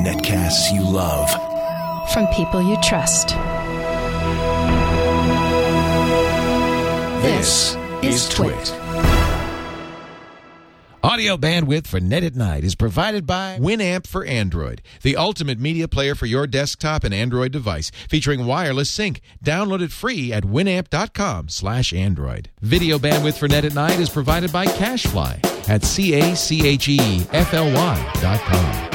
Netcasts 0.00 0.72
you 0.72 0.82
love. 0.82 1.28
From 2.10 2.26
people 2.28 2.62
you 2.62 2.78
trust. 2.82 3.36
This 7.22 7.76
is 8.02 8.30
Twit. 8.30 8.72
Audio 11.04 11.36
bandwidth 11.36 11.86
for 11.86 12.00
Net 12.00 12.24
at 12.24 12.34
Night 12.34 12.64
is 12.64 12.74
provided 12.74 13.26
by 13.26 13.58
Winamp 13.60 14.06
for 14.06 14.24
Android, 14.24 14.80
the 15.02 15.16
ultimate 15.16 15.60
media 15.60 15.86
player 15.86 16.14
for 16.14 16.24
your 16.24 16.46
desktop 16.46 17.04
and 17.04 17.12
Android 17.12 17.52
device, 17.52 17.90
featuring 18.08 18.46
wireless 18.46 18.90
sync. 18.90 19.20
Download 19.44 19.82
it 19.82 19.92
free 19.92 20.32
at 20.32 20.44
winamp.com/android. 20.44 22.48
Video 22.62 22.98
bandwidth 22.98 23.38
for 23.38 23.48
Net 23.48 23.66
at 23.66 23.74
Night 23.74 24.00
is 24.00 24.08
provided 24.08 24.50
by 24.50 24.64
CacheFly 24.64 25.51
at 25.68 25.84
c 25.84 26.14
a 26.14 26.34
c 26.34 26.66
h 26.66 26.88
e 26.88 27.26
f 27.32 27.54
l 27.54 27.66
y 27.72 28.12
dot 28.20 28.40
com. 28.40 28.92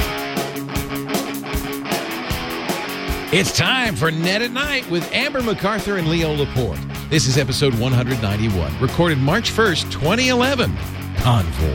It's 3.30 3.54
time 3.54 3.94
for 3.94 4.10
Net 4.10 4.40
at 4.40 4.52
Night 4.52 4.90
with 4.90 5.10
Amber 5.12 5.42
MacArthur 5.42 5.98
and 5.98 6.08
Leo 6.08 6.32
Laporte. 6.32 6.78
This 7.10 7.26
is 7.26 7.36
episode 7.36 7.78
191, 7.78 8.80
recorded 8.80 9.18
March 9.18 9.50
1st, 9.50 9.92
2011. 9.92 10.74
Convore. 11.18 11.68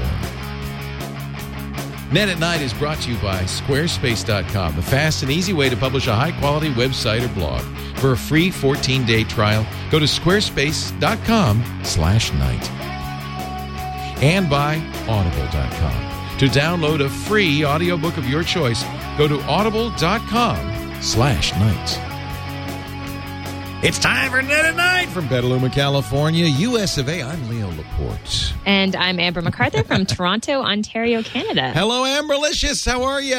Net 2.11 2.29
at 2.29 2.39
Night 2.39 2.61
is 2.61 2.73
brought 2.73 2.99
to 3.01 3.11
you 3.11 3.17
by 3.19 3.43
Squarespace.com, 3.43 4.75
the 4.75 4.81
fast 4.81 5.21
and 5.21 5.31
easy 5.31 5.53
way 5.53 5.69
to 5.69 5.77
publish 5.77 6.07
a 6.07 6.15
high 6.15 6.31
quality 6.39 6.71
website 6.73 7.23
or 7.23 7.33
blog. 7.35 7.61
For 7.97 8.13
a 8.13 8.17
free 8.17 8.49
14 8.49 9.05
day 9.05 9.23
trial, 9.23 9.65
go 9.91 9.99
to 9.99 10.05
squarespace.com 10.05 11.81
slash 11.83 12.33
night. 12.33 12.92
And 14.23 14.49
by 14.49 14.75
Audible.com. 15.09 16.37
To 16.39 16.45
download 16.47 17.03
a 17.03 17.09
free 17.09 17.65
audiobook 17.65 18.15
of 18.17 18.25
your 18.29 18.41
choice, 18.41 18.83
go 19.17 19.27
to 19.27 19.39
audible.com 19.41 21.01
slash 21.01 21.51
night. 21.55 21.99
It's 23.83 23.99
time 23.99 24.31
for 24.31 24.41
Net 24.41 24.63
at 24.63 24.77
Night 24.77 25.09
from 25.09 25.27
Petaluma, 25.27 25.69
California, 25.69 26.45
US 26.45 26.97
of 26.97 27.09
A. 27.09 27.21
I'm 27.21 27.49
Leo 27.49 27.67
Laporte. 27.71 28.53
And 28.65 28.95
I'm 28.95 29.19
Amber 29.19 29.41
MacArthur 29.41 29.83
from 29.83 30.05
Toronto, 30.05 30.61
Ontario, 30.61 31.21
Canada. 31.21 31.71
Hello, 31.73 32.03
Amberlicious. 32.03 32.89
How 32.89 33.03
are 33.03 33.21
you? 33.21 33.35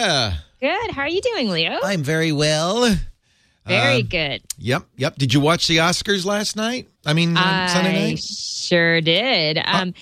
Good. 0.60 0.90
How 0.90 1.00
are 1.02 1.08
you 1.08 1.22
doing, 1.22 1.48
Leo? 1.48 1.78
I'm 1.82 2.02
very 2.02 2.30
well. 2.32 2.94
Very 3.66 4.00
Uh, 4.02 4.06
good. 4.06 4.42
Yep, 4.58 4.82
yep. 4.96 5.16
Did 5.16 5.32
you 5.32 5.40
watch 5.40 5.66
the 5.66 5.78
Oscars 5.78 6.26
last 6.26 6.56
night? 6.56 6.88
I 7.06 7.14
mean, 7.14 7.34
on 7.38 7.68
Sunday 7.70 8.10
night? 8.10 8.18
sure 8.22 9.00
did. 9.00 9.58
Um, 9.64 9.94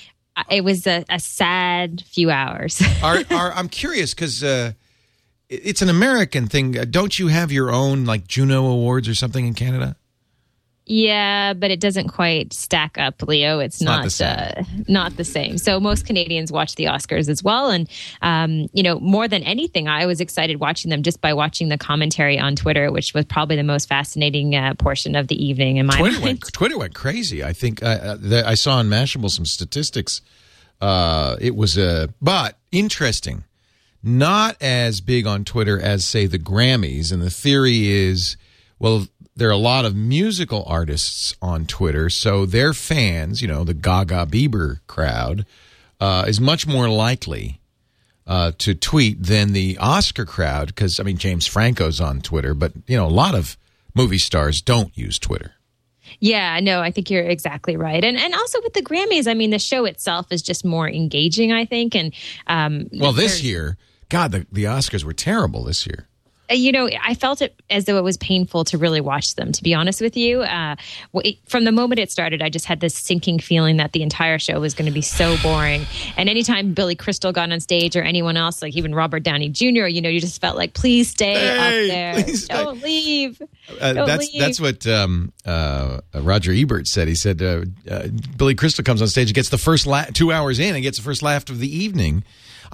it 0.51 0.63
was 0.65 0.87
a, 0.87 1.05
a 1.09 1.19
sad 1.19 2.03
few 2.07 2.31
hours. 2.31 2.83
are, 3.03 3.19
are, 3.31 3.53
I'm 3.53 3.69
curious 3.69 4.15
because 4.15 4.43
uh, 4.43 4.73
it's 5.49 5.83
an 5.83 5.89
American 5.89 6.47
thing. 6.47 6.73
Don't 6.73 7.19
you 7.19 7.29
have 7.29 7.53
your 7.53 7.71
own 7.71 8.05
like 8.05 8.27
Juno 8.27 8.67
Awards 8.67 9.09
or 9.09 9.15
something 9.15 9.47
in 9.47 9.55
Canada? 9.55 9.97
Yeah, 10.85 11.55
but 11.55 11.71
it 11.71 11.79
doesn't 11.79 12.09
quite 12.09 12.53
stack 12.53 12.99
up, 12.99 13.23
Leo. 13.23 13.61
It's, 13.61 13.81
not 13.81 13.99
not 13.99 14.05
the 14.05 14.11
same. 14.11 14.29
Uh, 14.29 14.63
not 14.89 15.17
the 15.17 15.25
same. 15.25 15.57
So 15.59 15.79
most 15.79 16.07
Canadians 16.07 16.51
watch 16.51 16.75
the 16.75 16.85
Oscars 16.85 17.29
as 17.29 17.43
well, 17.43 17.71
and 17.71 17.89
um, 18.21 18.69
you 18.73 18.83
know 18.83 18.99
more 18.99 19.29
than 19.29 19.45
anything, 19.45 19.87
I 19.87 20.07
was 20.07 20.21
excited 20.21 20.59
watching 20.59 20.91
them 20.91 21.03
just 21.03 21.21
by 21.21 21.35
watching 21.35 21.69
the 21.69 21.79
commentary 21.79 22.39
on 22.39 22.57
Twitter, 22.57 22.91
which 22.91 23.15
was 23.15 23.25
probably 23.27 23.57
the 23.57 23.63
most 23.63 23.89
fascinating 23.89 24.57
uh, 24.57 24.75
portion 24.75 25.15
of 25.15 25.29
the 25.29 25.43
evening 25.43 25.77
in 25.77 25.87
my 25.87 25.97
Twitter 25.97 26.15
mind. 26.15 26.25
went, 26.25 26.53
Twitter 26.53 26.79
went 26.79 26.95
crazy. 26.95 27.45
I 27.45 27.53
think 27.53 27.83
uh, 27.83 27.87
uh, 27.87 28.17
the, 28.19 28.47
I 28.47 28.55
saw 28.55 28.79
on 28.79 28.89
Mashable 28.89 29.31
some 29.31 29.47
statistics. 29.47 30.21
Uh, 30.81 31.37
it 31.41 31.55
was 31.55 31.79
a, 31.79 32.13
but 32.21 32.59
interesting. 32.73 33.45
Not 34.03 34.57
as 34.61 35.01
big 35.01 35.29
on 35.29 35.45
Twitter 35.45 35.81
as 35.81 36.05
say 36.05 36.27
the 36.27 36.41
Grammys, 36.41 37.13
and 37.13 37.23
the 37.23 37.31
theory 37.31 37.87
is, 37.87 38.37
well, 38.81 39.07
there 39.35 39.49
are 39.49 39.53
a 39.53 39.57
lot 39.57 39.85
of 39.85 39.95
musical 39.97 40.65
artists 40.67 41.35
on 41.41 41.67
Twitter, 41.67 42.11
so 42.11 42.45
their 42.45 42.73
fans, 42.73 43.41
you 43.41 43.49
know, 43.49 43.65
the 43.65 43.75
Gaga 43.75 44.27
Bieber 44.27 44.81
crowd, 44.87 45.47
uh, 46.01 46.25
is 46.27 46.41
much 46.41 46.67
more 46.67 46.89
likely 46.89 47.61
uh, 48.27 48.53
to 48.59 48.75
tweet 48.75 49.23
than 49.23 49.53
the 49.53 49.79
Oscar 49.79 50.25
crowd 50.25 50.69
because 50.69 51.01
I 51.01 51.03
mean 51.03 51.17
James 51.17 51.47
Franco's 51.47 52.01
on 52.01 52.21
Twitter, 52.21 52.55
but 52.55 52.73
you 52.87 52.97
know 52.97 53.07
a 53.07 53.09
lot 53.09 53.35
of 53.35 53.57
movie 53.95 54.19
stars 54.19 54.61
don't 54.61 54.97
use 54.97 55.19
Twitter. 55.19 55.53
Yeah, 56.21 56.61
no, 56.61 56.81
I 56.81 56.91
think 56.91 57.11
you're 57.11 57.25
exactly 57.25 57.77
right, 57.77 58.05
and 58.05 58.17
and 58.17 58.35
also 58.35 58.61
with 58.63 58.75
the 58.75 58.83
Grammys, 58.83 59.27
I 59.27 59.35
mean, 59.35 59.51
the 59.51 59.59
show 59.59 59.85
itself 59.87 60.31
is 60.31 60.43
just 60.43 60.65
more 60.65 60.89
engaging, 60.89 61.53
I 61.53 61.65
think, 61.65 61.95
and 61.95 62.15
um, 62.47 62.89
Well, 62.93 63.13
this 63.13 63.43
year, 63.43 63.77
God, 64.09 64.33
the, 64.33 64.47
the 64.53 64.65
Oscars 64.65 65.05
were 65.05 65.15
terrible 65.15 65.65
this 65.65 65.87
year. 65.87 66.07
Uh, 66.53 66.55
you 66.55 66.71
know, 66.73 66.89
I 67.03 67.15
felt 67.15 67.41
it 67.43 67.59
as 67.71 67.87
though 67.87 67.97
it 67.97 68.05
was 68.05 68.17
painful 68.19 68.65
to 68.67 68.79
really 68.79 69.01
watch 69.01 69.35
them. 69.37 69.53
To 69.53 69.63
be 69.63 69.75
honest 69.75 70.01
with 70.01 70.17
you, 70.17 70.43
uh, 70.43 70.77
w- 71.15 71.37
from 71.47 71.65
the 71.65 71.73
moment 71.73 71.99
it 71.99 72.11
started, 72.13 72.43
I 72.43 72.51
just 72.51 72.67
had 72.67 72.81
this 72.81 72.95
sinking 72.95 73.39
feeling 73.39 73.79
that 73.79 73.93
the 73.93 74.03
entire 74.03 74.39
show 74.39 74.61
was 74.61 74.75
going 74.75 74.87
to 74.87 74.93
be 74.93 75.03
so 75.03 75.37
boring. 75.43 75.87
And 76.17 76.29
anytime 76.29 76.75
Billy 76.75 76.95
Crystal 76.95 77.33
got 77.33 77.51
on 77.51 77.61
stage 77.61 77.97
or 77.97 78.03
anyone 78.03 78.37
else, 78.37 78.61
like 78.63 78.77
even 78.77 78.95
Robert 78.95 79.23
Downey 79.23 79.49
Jr., 79.49 79.87
you 79.87 80.01
know, 80.03 80.09
you 80.09 80.21
just 80.21 80.41
felt 80.41 80.57
like, 80.57 80.75
please 80.75 81.09
stay 81.11 81.35
Hey, 81.35 81.57
up 81.89 81.93
there, 82.17 82.25
please 82.25 82.47
don't 82.49 82.83
leave. 82.83 83.43
Uh, 83.81 83.93
Don't 83.93 84.07
that's 84.07 84.33
leave. 84.33 84.41
that's 84.41 84.61
what 84.61 84.87
um, 84.87 85.33
uh, 85.47 86.01
Roger 86.15 86.53
Ebert 86.53 86.87
said. 86.89 87.09
He 87.09 87.15
said 87.15 87.41
uh, 87.41 87.63
uh, 87.91 88.09
Billy 88.37 88.55
Crystal 88.55 88.85
comes 88.85 89.01
on 89.01 89.09
stage, 89.09 89.29
and 89.29 89.35
gets 89.35 89.49
the 89.51 89.57
first 89.59 89.87
la- 89.87 90.05
two 90.05 90.33
hours 90.33 90.59
in, 90.59 90.75
and 90.75 90.83
gets 90.83 90.99
the 90.99 91.05
first 91.05 91.23
laugh 91.23 91.49
of 91.49 91.59
the 91.61 91.75
evening. 91.75 92.25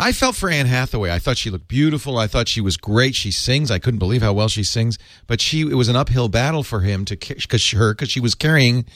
I 0.00 0.12
felt 0.12 0.36
for 0.36 0.48
Anne 0.48 0.66
Hathaway. 0.66 1.10
I 1.10 1.18
thought 1.18 1.36
she 1.36 1.50
looked 1.50 1.66
beautiful. 1.66 2.18
I 2.18 2.28
thought 2.28 2.46
she 2.46 2.60
was 2.60 2.76
great. 2.76 3.16
She 3.16 3.32
sings. 3.32 3.68
I 3.70 3.80
couldn't 3.80 3.98
believe 3.98 4.22
how 4.22 4.32
well 4.32 4.48
she 4.48 4.62
sings. 4.62 4.96
But 5.26 5.40
she 5.40 5.62
it 5.62 5.74
was 5.74 5.88
an 5.88 5.96
uphill 5.96 6.28
battle 6.28 6.62
for 6.62 6.80
him 6.80 7.04
to 7.06 7.16
because 7.16 7.68
her 7.72 7.94
because 7.94 8.10
she 8.10 8.20
was 8.20 8.36
carrying 8.36 8.86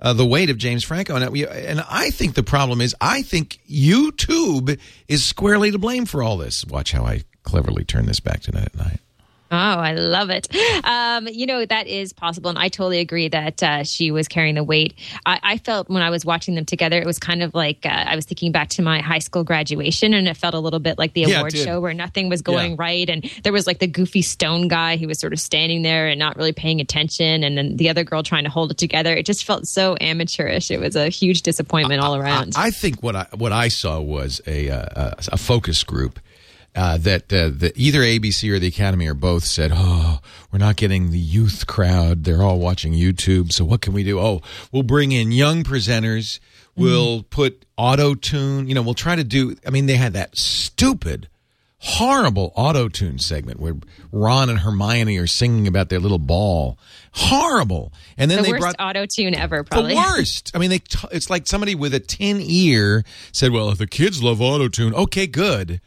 uh, 0.00 0.14
the 0.14 0.24
weight 0.24 0.48
of 0.48 0.56
James 0.56 0.82
Franco. 0.82 1.14
And, 1.14 1.36
and 1.36 1.84
I 1.88 2.10
think 2.10 2.34
the 2.34 2.42
problem 2.42 2.80
is 2.80 2.96
I 3.00 3.20
think 3.20 3.60
YouTube 3.70 4.80
is 5.08 5.24
squarely 5.24 5.70
to 5.70 5.78
blame 5.78 6.06
for 6.06 6.22
all 6.22 6.38
this. 6.38 6.64
Watch 6.64 6.92
how 6.92 7.04
I 7.04 7.24
cleverly 7.42 7.84
turn 7.84 8.06
this 8.06 8.20
back 8.20 8.40
tonight 8.40 8.66
at 8.66 8.76
night. 8.76 9.00
Oh, 9.56 9.80
I 9.80 9.92
love 9.94 10.30
it. 10.30 10.48
Um, 10.84 11.28
you 11.28 11.46
know, 11.46 11.64
that 11.64 11.86
is 11.86 12.12
possible. 12.12 12.50
And 12.50 12.58
I 12.58 12.68
totally 12.68 12.98
agree 13.00 13.28
that 13.28 13.62
uh, 13.62 13.84
she 13.84 14.10
was 14.10 14.28
carrying 14.28 14.54
the 14.54 14.64
weight. 14.64 14.94
I, 15.24 15.40
I 15.42 15.58
felt 15.58 15.88
when 15.88 16.02
I 16.02 16.10
was 16.10 16.24
watching 16.24 16.54
them 16.54 16.64
together, 16.64 16.98
it 17.00 17.06
was 17.06 17.18
kind 17.18 17.42
of 17.42 17.54
like 17.54 17.84
uh, 17.84 17.88
I 17.88 18.14
was 18.16 18.24
thinking 18.24 18.52
back 18.52 18.68
to 18.70 18.82
my 18.82 19.00
high 19.00 19.18
school 19.18 19.44
graduation, 19.44 20.14
and 20.14 20.28
it 20.28 20.36
felt 20.36 20.54
a 20.54 20.58
little 20.60 20.78
bit 20.80 20.98
like 20.98 21.14
the 21.14 21.22
Yeah, 21.22 21.38
award 21.38 21.56
show 21.56 21.80
where 21.80 21.94
nothing 21.94 22.28
was 22.28 22.42
going 22.42 22.72
Yeah. 22.72 22.76
right. 22.78 23.08
And 23.08 23.28
there 23.42 23.52
was 23.52 23.66
like 23.66 23.78
the 23.78 23.86
goofy 23.86 24.22
stone 24.22 24.68
guy 24.68 24.96
who 24.96 25.08
was 25.08 25.18
sort 25.18 25.32
of 25.32 25.40
standing 25.40 25.82
there 25.82 26.08
and 26.08 26.18
not 26.18 26.36
really 26.36 26.52
paying 26.52 26.80
attention. 26.80 27.42
And 27.42 27.56
then 27.56 27.76
the 27.76 27.88
other 27.88 28.04
girl 28.04 28.22
trying 28.22 28.44
to 28.44 28.50
hold 28.50 28.70
it 28.70 28.78
together. 28.78 29.14
It 29.14 29.26
just 29.26 29.44
felt 29.44 29.66
so 29.66 29.96
amateurish. 30.00 30.70
It 30.70 30.80
was 30.80 30.96
a 30.96 31.08
huge 31.08 31.42
disappointment 31.42 32.00
all 32.02 32.14
around. 32.16 32.54
I, 32.56 32.66
I 32.66 32.70
think 32.70 33.02
what 33.02 33.16
I 33.16 33.26
what 33.36 33.52
I 33.52 33.68
saw 33.68 34.00
was 34.00 34.40
a 34.46 34.68
uh, 34.70 34.86
a, 34.96 35.14
a 35.32 35.36
focus 35.36 35.82
group 35.84 36.18
uh, 36.76 36.98
that 36.98 37.32
uh, 37.32 37.48
the, 37.48 37.72
either 37.74 38.00
ABC 38.00 38.52
or 38.52 38.58
the 38.58 38.66
Academy 38.68 39.08
or 39.08 39.14
both 39.14 39.44
said, 39.44 39.72
"Oh, 39.74 40.20
we're 40.52 40.58
not 40.58 40.76
getting 40.76 41.10
the 41.10 41.18
youth 41.18 41.66
crowd. 41.66 42.24
They're 42.24 42.42
all 42.42 42.58
watching 42.58 42.92
YouTube. 42.92 43.50
So 43.52 43.64
what 43.64 43.80
can 43.80 43.94
we 43.94 44.04
do? 44.04 44.20
Oh, 44.20 44.42
we'll 44.70 44.82
bring 44.82 45.10
in 45.12 45.32
young 45.32 45.64
presenters. 45.64 46.38
We'll 46.76 47.22
put 47.22 47.64
auto 47.78 48.14
tune. 48.14 48.68
You 48.68 48.74
know, 48.74 48.82
we'll 48.82 48.92
try 48.92 49.16
to 49.16 49.24
do. 49.24 49.56
I 49.66 49.70
mean, 49.70 49.86
they 49.86 49.96
had 49.96 50.12
that 50.12 50.36
stupid." 50.36 51.28
Horrible 51.78 52.52
auto 52.56 52.88
tune 52.88 53.18
segment 53.18 53.60
where 53.60 53.74
Ron 54.10 54.48
and 54.48 54.58
Hermione 54.60 55.18
are 55.18 55.26
singing 55.26 55.68
about 55.68 55.90
their 55.90 56.00
little 56.00 56.18
ball. 56.18 56.78
Horrible. 57.12 57.92
And 58.16 58.30
then 58.30 58.38
the 58.38 58.44
they 58.44 58.50
worst 58.52 58.60
brought 58.62 58.76
auto 58.80 59.04
tune 59.06 59.34
ever, 59.34 59.62
probably. 59.62 59.92
the 59.94 60.00
worst. 60.16 60.50
I 60.54 60.58
mean, 60.58 60.70
they 60.70 60.78
t- 60.78 61.06
it's 61.12 61.28
like 61.28 61.46
somebody 61.46 61.74
with 61.74 61.94
a 61.94 62.00
tin 62.00 62.40
ear 62.40 63.04
said, 63.30 63.52
"Well, 63.52 63.70
if 63.70 63.78
the 63.78 63.86
kids 63.86 64.22
love 64.22 64.40
auto 64.40 64.68
tune, 64.68 64.94
okay, 64.94 65.26
good, 65.26 65.80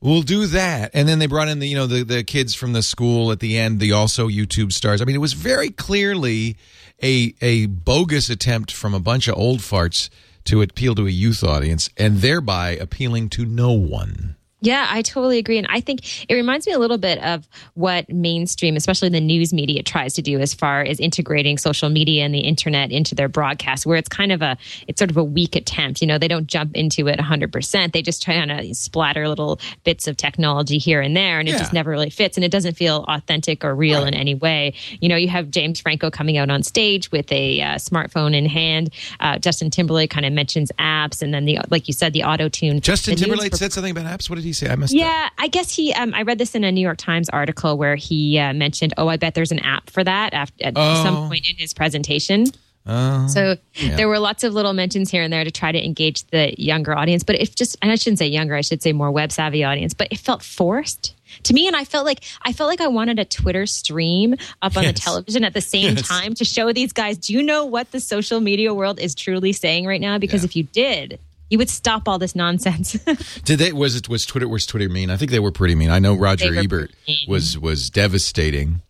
we'll 0.00 0.22
do 0.22 0.46
that." 0.46 0.90
And 0.94 1.08
then 1.08 1.18
they 1.18 1.26
brought 1.26 1.48
in 1.48 1.58
the 1.58 1.68
you 1.68 1.76
know 1.76 1.86
the 1.86 2.02
the 2.02 2.24
kids 2.24 2.54
from 2.54 2.72
the 2.72 2.82
school 2.82 3.32
at 3.32 3.40
the 3.40 3.58
end, 3.58 3.80
the 3.80 3.92
also 3.92 4.28
YouTube 4.28 4.72
stars. 4.72 5.00
I 5.00 5.04
mean, 5.04 5.16
it 5.16 5.20
was 5.20 5.34
very 5.34 5.70
clearly 5.70 6.56
a 7.02 7.34
a 7.40 7.66
bogus 7.66 8.30
attempt 8.30 8.72
from 8.72 8.94
a 8.94 9.00
bunch 9.00 9.28
of 9.28 9.36
old 9.36 9.60
farts 9.60 10.10
to 10.44 10.62
appeal 10.62 10.94
to 10.94 11.06
a 11.06 11.10
youth 11.10 11.44
audience, 11.44 11.90
and 11.96 12.18
thereby 12.18 12.70
appealing 12.70 13.28
to 13.30 13.44
no 13.44 13.72
one. 13.72 14.36
Yeah, 14.62 14.86
I 14.90 15.02
totally 15.02 15.38
agree. 15.38 15.58
And 15.58 15.66
I 15.70 15.80
think 15.80 16.00
it 16.28 16.34
reminds 16.34 16.66
me 16.66 16.72
a 16.72 16.78
little 16.78 16.98
bit 16.98 17.18
of 17.22 17.48
what 17.74 18.08
mainstream, 18.10 18.76
especially 18.76 19.08
the 19.08 19.20
news 19.20 19.52
media, 19.52 19.82
tries 19.82 20.14
to 20.14 20.22
do 20.22 20.38
as 20.38 20.52
far 20.54 20.82
as 20.82 21.00
integrating 21.00 21.56
social 21.58 21.88
media 21.88 22.24
and 22.24 22.34
the 22.34 22.40
internet 22.40 22.90
into 22.92 23.14
their 23.14 23.28
broadcast, 23.28 23.86
where 23.86 23.96
it's 23.96 24.08
kind 24.08 24.32
of 24.32 24.42
a, 24.42 24.56
it's 24.86 24.98
sort 24.98 25.10
of 25.10 25.16
a 25.16 25.24
weak 25.24 25.56
attempt. 25.56 26.00
You 26.02 26.06
know, 26.08 26.18
they 26.18 26.28
don't 26.28 26.46
jump 26.46 26.76
into 26.76 27.08
it 27.08 27.18
100%. 27.18 27.92
They 27.92 28.02
just 28.02 28.22
try 28.22 28.44
to 28.44 28.74
splatter 28.74 29.28
little 29.28 29.58
bits 29.84 30.06
of 30.06 30.16
technology 30.16 30.78
here 30.78 31.00
and 31.00 31.16
there, 31.16 31.38
and 31.40 31.48
it 31.48 31.52
Yeah. 31.52 31.58
just 31.58 31.72
never 31.72 31.90
really 31.90 32.10
fits. 32.10 32.36
And 32.36 32.44
it 32.44 32.50
doesn't 32.50 32.76
feel 32.76 33.04
authentic 33.08 33.64
or 33.64 33.74
real 33.74 34.04
in 34.04 34.14
any 34.14 34.34
way. 34.34 34.74
You 35.00 35.08
know, 35.08 35.16
you 35.16 35.28
have 35.28 35.50
James 35.50 35.80
Franco 35.80 36.10
coming 36.10 36.36
out 36.36 36.50
on 36.50 36.62
stage 36.62 37.10
with 37.10 37.30
a 37.32 37.60
uh, 37.62 37.74
smartphone 37.76 38.34
in 38.36 38.46
hand. 38.46 38.90
Uh, 39.20 39.38
Justin 39.38 39.70
Timberlake 39.70 40.10
kind 40.10 40.26
of 40.26 40.32
mentions 40.32 40.70
apps. 40.78 41.22
And 41.22 41.32
then 41.32 41.44
the, 41.46 41.58
like 41.70 41.88
you 41.88 41.94
said, 41.94 42.12
the 42.12 42.24
auto 42.24 42.48
tune. 42.48 42.80
Justin 42.80 43.16
Timberlake 43.16 43.54
said 43.56 43.72
something 43.72 43.90
about 43.96 44.04
apps. 44.06 44.28
What 44.28 44.36
did 44.36 44.44
he 44.44 44.49
he 44.50 44.66
say? 44.66 44.68
I 44.70 44.76
must. 44.76 44.92
Yeah, 44.94 45.28
I 45.38 45.48
guess 45.48 45.74
he. 45.74 45.92
Um, 45.94 46.12
I 46.14 46.22
read 46.22 46.38
this 46.38 46.54
in 46.54 46.64
a 46.64 46.70
New 46.72 46.80
York 46.80 46.98
Times 46.98 47.28
article 47.28 47.78
where 47.78 47.96
he 47.96 48.38
uh, 48.38 48.52
mentioned, 48.52 48.92
"Oh, 48.96 49.08
I 49.08 49.16
bet 49.16 49.34
there's 49.34 49.52
an 49.52 49.60
app 49.60 49.90
for 49.90 50.04
that." 50.04 50.34
After, 50.34 50.64
at 50.64 50.74
Oh. 50.76 51.02
some 51.02 51.28
point 51.28 51.48
in 51.48 51.56
his 51.56 51.72
presentation, 51.74 52.46
Oh, 52.86 53.26
so 53.28 53.56
yeah. 53.74 53.96
there 53.96 54.08
were 54.08 54.18
lots 54.18 54.42
of 54.42 54.54
little 54.54 54.72
mentions 54.72 55.10
here 55.10 55.22
and 55.22 55.32
there 55.32 55.44
to 55.44 55.50
try 55.50 55.70
to 55.70 55.84
engage 55.84 56.24
the 56.28 56.54
younger 56.60 56.96
audience. 56.96 57.22
But 57.22 57.36
if 57.40 57.54
just, 57.54 57.76
and 57.82 57.92
I 57.92 57.94
shouldn't 57.96 58.18
say 58.18 58.26
younger, 58.28 58.54
I 58.54 58.62
should 58.62 58.82
say 58.82 58.92
more 58.92 59.10
web 59.10 59.30
savvy 59.32 59.64
audience. 59.64 59.92
But 59.94 60.08
it 60.10 60.18
felt 60.18 60.42
forced 60.42 61.14
to 61.44 61.52
me, 61.54 61.66
and 61.66 61.76
I 61.76 61.84
felt 61.84 62.04
like 62.06 62.24
I 62.42 62.52
felt 62.52 62.68
like 62.68 62.80
I 62.80 62.88
wanted 62.88 63.18
a 63.18 63.24
Twitter 63.24 63.66
stream 63.66 64.34
up 64.62 64.76
on 64.76 64.84
the 64.84 64.92
television 64.92 65.44
at 65.44 65.52
the 65.54 65.60
same 65.60 65.94
Yes. 65.96 66.08
time 66.08 66.34
to 66.34 66.44
show 66.44 66.72
these 66.72 66.92
guys. 66.92 67.18
Do 67.18 67.32
you 67.34 67.42
know 67.42 67.64
what 67.66 67.90
the 67.92 68.00
social 68.00 68.40
media 68.40 68.72
world 68.74 68.98
is 68.98 69.14
truly 69.14 69.52
saying 69.52 69.86
right 69.86 70.00
now? 70.00 70.18
Because 70.18 70.42
Yeah. 70.42 70.46
if 70.46 70.56
you 70.56 70.62
did. 70.64 71.18
You 71.50 71.58
would 71.58 71.68
stop 71.68 72.08
all 72.08 72.18
this 72.18 72.34
nonsense. 72.34 72.92
Did 73.44 73.58
they? 73.58 73.72
Was 73.72 73.96
it? 73.96 74.08
Was 74.08 74.24
Twitter? 74.24 74.48
Was 74.48 74.64
Twitter 74.64 74.88
mean? 74.88 75.10
I 75.10 75.16
think 75.16 75.30
they 75.30 75.40
were 75.40 75.52
pretty 75.52 75.74
mean. 75.74 75.90
I 75.90 75.98
know 75.98 76.14
Roger 76.14 76.54
Ebert 76.54 76.92
was 77.28 77.58
was 77.58 77.90
devastating 77.90 78.82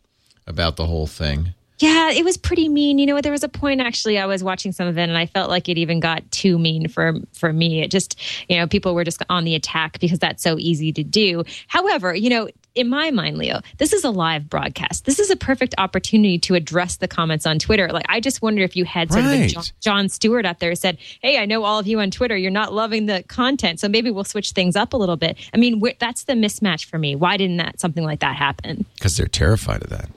about 0.47 0.77
the 0.77 0.87
whole 0.87 1.07
thing. 1.07 1.55
Yeah, 1.81 2.11
it 2.11 2.27
was 2.27 2.37
pretty 2.37 2.69
mean. 2.69 2.99
You 2.99 3.07
know, 3.07 3.15
what? 3.15 3.23
there 3.23 3.33
was 3.33 3.43
a 3.43 3.49
point 3.49 3.81
actually 3.81 4.19
I 4.19 4.27
was 4.27 4.45
watching 4.45 4.71
some 4.71 4.87
of 4.87 4.99
it 4.99 5.03
and 5.03 5.17
I 5.17 5.25
felt 5.25 5.49
like 5.49 5.67
it 5.71 5.79
even 5.79 5.99
got 5.99 6.31
too 6.31 6.59
mean 6.59 6.89
for 6.89 7.15
for 7.33 7.55
me. 7.55 7.83
It 7.83 7.91
just, 7.91 8.21
you 8.51 8.59
know, 8.59 8.67
people 8.67 8.95
were 8.95 9.05
just 9.05 9.23
on 9.31 9.45
the 9.45 9.55
attack 9.55 9.99
because 9.99 10.19
that's 10.19 10.43
so 10.43 10.59
easy 10.59 10.93
to 10.93 11.03
do. 11.03 11.43
However, 11.69 12.15
you 12.15 12.29
know, 12.29 12.51
in 12.75 12.89
my 12.89 13.11
mind, 13.11 13.39
Leo, 13.39 13.61
this 13.79 13.93
is 13.93 14.05
a 14.05 14.11
live 14.11 14.49
broadcast. 14.49 15.05
This 15.05 15.19
is 15.19 15.31
a 15.31 15.37
perfect 15.37 15.75
opportunity 15.79 16.39
to 16.41 16.55
address 16.55 16.97
the 16.97 17.09
comments 17.09 17.47
on 17.47 17.59
Twitter. 17.59 17.89
Like 17.89 18.07
I 18.09 18.21
just 18.21 18.43
wonder 18.43 18.63
if 18.63 18.77
you 18.77 18.85
had 18.85 19.13
sort 19.13 19.25
of 19.25 19.31
a 19.33 19.49
Jon, 19.49 19.65
Jon 19.81 20.09
Stewart 20.09 20.47
up 20.47 20.59
there 20.59 20.75
said, 20.75 20.99
"Hey, 21.21 21.39
I 21.39 21.47
know 21.47 21.65
all 21.65 21.79
of 21.79 21.87
you 21.87 22.01
on 22.01 22.11
Twitter, 22.11 22.37
you're 22.37 22.51
not 22.51 22.73
loving 22.73 23.07
the 23.07 23.25
content, 23.29 23.81
so 23.81 23.89
maybe 23.89 24.11
we'll 24.11 24.25
switch 24.25 24.53
things 24.53 24.77
up 24.77 24.93
a 24.93 24.97
little 24.97 25.17
bit." 25.17 25.37
I 25.53 25.57
mean, 25.57 25.83
that's 25.99 26.25
the 26.25 26.35
mismatch 26.35 26.85
for 26.85 26.99
me. 26.99 27.17
Why 27.17 27.37
didn't 27.37 27.57
that 27.59 27.81
something 27.81 28.05
like 28.05 28.21
that 28.21 28.37
happen? 28.37 28.85
Because 28.95 29.17
they're 29.17 29.27
terrified 29.27 29.83
of 29.83 29.91
that. 29.91 30.09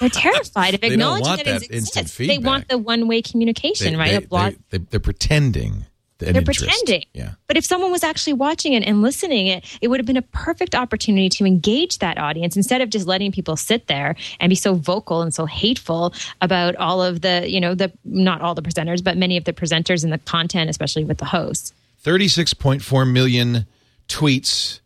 They're 0.00 0.08
terrified 0.08 0.74
of 0.74 0.82
acknowledging 0.84 1.26
want 1.26 1.44
that, 1.44 1.60
that 1.60 1.62
it 1.62 1.70
instant 1.70 2.06
exists. 2.06 2.18
They 2.18 2.38
want 2.38 2.68
the 2.68 2.78
one-way 2.78 3.22
communication, 3.22 3.92
They, 3.92 3.98
right? 3.98 4.10
They, 4.10 4.16
A 4.16 4.20
blog- 4.28 4.54
they, 4.70 4.78
they, 4.78 4.96
are 4.96 5.00
pretending. 5.00 5.86
They're 6.26 6.36
interest. 6.36 6.60
pretending. 6.60 7.04
Yeah. 7.12 7.32
But 7.46 7.56
if 7.56 7.64
someone 7.64 7.90
was 7.90 8.04
actually 8.04 8.34
watching 8.34 8.72
it 8.72 8.82
and 8.82 9.02
listening 9.02 9.46
it, 9.48 9.64
it 9.80 9.88
would 9.88 10.00
have 10.00 10.06
been 10.06 10.16
a 10.16 10.22
perfect 10.22 10.74
opportunity 10.74 11.28
to 11.30 11.44
engage 11.44 11.98
that 11.98 12.18
audience 12.18 12.56
instead 12.56 12.80
of 12.80 12.90
just 12.90 13.06
letting 13.06 13.32
people 13.32 13.56
sit 13.56 13.86
there 13.86 14.16
and 14.40 14.50
be 14.50 14.56
so 14.56 14.74
vocal 14.74 15.22
and 15.22 15.34
so 15.34 15.46
hateful 15.46 16.14
about 16.40 16.76
all 16.76 17.02
of 17.02 17.20
the, 17.20 17.48
you 17.48 17.60
know, 17.60 17.74
the 17.74 17.92
not 18.04 18.40
all 18.40 18.54
the 18.54 18.62
presenters, 18.62 19.02
but 19.02 19.16
many 19.16 19.36
of 19.36 19.44
the 19.44 19.52
presenters 19.52 20.04
and 20.04 20.12
the 20.12 20.18
content, 20.18 20.70
especially 20.70 21.04
with 21.04 21.18
the 21.18 21.24
hosts. 21.24 21.72
36.4 22.04 23.10
million 23.10 23.66
tweets 24.08 24.80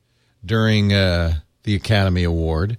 during 0.44 0.92
uh, 0.92 1.34
the 1.64 1.74
Academy 1.74 2.24
Award. 2.24 2.78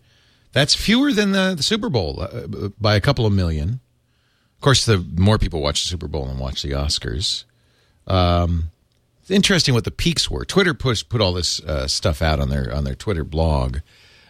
That's 0.53 0.75
fewer 0.75 1.11
than 1.11 1.31
the, 1.31 1.53
the 1.55 1.63
Super 1.63 1.89
Bowl 1.89 2.21
uh, 2.21 2.69
by 2.79 2.95
a 2.95 3.01
couple 3.01 3.25
of 3.25 3.33
million. 3.33 3.79
Of 4.55 4.61
course, 4.61 4.85
the 4.85 4.97
more 4.97 5.37
people 5.37 5.61
watch 5.61 5.83
the 5.83 5.89
Super 5.89 6.07
Bowl 6.07 6.25
than 6.25 6.39
watch 6.39 6.63
the 6.63 6.71
Oscars. 6.71 7.43
Um, 8.07 8.71
it's 9.21 9.31
interesting 9.31 9.73
what 9.73 9.83
the 9.83 9.91
peaks 9.91 10.31
were. 10.31 10.45
Twitter 10.45 10.73
put 10.73 11.03
put 11.09 11.21
all 11.21 11.33
this 11.33 11.59
uh, 11.61 11.87
stuff 11.87 12.21
out 12.21 12.39
on 12.39 12.49
their 12.49 12.73
on 12.73 12.83
their 12.85 12.95
Twitter 12.95 13.23
blog. 13.23 13.79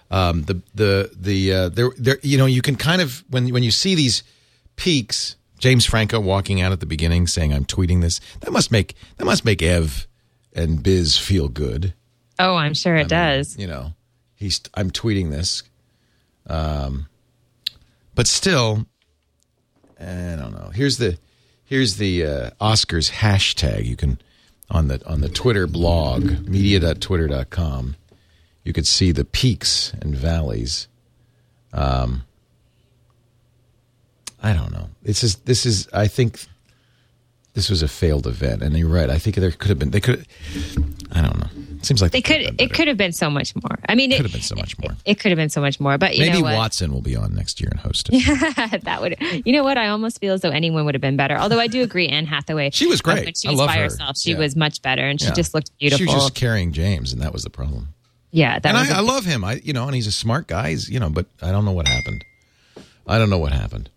Um, 0.09 0.43
the 0.43 0.61
the 0.73 1.11
the 1.15 1.53
uh, 1.53 1.69
there 1.69 1.91
there 1.97 2.17
you 2.23 2.37
know 2.37 2.45
you 2.45 2.61
can 2.61 2.75
kind 2.75 3.01
of 3.01 3.23
when 3.29 3.47
when 3.49 3.63
you 3.63 3.71
see 3.71 3.95
these 3.95 4.23
peaks. 4.75 5.35
James 5.59 5.87
Franco 5.87 6.19
walking 6.19 6.61
out 6.61 6.71
at 6.71 6.79
the 6.79 6.85
beginning 6.85 7.27
saying, 7.27 7.53
"I'm 7.53 7.65
tweeting 7.65 8.01
this." 8.01 8.19
That 8.41 8.51
must 8.51 8.71
make 8.71 8.95
that 9.17 9.25
must 9.25 9.45
make 9.45 9.61
Ev 9.61 10.07
and 10.53 10.81
Biz 10.81 11.17
feel 11.17 11.47
good. 11.47 11.93
Oh, 12.39 12.55
I'm 12.55 12.73
sure 12.73 12.95
it 12.95 13.07
does. 13.07 13.57
You 13.57 13.67
know, 13.67 13.93
he's 14.35 14.61
I'm 14.73 14.91
tweeting 14.91 15.29
this. 15.31 15.63
Um, 16.47 17.07
but 18.15 18.27
still, 18.27 18.87
I 19.99 20.35
don't 20.35 20.53
know. 20.53 20.71
Here's 20.73 20.97
the 20.97 21.17
here's 21.67 21.97
the 21.97 22.25
uh, 22.25 22.49
Oscars 22.59 23.11
hashtag. 23.11 23.85
You 23.85 23.95
can 23.95 24.19
on 24.69 24.87
the 24.87 25.05
on 25.05 25.21
the 25.21 25.29
Twitter 25.29 25.67
blog 25.67 26.47
media.twitter.com. 26.47 27.95
You 28.63 28.73
could 28.73 28.87
see 28.87 29.11
the 29.11 29.23
peaks 29.23 29.93
and 30.01 30.15
valleys. 30.15 30.87
Um, 31.71 32.23
I 34.41 34.53
don't 34.53 34.71
know. 34.71 34.89
This 35.03 35.23
is 35.23 35.35
this 35.37 35.65
is. 35.65 35.87
I 35.93 36.07
think 36.07 36.45
this 37.53 37.69
was 37.69 37.81
a 37.81 37.87
failed 37.87 38.27
event, 38.27 38.61
and 38.61 38.77
you're 38.77 38.89
right. 38.89 39.09
I 39.09 39.19
think 39.19 39.35
there 39.35 39.51
could 39.51 39.69
have 39.69 39.79
been. 39.79 39.91
They 39.91 40.01
could. 40.01 40.25
I 41.11 41.21
don't 41.21 41.39
know. 41.39 41.49
It 41.79 41.85
seems 41.85 42.01
like 42.01 42.11
They 42.11 42.21
could. 42.21 42.59
It 42.59 42.73
could 42.73 42.87
have 42.87 42.97
been 42.97 43.11
so 43.11 43.29
much 43.29 43.55
more. 43.55 43.77
I 43.87 43.95
mean, 43.95 44.11
it 44.11 44.17
Could 44.17 44.25
have 44.25 44.33
been 44.33 44.41
so 44.41 44.55
much 44.55 44.77
more. 44.79 44.91
It, 45.05 45.19
could 45.19 45.29
have 45.31 45.37
been 45.37 45.49
so 45.49 45.61
much 45.61 45.79
more. 45.79 45.97
But 45.97 46.15
you 46.15 46.21
Maybe 46.25 46.37
know 46.39 46.43
what? 46.43 46.55
Watson 46.55 46.91
will 46.91 47.01
be 47.01 47.15
on 47.15 47.33
next 47.35 47.61
year 47.61 47.69
and 47.71 47.79
host 47.79 48.09
it. 48.11 48.81
that 48.83 49.01
would 49.01 49.15
you 49.45 49.53
know 49.53 49.63
what 49.63 49.77
I 49.77 49.89
almost 49.89 50.19
feel 50.19 50.33
as 50.33 50.41
though 50.41 50.49
anyone 50.49 50.85
would 50.85 50.95
have 50.95 51.01
been 51.01 51.17
better. 51.17 51.37
Although 51.37 51.59
I 51.59 51.67
do 51.67 51.83
agree, 51.83 52.07
Anne 52.07 52.25
Hathaway. 52.25 52.71
She 52.71 52.87
was 52.87 53.01
great. 53.01 53.25
when 53.25 53.33
she 53.35 53.47
I 53.47 53.51
was 53.51 53.59
love 53.59 53.67
by 53.67 53.75
her. 53.77 53.83
herself. 53.83 54.17
She 54.17 54.31
Yeah. 54.31 54.37
was 54.39 54.55
much 54.55 54.81
better, 54.81 55.03
and 55.07 55.19
she 55.21 55.27
Yeah. 55.27 55.33
just 55.33 55.53
looked 55.53 55.71
beautiful. 55.77 56.05
She 56.07 56.13
was 56.13 56.23
just 56.23 56.35
carrying 56.35 56.71
James, 56.73 57.13
and 57.13 57.21
that 57.21 57.31
was 57.33 57.43
the 57.43 57.49
problem. 57.49 57.89
yeah, 58.31 58.59
that 58.59 58.65
and 58.67 58.77
was. 58.77 58.89
I, 58.89 58.95
a- 58.95 58.97
I 58.97 59.01
love 59.01 59.25
him. 59.25 59.43
I 59.43 59.61
you 59.63 59.73
know, 59.73 59.85
and 59.85 59.95
he's 59.95 60.07
a 60.07 60.11
smart 60.11 60.47
guy. 60.47 60.71
He's, 60.71 60.89
you 60.89 60.99
know, 60.99 61.09
but 61.09 61.27
I 61.41 61.51
don't 61.51 61.65
know 61.65 61.71
what 61.71 61.87
happened. 61.87 62.23
I 63.05 63.17
don't 63.19 63.29
know 63.29 63.37
what 63.37 63.51
happened. 63.53 63.89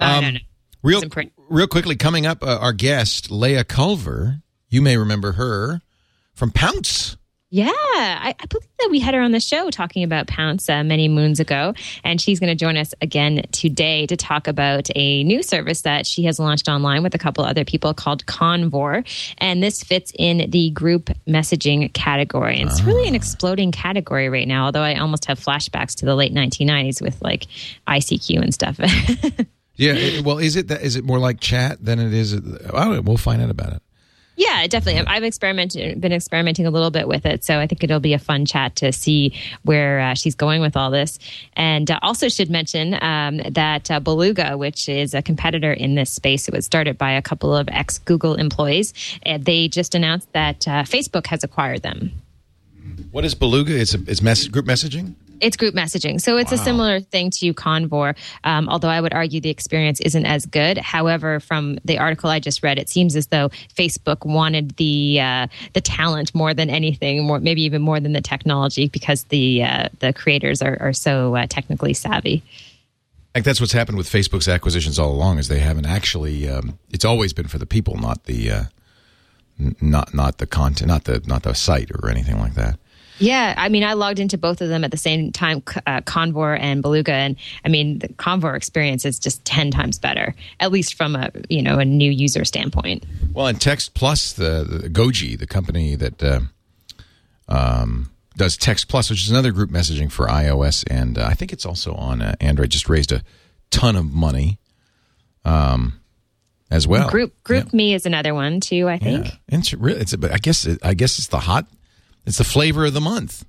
I 0.00 0.16
Um, 0.16 0.24
don't 0.24 0.34
know. 0.34 0.40
Real, 0.82 1.02
real 1.48 1.66
quickly, 1.66 1.96
coming 1.96 2.26
up, 2.26 2.42
uh, 2.42 2.58
our 2.60 2.72
guest 2.72 3.30
Leah 3.30 3.64
Culver. 3.64 4.42
You 4.68 4.82
may 4.82 4.96
remember 4.96 5.32
her 5.32 5.80
from 6.34 6.50
Pounce. 6.50 7.16
Yeah, 7.48 7.70
I, 7.70 8.34
I 8.38 8.46
believe 8.46 8.68
that 8.80 8.88
we 8.90 8.98
had 8.98 9.14
her 9.14 9.20
on 9.20 9.30
the 9.30 9.38
show 9.38 9.70
talking 9.70 10.02
about 10.02 10.26
Pounce 10.26 10.68
uh, 10.68 10.82
many 10.82 11.06
moons 11.06 11.38
ago, 11.38 11.74
and 12.02 12.20
she's 12.20 12.40
going 12.40 12.50
to 12.50 12.56
join 12.56 12.76
us 12.76 12.92
again 13.00 13.42
today 13.52 14.04
to 14.06 14.16
talk 14.16 14.48
about 14.48 14.88
a 14.96 15.22
new 15.22 15.44
service 15.44 15.82
that 15.82 16.06
she 16.06 16.24
has 16.24 16.40
launched 16.40 16.68
online 16.68 17.04
with 17.04 17.14
a 17.14 17.18
couple 17.18 17.44
other 17.44 17.64
people 17.64 17.94
called 17.94 18.26
Convore, 18.26 19.04
and 19.38 19.62
this 19.62 19.84
fits 19.84 20.12
in 20.18 20.50
the 20.50 20.70
group 20.70 21.08
messaging 21.28 21.92
category. 21.92 22.58
And 22.58 22.68
it's 22.68 22.82
really 22.82 23.06
an 23.06 23.14
exploding 23.14 23.70
category 23.70 24.28
right 24.28 24.48
now. 24.48 24.64
Although 24.66 24.82
I 24.82 24.96
almost 24.96 25.26
have 25.26 25.38
flashbacks 25.38 25.94
to 25.96 26.04
the 26.04 26.16
late 26.16 26.34
1990s 26.34 27.00
with 27.00 27.22
like 27.22 27.46
ICQ 27.86 28.42
and 28.42 28.52
stuff. 28.52 28.80
Yeah. 29.78 30.22
well, 30.22 30.38
is 30.38 30.56
it 30.56 30.68
that? 30.68 30.80
Is 30.80 30.96
it 30.96 31.04
more 31.04 31.18
like 31.18 31.38
chat 31.38 31.84
than 31.84 31.98
it 31.98 32.14
is? 32.14 32.34
I 32.34 32.38
don't 32.38 32.94
know. 32.94 33.00
We'll 33.02 33.18
find 33.18 33.42
out 33.42 33.50
about 33.50 33.74
it. 33.74 33.82
Yeah, 34.36 34.66
definitely. 34.66 35.06
I've 35.06 35.24
experimented, 35.24 35.98
been 35.98 36.12
experimenting 36.12 36.66
a 36.66 36.70
little 36.70 36.90
bit 36.90 37.08
with 37.08 37.24
it, 37.24 37.42
so 37.42 37.58
I 37.58 37.66
think 37.66 37.82
it'll 37.82 38.00
be 38.00 38.12
a 38.12 38.18
fun 38.18 38.44
chat 38.44 38.76
to 38.76 38.92
see 38.92 39.34
where 39.62 39.98
uh, 39.98 40.14
she's 40.14 40.34
going 40.34 40.60
with 40.60 40.76
all 40.76 40.90
this. 40.90 41.18
And 41.54 41.90
uh, 41.90 41.98
also 42.02 42.28
should 42.28 42.50
mention 42.50 43.02
um, 43.02 43.38
that 43.48 43.90
uh, 43.90 43.98
Beluga, 43.98 44.58
which 44.58 44.90
is 44.90 45.14
a 45.14 45.22
competitor 45.22 45.72
in 45.72 45.94
this 45.94 46.10
space, 46.10 46.48
it 46.48 46.54
was 46.54 46.66
started 46.66 46.98
by 46.98 47.12
a 47.12 47.22
couple 47.22 47.56
of 47.56 47.66
ex 47.70 47.98
Google 47.98 48.34
employees. 48.34 48.92
They 49.24 49.68
just 49.68 49.94
announced 49.94 50.30
that 50.34 50.68
uh, 50.68 50.82
Facebook 50.82 51.26
has 51.28 51.42
acquired 51.42 51.82
them. 51.82 52.12
What 53.12 53.24
is 53.24 53.34
Beluga? 53.34 53.80
It's 53.80 53.94
a, 53.94 53.98
it's 54.06 54.20
mess, 54.20 54.46
group 54.48 54.66
messaging. 54.66 55.14
It's 55.40 55.56
group 55.56 55.74
messaging. 55.74 56.20
So 56.20 56.36
it's 56.36 56.52
a 56.52 56.58
similar 56.58 57.00
thing 57.00 57.30
to 57.38 57.52
Convore, 57.54 58.14
um, 58.44 58.68
although 58.68 58.88
I 58.88 59.00
would 59.00 59.12
argue 59.12 59.40
the 59.40 59.50
experience 59.50 60.00
isn't 60.00 60.24
as 60.26 60.46
good. 60.46 60.78
However, 60.78 61.40
from 61.40 61.78
the 61.84 61.98
article 61.98 62.30
I 62.30 62.40
just 62.40 62.62
read, 62.62 62.78
it 62.78 62.88
seems 62.88 63.16
as 63.16 63.26
though 63.28 63.50
Facebook 63.74 64.24
wanted 64.24 64.76
the 64.76 65.20
uh, 65.20 65.46
the 65.74 65.80
talent 65.80 66.34
more 66.34 66.54
than 66.54 66.70
anything, 66.70 67.24
more 67.26 67.40
maybe 67.40 67.62
even 67.62 67.82
more 67.82 68.00
than 68.00 68.12
the 68.12 68.20
technology, 68.20 68.88
because 68.88 69.24
the 69.24 69.62
uh, 69.62 69.88
the 70.00 70.12
creators 70.12 70.62
are, 70.62 70.76
are 70.80 70.92
so 70.92 71.36
uh, 71.36 71.46
technically 71.48 71.94
savvy. 71.94 72.42
Like 73.34 73.44
that's 73.44 73.60
what's 73.60 73.72
happened 73.72 73.98
with 73.98 74.08
Facebook's 74.08 74.48
acquisitions 74.48 74.98
all 74.98 75.10
along. 75.10 75.38
Is 75.38 75.48
they 75.48 75.60
haven't 75.60 75.86
actually. 75.86 76.48
Um, 76.48 76.78
it's 76.90 77.04
always 77.04 77.32
been 77.32 77.48
for 77.48 77.58
the 77.58 77.66
people, 77.66 77.96
not 77.96 78.24
the, 78.24 78.50
uh, 78.50 78.64
not 79.80 80.14
not 80.14 80.38
the 80.38 80.46
content, 80.46 80.88
not 80.88 81.04
the 81.04 81.22
not 81.26 81.42
the 81.42 81.54
site 81.54 81.90
or 81.90 82.08
anything 82.08 82.38
like 82.38 82.54
that. 82.54 82.78
Yeah, 83.18 83.54
I 83.56 83.68
mean, 83.68 83.82
I 83.82 83.94
logged 83.94 84.18
into 84.18 84.36
both 84.36 84.60
of 84.60 84.68
them 84.68 84.84
at 84.84 84.90
the 84.90 84.96
same 84.96 85.32
time, 85.32 85.62
uh, 85.86 86.02
Convore 86.02 86.54
and 86.54 86.82
Beluga, 86.82 87.12
and 87.12 87.36
I 87.64 87.68
mean, 87.68 87.98
the 88.00 88.08
Convore 88.08 88.56
experience 88.56 89.04
is 89.04 89.18
just 89.18 89.44
ten 89.44 89.70
times 89.70 89.98
better, 89.98 90.34
at 90.60 90.70
least 90.70 90.94
from 90.94 91.16
a 91.16 91.30
you 91.48 91.62
know 91.62 91.78
a 91.78 91.84
new 91.84 92.10
user 92.10 92.44
standpoint. 92.44 93.04
Well, 93.32 93.46
and 93.46 93.60
Text 93.60 93.94
Plus, 93.94 94.32
the, 94.32 94.66
the 94.82 94.90
Gogii, 94.90 95.38
the 95.38 95.46
company 95.46 95.94
that 95.94 96.22
uh, 96.22 96.40
um, 97.48 98.10
does 98.36 98.56
Text 98.56 98.88
Plus, 98.88 99.08
which 99.08 99.22
is 99.22 99.30
another 99.30 99.52
group 99.52 99.70
messaging 99.70 100.12
for 100.12 100.26
iOS, 100.26 100.84
and 100.90 101.18
uh, 101.18 101.26
I 101.26 101.34
think 101.34 101.52
it's 101.52 101.64
also 101.64 101.94
on 101.94 102.20
uh, 102.20 102.34
Android. 102.40 102.70
Just 102.70 102.88
raised 102.88 103.12
a 103.12 103.22
ton 103.70 103.96
of 103.96 104.12
money, 104.12 104.58
um, 105.44 106.00
as 106.70 106.86
well. 106.86 107.08
Group 107.08 107.42
Group 107.44 107.72
Me 107.72 107.94
is 107.94 108.04
another 108.04 108.34
one 108.34 108.60
too. 108.60 108.88
I 108.88 108.98
think. 108.98 109.26
Yeah, 109.26 109.32
it's 109.48 109.72
really. 109.72 110.00
It's. 110.00 110.14
But 110.16 110.32
I 110.32 110.38
guess. 110.38 110.66
It, 110.66 110.80
I 110.82 110.92
guess 110.92 111.18
it's 111.18 111.28
the 111.28 111.38
hot. 111.38 111.66
It's 112.26 112.38
the 112.38 112.44
flavor 112.44 112.84
of 112.86 112.92
the 112.94 113.00
month. 113.00 113.44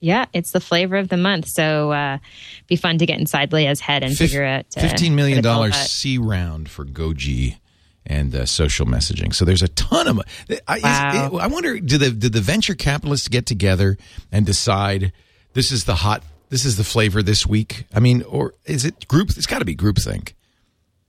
Yeah, 0.00 0.26
it's 0.32 0.52
the 0.52 0.60
flavor 0.60 0.96
of 0.96 1.08
the 1.08 1.16
month. 1.16 1.48
So, 1.48 1.90
uh, 1.90 2.18
be 2.66 2.76
fun 2.76 2.98
to 2.98 3.06
get 3.06 3.18
inside 3.18 3.52
Leah's 3.52 3.80
head 3.80 4.02
and 4.02 4.16
Fif- 4.16 4.30
figure 4.30 4.44
out 4.44 4.66
uh, 4.76 4.80
fifteen 4.80 5.14
million 5.16 5.36
what 5.36 5.40
it's 5.40 5.46
all 5.46 5.54
dollars. 5.54 5.76
C 5.76 6.18
round 6.18 6.68
for 6.68 6.84
Gogii, 6.84 7.56
and 8.04 8.34
uh, 8.34 8.44
social 8.46 8.86
messaging. 8.86 9.34
So 9.34 9.44
there's 9.44 9.62
a 9.62 9.68
ton 9.68 10.06
of. 10.06 10.20
I, 10.68 10.78
Wow. 10.82 11.30
is- 11.34 11.40
I 11.40 11.46
wonder 11.46 11.80
did 11.80 12.00
the 12.00 12.10
did 12.10 12.32
the 12.34 12.40
venture 12.42 12.74
capitalists 12.74 13.28
get 13.28 13.46
together 13.46 13.96
and 14.30 14.44
decide 14.44 15.12
this 15.54 15.72
is 15.72 15.84
the 15.84 15.96
hot 15.96 16.22
this 16.50 16.64
is 16.66 16.76
the 16.76 16.84
flavor 16.84 17.22
this 17.22 17.46
week? 17.46 17.86
I 17.94 17.98
mean, 18.00 18.22
or 18.22 18.52
is 18.66 18.84
it 18.84 19.08
group? 19.08 19.30
It's 19.30 19.46
got 19.46 19.60
to 19.60 19.64
be 19.64 19.74
groupthink. 19.74 20.34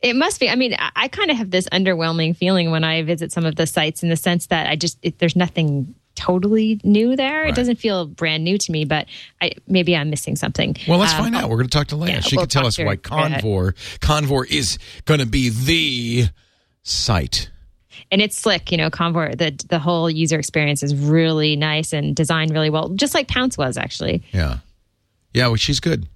It 0.01 0.16
must 0.16 0.39
be. 0.39 0.50
I 0.50 0.56
mean, 0.56 0.75
I, 0.80 0.92
I 0.96 1.08
kind 1.10 1.30
of 1.30 1.38
have 1.38 1.51
this 1.51 1.68
underwhelming 1.70 2.38
feeling 2.38 2.72
when 2.72 2.84
I 2.86 3.01
visit 3.04 3.32
some 3.34 3.46
of 3.46 3.56
the 3.56 3.68
sites 3.68 4.01
in 4.01 4.10
the 4.10 4.16
sense 4.16 4.48
that 4.48 4.68
I 4.68 4.75
just, 4.75 4.98
it, 5.01 5.18
there's 5.20 5.36
nothing 5.36 5.94
totally 6.17 6.81
new 6.83 7.15
there. 7.15 7.41
Right. 7.43 7.50
It 7.50 7.55
doesn't 7.55 7.77
feel 7.77 8.05
brand 8.07 8.43
new 8.43 8.57
to 8.57 8.71
me, 8.71 8.83
but 8.83 9.07
I, 9.41 9.51
maybe 9.67 9.95
I'm 9.95 10.09
missing 10.09 10.36
something. 10.36 10.75
Well, 10.88 10.97
let's 10.97 11.13
Um, 11.13 11.19
find 11.24 11.36
out. 11.36 11.50
We're 11.50 11.57
going 11.57 11.69
to 11.69 11.77
talk 11.77 11.88
to 11.88 11.95
Leah. 11.95 12.15
yeah, 12.15 12.19
she 12.19 12.36
we'll 12.36 12.43
can 12.45 12.50
tell 12.50 12.65
us 12.67 12.77
why. 12.77 12.95
Convore 12.97 13.75
Convore 14.01 14.45
is 14.45 14.77
going 15.05 15.19
to 15.21 15.25
be 15.25 15.50
the 15.50 16.29
site. 16.83 17.50
and 18.12 18.21
it's 18.21 18.38
slick 18.38 18.71
you 18.71 18.77
know 18.77 18.89
convore 18.89 19.33
the 19.36 19.51
the 19.69 19.79
whole 19.79 20.09
user 20.09 20.38
experience 20.39 20.83
is 20.83 20.95
really 20.95 21.55
nice 21.55 21.93
and 21.93 22.15
designed 22.15 22.51
really 22.51 22.69
well 22.69 22.89
just 22.89 23.13
like 23.13 23.27
pounce 23.27 23.57
was 23.57 23.75
actually 23.77 24.24
Yeah, 24.31 24.59
yeah. 25.33 25.47
Well, 25.47 25.55
she's 25.55 25.79
good. 25.79 26.07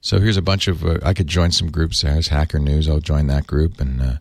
So 0.00 0.18
here's 0.18 0.36
a 0.36 0.42
bunch 0.42 0.66
of. 0.66 0.84
Uh, 0.84 0.98
I 1.04 1.14
could 1.14 1.28
join 1.28 1.52
some 1.52 1.70
groups. 1.70 2.02
There's 2.02 2.28
Hacker 2.28 2.58
News. 2.58 2.88
I'll 2.88 2.98
join 2.98 3.28
that 3.28 3.46
group 3.46 3.80
and 3.80 4.02
uh, 4.02 4.16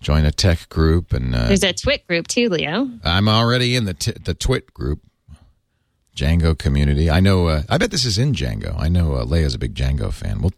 join 0.00 0.24
a 0.24 0.30
tech 0.32 0.68
group. 0.68 1.12
And 1.12 1.34
uh, 1.34 1.48
there's 1.48 1.62
a 1.62 1.72
twit 1.72 2.06
group 2.06 2.26
too 2.28 2.48
leo 2.48 2.88
I'm 3.04 3.28
already 3.28 3.76
in 3.76 3.84
the 3.84 3.94
t- 3.94 4.12
the 4.12 4.34
Twit 4.34 4.72
group, 4.74 5.00
Django 6.16 6.56
community. 6.58 7.08
I 7.10 7.20
know. 7.20 7.46
Uh, 7.48 7.62
I 7.68 7.78
bet 7.78 7.90
this 7.90 8.04
is 8.04 8.18
in 8.18 8.32
Django. 8.32 8.78
I 8.78 8.88
know 8.88 9.14
uh, 9.16 9.24
Leah's 9.24 9.54
a 9.54 9.58
big 9.58 9.74
Django 9.74 10.12
fan. 10.12 10.40
We'll 10.42 10.52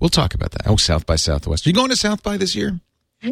we'll 0.00 0.10
talk 0.10 0.34
about 0.34 0.50
that. 0.52 0.62
Oh, 0.66 0.76
South 0.76 1.06
by 1.06 1.16
Southwest. 1.16 1.66
Are 1.66 1.70
you 1.70 1.74
going 1.74 1.90
to 1.90 1.96
South 1.96 2.22
by 2.22 2.36
this 2.36 2.54
year? 2.54 2.80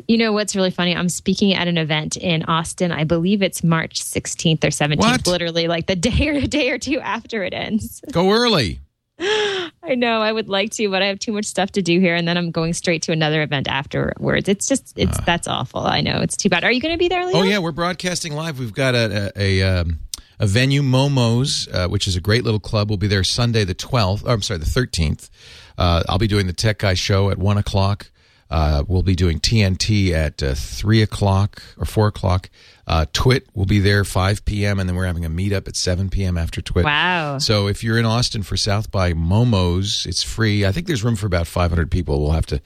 you 0.09 0.16
know 0.16 0.33
what's 0.33 0.56
really 0.56 0.71
funny 0.71 0.97
i'm 0.97 1.11
speaking 1.11 1.52
at 1.52 1.68
an 1.68 1.76
event 1.76 2.16
in 2.16 2.42
austin 2.44 2.90
i 2.90 3.04
believe 3.04 3.42
it's 3.42 3.62
march 3.62 4.02
16th 4.02 4.64
or 4.64 4.68
17th 4.68 4.97
What? 4.97 5.26
literally 5.26 5.68
like 5.68 5.87
the 5.87 5.94
day 5.94 6.28
or 6.30 6.33
a 6.38 6.47
day 6.47 6.71
or 6.71 6.78
two 6.78 6.99
after 7.00 7.44
it 7.44 7.52
ends 7.52 8.00
Go 8.11 8.30
early. 8.33 8.80
i 9.83 9.95
know 9.95 10.21
i 10.21 10.31
would 10.31 10.49
like 10.49 10.71
to 10.71 10.88
but 10.90 11.02
i 11.02 11.07
have 11.07 11.19
too 11.19 11.33
much 11.33 11.45
stuff 11.47 11.71
to 11.73 11.83
do 11.83 12.00
here 12.00 12.14
and 12.14 12.26
then 12.26 12.37
i'm 12.37 12.50
going 12.50 12.73
straight 12.73 13.02
to 13.02 13.12
another 13.12 13.43
event 13.43 13.69
afterwards 13.69 14.49
it's 14.49 14.66
just 14.66 14.93
it's 14.97 15.19
that's 15.25 15.49
awful 15.49 15.81
i 15.81 16.00
know 16.00 16.21
it's 16.21 16.37
too 16.37 16.49
bad 16.49 16.64
are 16.64 16.73
you 16.73 16.81
going 16.81 16.95
to 16.95 16.99
be 16.99 17.09
there 17.09 17.25
Leo? 17.26 17.38
Oh 17.38 17.43
yeah, 17.43 17.59
we're 17.59 17.73
broadcasting 17.73 18.35
live. 18.35 18.59
We've 18.59 18.75
got 18.75 18.95
a 18.95 19.33
a, 19.37 19.61
a, 19.61 19.81
um, 19.81 20.00
a 20.38 20.47
venue, 20.47 20.83
Momo's, 20.83 21.69
uh, 21.73 21.88
which 21.88 22.07
is 22.07 22.16
a 22.16 22.21
great 22.21 22.45
little 22.45 22.61
club. 22.61 22.88
We'll 22.88 22.97
be 22.97 23.07
there 23.07 23.25
Sunday 23.25 23.64
the 23.64 23.75
twelfth. 23.75 24.25
I'm 24.26 24.43
sorry, 24.43 24.59
the 24.59 24.66
thirteenth. 24.66 25.31
Uh, 25.76 26.02
I'll 26.09 26.19
be 26.19 26.26
doing 26.26 26.47
the 26.47 26.52
Tech 26.52 26.78
Guy 26.78 26.95
show 26.95 27.31
at 27.31 27.38
one 27.38 27.59
o'clock. 27.59 28.11
Uh, 28.50 28.85
we'll 28.87 29.02
be 29.02 29.14
doing 29.14 29.40
TNT 29.40 30.12
at 30.12 30.43
uh, 30.43 30.54
three 30.54 31.02
o'clock 31.02 31.62
or 31.78 31.85
four 31.85 32.07
o'clock. 32.07 32.50
Uh, 32.87 33.07
Twit 33.12 33.47
will 33.55 33.64
be 33.67 33.79
there 33.79 34.05
five 34.05 34.45
p.m. 34.45 34.79
and 34.79 34.88
then 34.88 34.95
we're 34.97 35.07
having 35.07 35.25
a 35.25 35.31
meetup 35.31 35.67
at 35.69 35.76
seven 35.76 36.11
p.m. 36.11 36.37
after 36.37 36.61
Twit. 36.61 36.85
Wow. 36.85 37.38
So 37.38 37.67
if 37.67 37.83
you're 37.83 37.99
in 37.99 38.05
Austin 38.05 38.43
for 38.43 38.57
South 38.57 38.91
by 38.91 39.12
Momo's, 39.14 40.07
it's 40.07 40.23
free. 40.23 40.67
I 40.67 40.73
think 40.73 40.87
there's 40.87 41.03
room 41.03 41.17
for 41.17 41.26
about 41.26 41.47
500 41.47 41.91
people. 41.91 42.21
We'll 42.23 42.33
have 42.33 42.47
to, 42.47 42.61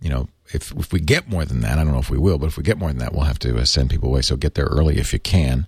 you 0.00 0.08
know, 0.10 0.28
if 0.54 0.72
if 0.72 0.92
we 0.92 1.00
get 1.00 1.28
more 1.28 1.44
than 1.44 1.60
that, 1.60 1.78
I 1.78 1.84
don't 1.84 1.92
know 1.92 1.98
if 1.98 2.10
we 2.10 2.18
will, 2.18 2.38
but 2.38 2.46
if 2.46 2.56
we 2.56 2.62
get 2.62 2.78
more 2.78 2.88
than 2.88 2.98
that, 2.98 3.12
we'll 3.12 3.24
have 3.24 3.38
to 3.40 3.58
uh, 3.58 3.64
send 3.64 3.90
people 3.90 4.08
away. 4.08 4.22
So 4.22 4.36
get 4.36 4.54
there 4.54 4.66
early 4.66 4.98
if 4.98 5.12
you 5.12 5.18
can. 5.18 5.66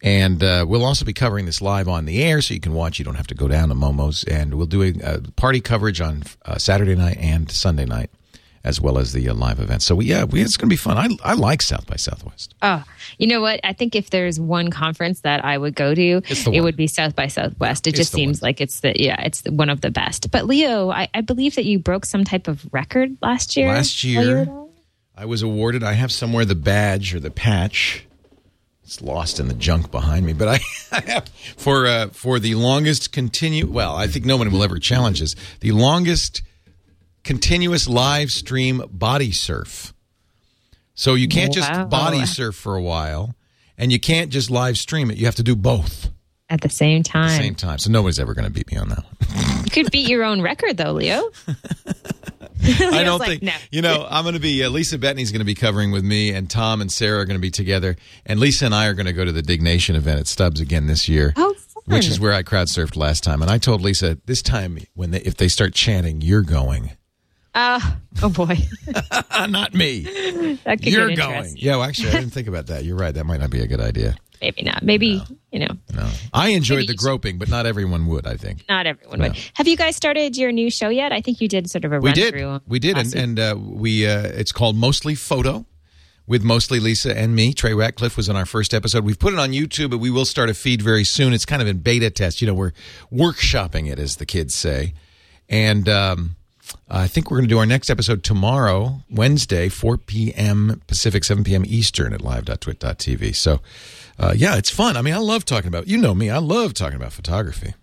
And 0.00 0.42
uh, 0.44 0.64
we'll 0.68 0.84
also 0.84 1.04
be 1.04 1.12
covering 1.12 1.44
this 1.46 1.60
live 1.60 1.88
on 1.88 2.04
the 2.04 2.22
air, 2.22 2.40
so 2.40 2.54
you 2.54 2.60
can 2.60 2.72
watch. 2.72 3.00
You 3.00 3.04
don't 3.04 3.16
have 3.16 3.26
to 3.28 3.34
go 3.34 3.48
down 3.48 3.68
to 3.70 3.74
Momo's, 3.74 4.22
and 4.24 4.54
we'll 4.54 4.66
do 4.66 4.82
a, 4.82 4.92
uh 5.04 5.18
party 5.34 5.60
coverage 5.60 6.00
on 6.00 6.22
uh, 6.44 6.56
Saturday 6.56 6.94
night 6.94 7.16
and 7.18 7.50
Sunday 7.50 7.84
night, 7.84 8.10
as 8.64 8.80
well 8.80 8.98
as 8.98 9.12
the 9.12 9.28
uh, 9.28 9.34
live 9.34 9.60
events. 9.60 9.84
So 9.84 9.94
we, 9.94 10.06
yeah, 10.06 10.24
we, 10.24 10.40
it's 10.40 10.56
going 10.56 10.68
to 10.68 10.72
be 10.72 10.76
fun. 10.76 10.98
I 10.98 11.30
I 11.30 11.34
like 11.34 11.62
South 11.62 11.86
by 11.86 11.96
Southwest. 11.96 12.54
Oh, 12.62 12.84
you 13.18 13.26
know 13.26 13.40
what? 13.40 13.60
I 13.64 13.72
think 13.72 13.94
if 13.94 14.10
there's 14.10 14.38
one 14.40 14.70
conference 14.70 15.20
that 15.20 15.44
I 15.44 15.56
would 15.58 15.74
go 15.74 15.94
to, 15.94 16.22
it 16.28 16.60
would 16.62 16.76
be 16.76 16.86
South 16.86 17.14
by 17.16 17.28
Southwest. 17.28 17.86
It 17.86 17.90
It's 17.90 17.98
just 17.98 18.12
seems 18.12 18.40
one. 18.40 18.48
like 18.48 18.60
it's 18.60 18.80
the 18.80 18.92
yeah, 19.00 19.20
it's 19.22 19.42
the, 19.42 19.52
one 19.52 19.70
of 19.70 19.80
the 19.80 19.90
best. 19.90 20.30
But 20.30 20.46
Leo, 20.46 20.90
I, 20.90 21.08
I 21.14 21.20
believe 21.20 21.54
that 21.54 21.64
you 21.64 21.78
broke 21.78 22.04
some 22.04 22.24
type 22.24 22.48
of 22.48 22.66
record 22.72 23.16
last 23.22 23.56
year. 23.56 23.68
Last 23.68 24.02
while 24.04 24.12
you 24.12 24.18
were 24.30 24.36
year? 24.44 24.64
I 25.16 25.24
was 25.24 25.42
awarded. 25.42 25.82
I 25.82 25.94
have 25.94 26.12
somewhere 26.12 26.44
the 26.44 26.54
badge 26.54 27.14
or 27.14 27.20
the 27.20 27.30
patch. 27.30 28.04
It's 28.84 29.02
lost 29.02 29.38
in 29.38 29.48
the 29.48 29.54
junk 29.54 29.90
behind 29.90 30.24
me, 30.24 30.32
but 30.32 30.48
I, 30.48 30.60
I 30.92 31.00
have 31.10 31.28
for 31.56 31.86
uh, 31.86 32.08
for 32.08 32.38
the 32.38 32.54
longest 32.54 33.12
continue. 33.12 33.66
Well, 33.66 33.94
I 33.96 34.06
think 34.06 34.24
no 34.24 34.36
one 34.36 34.50
will 34.50 34.62
ever 34.62 34.78
challenge 34.78 35.20
this. 35.20 35.34
The 35.60 35.72
longest 35.72 36.40
continuous 37.28 37.86
live 37.86 38.30
stream 38.30 38.82
body 38.90 39.32
surf. 39.32 39.92
So 40.94 41.12
you 41.12 41.28
can't 41.28 41.52
just 41.52 41.70
body 41.90 42.24
surf 42.24 42.56
for 42.56 42.74
a 42.74 42.80
while, 42.80 43.34
and 43.76 43.92
you 43.92 44.00
can't 44.00 44.30
just 44.30 44.50
live 44.50 44.78
stream 44.78 45.10
it. 45.10 45.18
You 45.18 45.26
have 45.26 45.34
to 45.34 45.42
do 45.42 45.54
both 45.54 46.10
at 46.48 46.62
the 46.62 46.70
same 46.70 47.02
time. 47.02 47.28
at 47.28 47.36
the 47.36 47.42
same 47.42 47.54
time. 47.54 47.78
So 47.80 47.90
nobody's 47.90 48.18
ever 48.18 48.32
going 48.32 48.46
to 48.46 48.50
beat 48.50 48.72
me 48.72 48.78
on 48.78 48.88
that 48.88 49.04
one. 49.04 49.14
You 49.68 49.70
could 49.70 49.92
beat 49.92 50.08
your 50.08 50.24
own 50.24 50.40
record 50.40 50.78
though, 50.78 50.92
Leo. 50.92 51.30
I 52.64 53.02
don't 53.04 53.18
like, 53.18 53.28
think 53.28 53.42
no. 53.42 53.52
you 53.70 53.82
know. 53.82 54.06
I'm 54.08 54.24
going 54.24 54.34
to 54.34 54.40
be 54.40 54.64
uh, 54.64 54.70
Lisa 54.70 54.96
Bettany's 54.96 55.30
going 55.30 55.40
to 55.40 55.44
be 55.44 55.54
covering 55.54 55.92
with 55.92 56.04
me, 56.04 56.32
and 56.32 56.48
Tom 56.48 56.80
and 56.80 56.90
Sarah 56.90 57.20
are 57.20 57.24
going 57.26 57.36
to 57.36 57.42
be 57.42 57.50
together, 57.50 57.96
and 58.24 58.40
Lisa 58.40 58.64
and 58.64 58.74
I 58.74 58.86
are 58.86 58.94
going 58.94 59.04
to 59.04 59.12
go 59.12 59.26
to 59.26 59.32
the 59.32 59.42
Diggnation 59.42 59.96
event 59.96 60.20
at 60.20 60.26
Stubbs 60.26 60.62
again 60.62 60.86
this 60.86 61.10
year, 61.10 61.34
Oh, 61.36 61.54
which 61.84 62.08
is 62.08 62.18
where 62.18 62.32
I 62.32 62.42
crowd 62.42 62.68
surfed 62.68 62.96
last 62.96 63.22
time. 63.22 63.42
And 63.42 63.50
I 63.50 63.58
told 63.58 63.82
Lisa 63.82 64.16
this 64.24 64.40
time 64.40 64.78
when 64.94 65.10
they, 65.10 65.20
if 65.20 65.36
they 65.36 65.48
start 65.48 65.74
chanting, 65.74 66.22
you're 66.22 66.42
going, 66.42 66.92
Uh, 67.58 67.80
oh 68.22 68.28
boy, 68.28 68.56
not 69.48 69.74
me. 69.74 70.02
that 70.64 70.78
could 70.80 70.92
You're 70.92 71.16
going. 71.16 71.56
Yeah, 71.56 71.72
well, 71.76 71.88
actually, 71.88 72.10
I 72.10 72.20
didn't 72.20 72.30
think 72.30 72.46
about 72.46 72.68
that. 72.68 72.84
You're 72.84 72.96
right. 72.96 73.12
That 73.12 73.24
might 73.24 73.40
not 73.40 73.50
be 73.50 73.58
a 73.60 73.66
good 73.66 73.80
idea. 73.80 74.16
Maybe 74.40 74.62
not. 74.62 74.84
Maybe 74.84 75.20
you 75.50 75.58
know, 75.58 75.74
No, 75.92 76.08
I 76.32 76.50
enjoyed 76.50 76.86
the 76.86 76.94
groping, 76.94 77.36
but 77.38 77.48
not 77.48 77.66
everyone 77.66 78.06
would. 78.06 78.28
I 78.28 78.36
think. 78.36 78.64
not 78.68 78.86
everyone 78.86 79.18
would. 79.18 79.36
Have 79.54 79.66
you 79.66 79.76
guys 79.76 79.96
started 79.96 80.36
your 80.36 80.52
new 80.52 80.70
show 80.70 80.88
yet? 80.88 81.10
I 81.10 81.20
think 81.20 81.40
you 81.40 81.48
did 81.48 81.68
sort 81.68 81.84
of 81.84 81.92
a 81.92 81.98
We 81.98 82.12
did. 82.12 82.32
through. 82.32 82.60
We 82.68 82.78
did, 82.78 82.96
and, 82.96 83.12
and 83.16 83.40
uh, 83.40 83.56
we 83.58 84.06
uh, 84.06 84.22
it's 84.22 84.52
called 84.52 84.76
Mostly 84.76 85.16
Photo 85.16 85.66
with 86.28 86.44
mostly 86.44 86.78
Lisa 86.78 87.18
and 87.18 87.34
me. 87.34 87.52
Trey 87.52 87.72
Ratcliff 87.72 88.16
was 88.16 88.28
on 88.28 88.36
our 88.36 88.46
first 88.46 88.72
episode. 88.72 89.04
We've 89.04 89.18
put 89.18 89.32
it 89.32 89.40
on 89.40 89.50
YouTube, 89.50 89.90
but 89.90 89.98
we 89.98 90.10
will 90.10 90.26
start 90.26 90.48
a 90.48 90.54
feed 90.54 90.80
very 90.80 91.02
soon. 91.04 91.32
It's 91.32 91.44
kind 91.44 91.60
of 91.60 91.66
in 91.66 91.78
beta 91.78 92.10
test. 92.10 92.40
You 92.40 92.46
know, 92.46 92.54
we're 92.54 92.72
workshopping 93.12 93.90
it, 93.90 93.98
as 93.98 94.14
the 94.16 94.26
kids 94.26 94.54
say, 94.54 94.94
and. 95.48 95.88
Um, 95.88 96.36
I 96.88 97.06
think 97.06 97.30
we're 97.30 97.38
going 97.38 97.48
to 97.48 97.54
do 97.54 97.58
our 97.58 97.66
next 97.66 97.90
episode 97.90 98.22
tomorrow, 98.24 99.02
Wednesday, 99.10 99.68
4 99.68 99.98
p.m. 99.98 100.82
Pacific, 100.86 101.24
7 101.24 101.44
p.m. 101.44 101.64
Eastern 101.66 102.12
at 102.12 102.22
live.twit.tv. 102.22 103.34
So, 103.36 103.60
uh, 104.18 104.34
yeah, 104.36 104.56
it's 104.56 104.70
fun. 104.70 104.96
I 104.96 105.02
mean, 105.02 105.14
I 105.14 105.18
love 105.18 105.44
talking 105.44 105.68
about, 105.68 105.86
you 105.86 105.98
know 105.98 106.14
me, 106.14 106.30
I 106.30 106.38
love 106.38 106.74
talking 106.74 106.96
about 106.96 107.12
photography. 107.12 107.74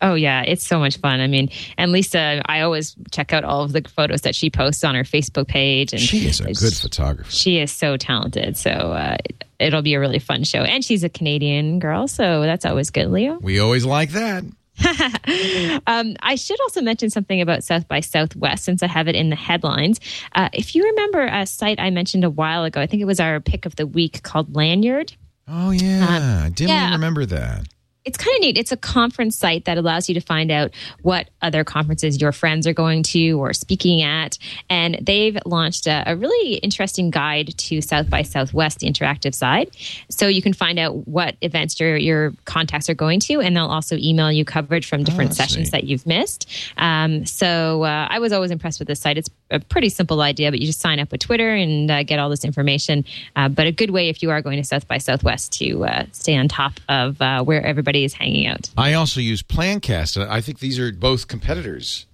Oh 0.00 0.14
yeah, 0.14 0.42
it's 0.46 0.64
so 0.64 0.78
much 0.78 0.98
fun. 0.98 1.20
I 1.20 1.26
mean, 1.26 1.50
and 1.76 1.90
Lisa, 1.90 2.40
I 2.46 2.60
always 2.60 2.94
check 3.10 3.32
out 3.32 3.42
all 3.42 3.64
of 3.64 3.72
the 3.72 3.82
photos 3.82 4.20
that 4.20 4.36
she 4.36 4.48
posts 4.48 4.84
on 4.84 4.94
her 4.94 5.02
Facebook 5.02 5.48
page, 5.48 5.92
and 5.92 6.00
She 6.00 6.26
is 6.26 6.38
a 6.40 6.52
good 6.52 6.74
photographer. 6.74 7.30
She 7.30 7.58
is 7.58 7.72
so 7.72 7.96
talented. 7.96 8.56
So 8.56 8.70
uh, 8.70 9.16
it'll 9.58 9.82
be 9.82 9.94
a 9.94 10.00
really 10.00 10.20
fun 10.20 10.44
show, 10.44 10.60
and 10.60 10.84
she's 10.84 11.02
a 11.02 11.08
Canadian 11.08 11.80
girl, 11.80 12.06
so 12.06 12.42
that's 12.42 12.64
always 12.64 12.90
good, 12.90 13.08
Leo. 13.10 13.38
We 13.40 13.58
always 13.58 13.84
like 13.84 14.10
that. 14.10 14.44
Um, 15.86 16.16
I 16.20 16.34
should 16.34 16.60
also 16.60 16.80
mention 16.80 17.10
something 17.10 17.40
about 17.40 17.64
South 17.64 17.88
by 17.88 18.00
Southwest 18.00 18.64
since 18.64 18.82
I 18.82 18.86
have 18.86 19.08
it 19.08 19.14
in 19.14 19.30
the 19.30 19.36
headlines. 19.36 20.00
Uh, 20.34 20.48
if 20.52 20.74
you 20.74 20.82
remember 20.84 21.26
a 21.26 21.46
site 21.46 21.80
I 21.80 21.90
mentioned 21.90 22.24
a 22.24 22.30
while 22.30 22.64
ago, 22.64 22.80
I 22.80 22.86
think 22.86 23.00
it 23.00 23.06
was 23.06 23.20
our 23.20 23.40
pick 23.40 23.64
of 23.66 23.76
the 23.76 23.86
week 23.86 24.22
called 24.22 24.52
Lanyrd. 24.52 25.14
Oh, 25.46 25.70
yeah. 25.70 26.42
I 26.44 26.50
didn't 26.50 26.70
yeah. 26.70 26.92
remember 26.92 27.24
that. 27.26 27.66
It's 28.04 28.16
kind 28.16 28.34
of 28.36 28.40
neat. 28.40 28.56
It's 28.56 28.72
a 28.72 28.76
conference 28.76 29.36
site 29.36 29.66
that 29.66 29.76
allows 29.76 30.08
you 30.08 30.14
to 30.14 30.20
find 30.20 30.50
out 30.50 30.72
what 31.02 31.28
other 31.42 31.62
conferences 31.62 32.20
your 32.20 32.32
friends 32.32 32.66
are 32.66 32.72
going 32.72 33.02
to 33.02 33.32
or 33.32 33.52
speaking 33.52 34.00
at. 34.02 34.38
And 34.70 34.98
they've 35.02 35.36
launched 35.44 35.86
a, 35.86 36.04
a 36.06 36.16
really 36.16 36.54
interesting 36.54 37.10
guide 37.10 37.56
to 37.58 37.80
South 37.82 38.08
by 38.08 38.22
Southwest, 38.22 38.78
the 38.78 38.86
interactive 38.90 39.34
side. 39.34 39.70
So 40.10 40.26
you 40.26 40.40
can 40.40 40.54
find 40.54 40.78
out 40.78 41.06
what 41.06 41.36
events 41.42 41.78
your, 41.78 41.96
your 41.98 42.32
contacts 42.46 42.88
are 42.88 42.94
going 42.94 43.20
to, 43.20 43.40
and 43.40 43.54
they'll 43.54 43.66
also 43.66 43.96
email 43.96 44.32
you 44.32 44.44
coverage 44.44 44.86
from 44.86 45.04
different 45.04 45.32
Oh, 45.32 45.34
sessions 45.34 45.66
neat. 45.66 45.72
that 45.72 45.84
you've 45.84 46.06
missed. 46.06 46.48
Um, 46.78 47.26
so 47.26 47.82
uh, 47.82 48.06
I 48.08 48.20
was 48.20 48.32
always 48.32 48.50
impressed 48.50 48.78
with 48.78 48.88
this 48.88 49.00
site. 49.00 49.18
It's 49.18 49.28
a 49.50 49.60
pretty 49.60 49.88
simple 49.90 50.22
idea, 50.22 50.50
but 50.50 50.60
you 50.60 50.66
just 50.66 50.80
sign 50.80 50.98
up 51.00 51.10
with 51.12 51.20
Twitter 51.20 51.50
and 51.54 51.90
uh, 51.90 52.02
get 52.04 52.18
all 52.18 52.30
this 52.30 52.44
information. 52.44 53.04
Uh, 53.36 53.48
but 53.48 53.66
a 53.66 53.72
good 53.72 53.90
way 53.90 54.08
if 54.08 54.22
you 54.22 54.30
are 54.30 54.40
going 54.40 54.56
to 54.56 54.64
South 54.64 54.86
by 54.88 54.98
Southwest 54.98 55.52
to 55.58 55.84
uh, 55.84 56.04
stay 56.12 56.36
on 56.36 56.48
top 56.48 56.74
of 56.88 57.20
uh, 57.20 57.42
where 57.42 57.64
everybody 57.64 57.97
is 58.04 58.14
hanging 58.14 58.46
out. 58.46 58.70
I 58.76 58.94
also 58.94 59.20
use 59.20 59.42
Plancast. 59.42 60.16
I 60.28 60.40
think 60.40 60.58
these 60.60 60.78
are 60.78 60.90
both 60.92 61.28
competitors. 61.28 62.06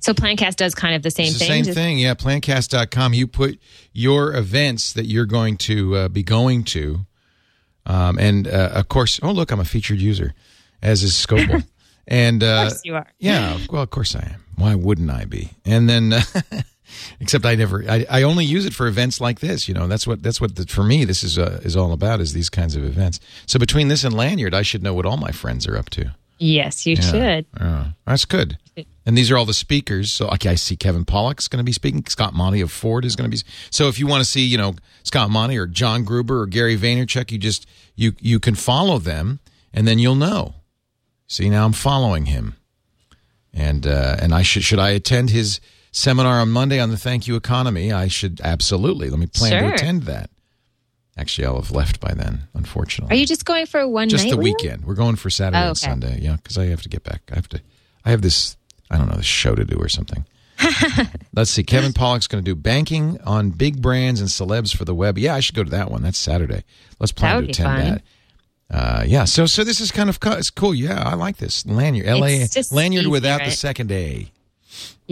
So 0.00 0.12
Plancast 0.14 0.56
does 0.56 0.74
kind 0.74 0.94
of 0.94 1.02
the 1.02 1.10
same 1.10 1.26
It's 1.26 1.34
the 1.34 1.38
thing. 1.40 1.48
same 1.48 1.64
just- 1.64 1.76
thing. 1.76 1.98
Yeah, 1.98 2.14
plancast.com. 2.14 3.14
You 3.14 3.26
put 3.26 3.58
your 3.92 4.34
events 4.34 4.92
that 4.92 5.06
you're 5.06 5.26
going 5.26 5.56
to 5.58 5.96
uh, 5.96 6.08
be 6.08 6.22
going 6.22 6.62
to. 6.64 7.00
Um, 7.84 8.16
and 8.18 8.46
uh, 8.46 8.70
of 8.74 8.88
course, 8.88 9.18
oh, 9.22 9.32
look, 9.32 9.50
I'm 9.50 9.58
a 9.58 9.64
featured 9.64 9.98
user, 9.98 10.34
as 10.82 11.02
is 11.02 11.14
Scoble. 11.14 11.66
and 12.06 12.44
uh, 12.44 12.46
Of 12.46 12.68
course 12.68 12.80
you 12.84 12.94
are. 12.94 13.06
Yeah, 13.18 13.58
well, 13.70 13.82
of 13.82 13.90
course 13.90 14.14
I 14.14 14.20
am. 14.34 14.44
Why 14.56 14.76
wouldn't 14.76 15.10
I 15.10 15.24
be? 15.24 15.50
And 15.64 15.88
then, 15.88 16.14
Except 17.20 17.44
I 17.44 17.54
never, 17.54 17.84
I, 17.88 18.06
I 18.10 18.22
only 18.22 18.44
use 18.44 18.66
it 18.66 18.74
for 18.74 18.86
events 18.86 19.20
like 19.20 19.40
this. 19.40 19.68
You 19.68 19.74
know, 19.74 19.86
that's 19.86 20.06
what 20.06 20.22
that's 20.22 20.40
what 20.40 20.56
the, 20.56 20.66
for 20.66 20.82
me 20.82 21.04
this 21.04 21.22
is 21.22 21.38
uh, 21.38 21.60
is 21.62 21.76
all 21.76 21.92
about 21.92 22.20
is 22.20 22.32
these 22.32 22.48
kinds 22.48 22.76
of 22.76 22.84
events. 22.84 23.20
So 23.46 23.58
between 23.58 23.88
this 23.88 24.04
and 24.04 24.14
Lanyrd, 24.14 24.54
I 24.54 24.62
should 24.62 24.82
know 24.82 24.94
what 24.94 25.06
all 25.06 25.16
my 25.16 25.30
friends 25.30 25.66
are 25.66 25.76
up 25.76 25.90
to. 25.90 26.14
Yes, 26.38 26.86
you 26.86 26.96
should. 26.96 27.46
Yeah, 27.60 27.92
that's 28.04 28.24
good. 28.24 28.58
And 29.04 29.16
these 29.16 29.30
are 29.30 29.36
all 29.36 29.44
the 29.44 29.54
speakers. 29.54 30.12
So 30.12 30.28
okay, 30.30 30.50
I 30.50 30.54
see 30.56 30.76
Kevin 30.76 31.04
Pollak's 31.04 31.46
going 31.46 31.58
to 31.58 31.64
be 31.64 31.72
speaking. 31.72 32.04
Scott 32.06 32.34
Monty 32.34 32.60
of 32.60 32.72
Ford 32.72 33.04
is 33.04 33.14
going 33.14 33.30
to 33.30 33.36
be. 33.36 33.42
So 33.70 33.88
if 33.88 33.98
you 33.98 34.06
want 34.06 34.24
to 34.24 34.28
see, 34.28 34.44
you 34.44 34.58
know, 34.58 34.74
Scott 35.04 35.30
Monty 35.30 35.56
or 35.56 35.66
John 35.66 36.04
Gruber 36.04 36.40
or 36.40 36.46
Gary 36.46 36.76
Vaynerchuk, 36.76 37.30
you 37.30 37.38
just 37.38 37.66
you 37.94 38.12
you 38.20 38.40
can 38.40 38.54
follow 38.54 38.98
them, 38.98 39.40
and 39.72 39.86
then 39.86 39.98
you'll 39.98 40.14
know. 40.14 40.54
See, 41.26 41.48
now 41.48 41.64
I'm 41.64 41.72
following 41.72 42.26
him, 42.26 42.56
and 43.54 43.86
uh, 43.86 44.16
and 44.20 44.34
I 44.34 44.42
should 44.42 44.64
should 44.64 44.78
I 44.78 44.90
attend 44.90 45.30
his 45.30 45.60
seminar 45.92 46.40
on 46.40 46.50
Monday 46.50 46.80
on 46.80 46.90
the 46.90 46.96
Thank 46.96 47.26
You 47.28 47.36
Economy? 47.36 47.92
I 47.92 48.08
should 48.08 48.40
absolutely. 48.42 49.08
Let 49.10 49.20
me 49.20 49.26
plan 49.26 49.50
Sure. 49.52 49.68
to 49.68 49.74
attend 49.74 50.02
that. 50.04 50.30
Actually, 51.16 51.46
I'll 51.46 51.60
have 51.60 51.70
left 51.70 52.00
by 52.00 52.14
then. 52.14 52.48
Unfortunately, 52.54 53.14
Are 53.14 53.18
you 53.20 53.26
just 53.26 53.44
going 53.44 53.66
for 53.66 53.80
a 53.80 53.88
one 53.88 54.08
just 54.08 54.28
the 54.30 54.36
weekend. 54.36 54.84
We're 54.86 54.94
going 54.94 55.16
for 55.16 55.28
Saturday 55.30 55.62
Oh, 55.64 55.68
and. 55.68 55.78
Sunday. 55.78 56.18
Yeah, 56.22 56.36
because 56.36 56.56
I 56.56 56.66
have 56.66 56.82
to 56.82 56.88
get 56.88 57.04
back. 57.04 57.22
I 57.30 57.34
have 57.36 57.48
to. 57.50 57.60
I 58.04 58.10
have 58.10 58.22
this. 58.22 58.56
I 58.90 58.96
don't 58.98 59.08
know 59.08 59.16
this 59.16 59.26
show 59.26 59.54
to 59.54 59.64
do 59.64 59.76
or 59.76 59.88
something. 59.88 60.24
Let's 61.34 61.50
see. 61.50 61.62
Kevin 61.64 61.92
Pollak's 61.92 62.26
going 62.26 62.42
to 62.42 62.50
do 62.50 62.54
banking 62.54 63.18
on 63.24 63.50
big 63.50 63.82
brands 63.82 64.20
and 64.20 64.28
celebs 64.28 64.74
for 64.74 64.84
the 64.84 64.94
web. 64.94 65.18
Yeah, 65.18 65.34
I 65.34 65.40
should 65.40 65.54
go 65.54 65.64
to 65.64 65.70
that 65.70 65.90
one. 65.90 66.02
That's 66.02 66.18
Saturday. 66.18 66.64
Let's 66.98 67.12
plan 67.12 67.42
to 67.44 67.48
attend 67.50 67.66
fun. 67.68 67.88
that. 67.90 68.02
Uh, 68.70 69.04
yeah. 69.06 69.24
So 69.24 69.44
so 69.44 69.64
this 69.64 69.80
is 69.80 69.90
kind 69.90 70.08
of 70.08 70.18
co- 70.20 70.32
it's 70.32 70.48
cool. 70.50 70.74
Yeah, 70.74 71.02
I 71.02 71.14
like 71.14 71.36
this 71.36 71.64
Lanyrd. 71.64 72.06
L 72.06 72.24
A 72.24 72.40
It's 72.42 72.72
lanyard 72.72 73.06
without 73.08 73.44
the 73.44 73.50
second 73.50 73.92
A. 73.92 74.30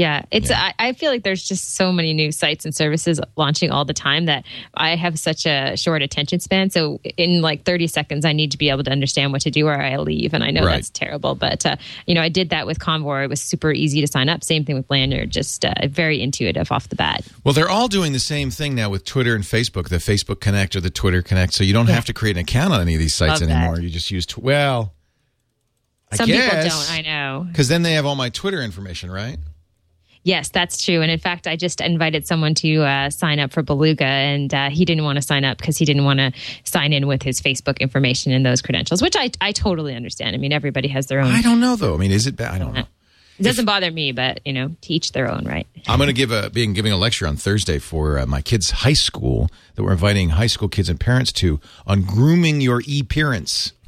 Yeah, 0.01 0.23
it's. 0.31 0.51
I, 0.51 0.73
I 0.79 0.93
feel 0.95 1.11
like 1.11 1.25
there's 1.25 1.43
just 1.47 1.75
so 1.75 1.93
many 1.93 2.15
new 2.15 2.33
sites 2.33 2.65
and 2.65 2.75
services 2.75 3.21
launching 3.37 3.71
all 3.71 3.85
the 3.85 3.93
time 3.93 4.25
that 4.27 4.47
I 4.73 4.97
have 4.97 5.19
such 5.19 5.45
a 5.45 5.77
short 5.77 6.01
attention 6.01 6.41
span. 6.41 6.71
So 6.71 7.01
in 7.19 7.43
like 7.43 7.65
30 7.65 7.87
seconds, 7.87 8.25
I 8.25 8.33
need 8.33 8.51
to 8.53 8.57
be 8.57 8.71
able 8.71 8.83
to 8.85 8.91
understand 8.91 9.33
what 9.33 9.43
to 9.43 9.51
do 9.51 9.67
or 9.67 9.79
I 9.79 9.99
leave, 9.99 10.33
and 10.33 10.43
I 10.43 10.51
know 10.53 10.65
Right. 10.65 10.77
that's 10.77 10.89
terrible. 10.89 11.35
But 11.35 11.67
uh, 11.67 11.77
you 12.07 12.15
know, 12.15 12.23
I 12.23 12.31
did 12.31 12.49
that 12.49 12.67
with 12.67 12.79
Convore. 12.81 13.23
It 13.25 13.29
was 13.29 13.43
super 13.43 13.73
easy 13.73 14.01
to 14.01 14.07
sign 14.07 14.31
up. 14.31 14.43
Same 14.43 14.65
thing 14.65 14.77
with 14.77 14.89
Lanyrd. 14.89 15.29
Just 15.29 15.67
uh, 15.67 15.75
very 15.89 16.23
intuitive 16.23 16.73
off 16.73 16.89
the 16.89 16.97
bat. 16.97 17.27
Well, 17.45 17.53
they're 17.53 17.69
all 17.69 17.89
doing 17.89 18.13
the 18.15 18.19
same 18.21 18.51
thing 18.51 18.75
now 18.75 18.89
with 18.89 19.05
Twitter 19.05 19.35
and 19.35 19.45
Facebook, 19.45 19.91
the 19.91 19.97
Facebook 19.97 20.41
Connect 20.41 20.75
or 20.77 20.81
the 20.81 20.89
Twitter 20.89 21.21
Connect. 21.21 21.53
So 21.53 21.63
you 21.63 21.75
don't 21.75 21.89
have 21.91 22.07
to 22.07 22.15
create 22.15 22.37
an 22.37 22.41
account 22.43 22.73
on 22.73 22.81
any 22.81 22.95
of 22.95 23.01
these 23.01 23.15
sites 23.15 23.41
Love 23.43 23.51
that. 23.51 23.55
anymore. 23.55 23.81
You 23.81 23.91
just 23.91 24.11
use 24.11 24.25
tw- 24.25 24.39
well. 24.39 24.95
I 26.11 26.17
Some 26.17 26.27
people 26.27 26.41
guess, 26.41 26.89
don't. 26.89 26.99
I 26.99 27.03
know. 27.03 27.45
Because 27.49 27.69
then 27.69 27.83
they 27.83 27.93
have 27.93 28.07
all 28.07 28.17
my 28.17 28.31
Twitter 28.31 28.63
information, 28.63 29.11
right? 29.11 29.39
Yes, 30.23 30.51
that's 30.51 30.85
true. 30.85 31.01
And 31.01 31.11
in 31.11 31.19
fact, 31.19 31.47
I 31.47 31.57
just 31.57 31.81
invited 31.81 32.27
someone 32.27 32.55
to 32.57 32.83
uh, 32.83 33.09
sign 33.11 33.39
up 33.39 33.53
for 33.53 33.63
Beluga, 33.63 34.05
and 34.05 34.53
uh, 34.53 34.69
he 34.69 34.85
didn't 34.85 35.05
want 35.05 35.17
to 35.17 35.23
sign 35.23 35.45
up 35.45 35.57
because 35.59 35.79
he 35.79 35.85
didn't 35.87 36.05
want 36.05 36.19
to 36.21 36.33
sign 36.65 36.93
in 36.93 37.07
with 37.07 37.23
his 37.23 37.41
Facebook 37.41 37.79
information 37.81 38.31
and 38.33 38.45
those 38.45 38.61
credentials, 38.61 39.01
which 39.01 39.17
I, 39.17 39.31
I 39.41 39.53
totally 39.53 39.95
understand. 39.95 40.37
I 40.37 40.39
mean, 40.39 40.53
everybody 40.53 40.89
has 40.89 41.07
their 41.07 41.21
own. 41.21 41.31
I 41.31 41.41
don't 41.41 41.59
know 41.61 41.75
though. 41.77 41.95
I 41.95 41.97
mean, 41.97 42.11
is 42.11 42.27
it 42.27 42.37
bad? 42.37 42.53
I 42.53 42.59
don't 42.59 42.75
know. 42.75 42.85
It 43.39 43.45
doesn't 43.45 43.65
bother 43.65 43.91
me, 43.91 44.13
but 44.13 44.41
you 44.45 44.53
know, 44.53 44.77
to 44.83 44.93
each 44.93 45.13
their 45.13 45.31
own, 45.31 45.47
right? 45.47 45.67
I'm 45.89 45.97
going 45.99 46.09
to 46.09 46.13
give 46.13 46.31
a 46.31 46.51
being 46.51 46.75
giving 46.75 46.93
a 46.93 46.99
lecture 46.99 47.27
on 47.27 47.37
Thursday 47.37 47.79
for 47.79 48.19
uh, 48.19 48.27
my 48.27 48.43
kids' 48.43 48.71
high 48.71 48.93
school 48.93 49.49
that 49.77 49.83
we're 49.83 49.93
inviting 49.93 50.29
high 50.31 50.47
school 50.49 50.69
kids 50.69 50.91
and 50.91 51.01
parents 51.01 51.33
to 51.33 51.59
on 51.87 52.03
grooming 52.03 52.61
your 52.61 52.83
e-appearance. 52.87 53.73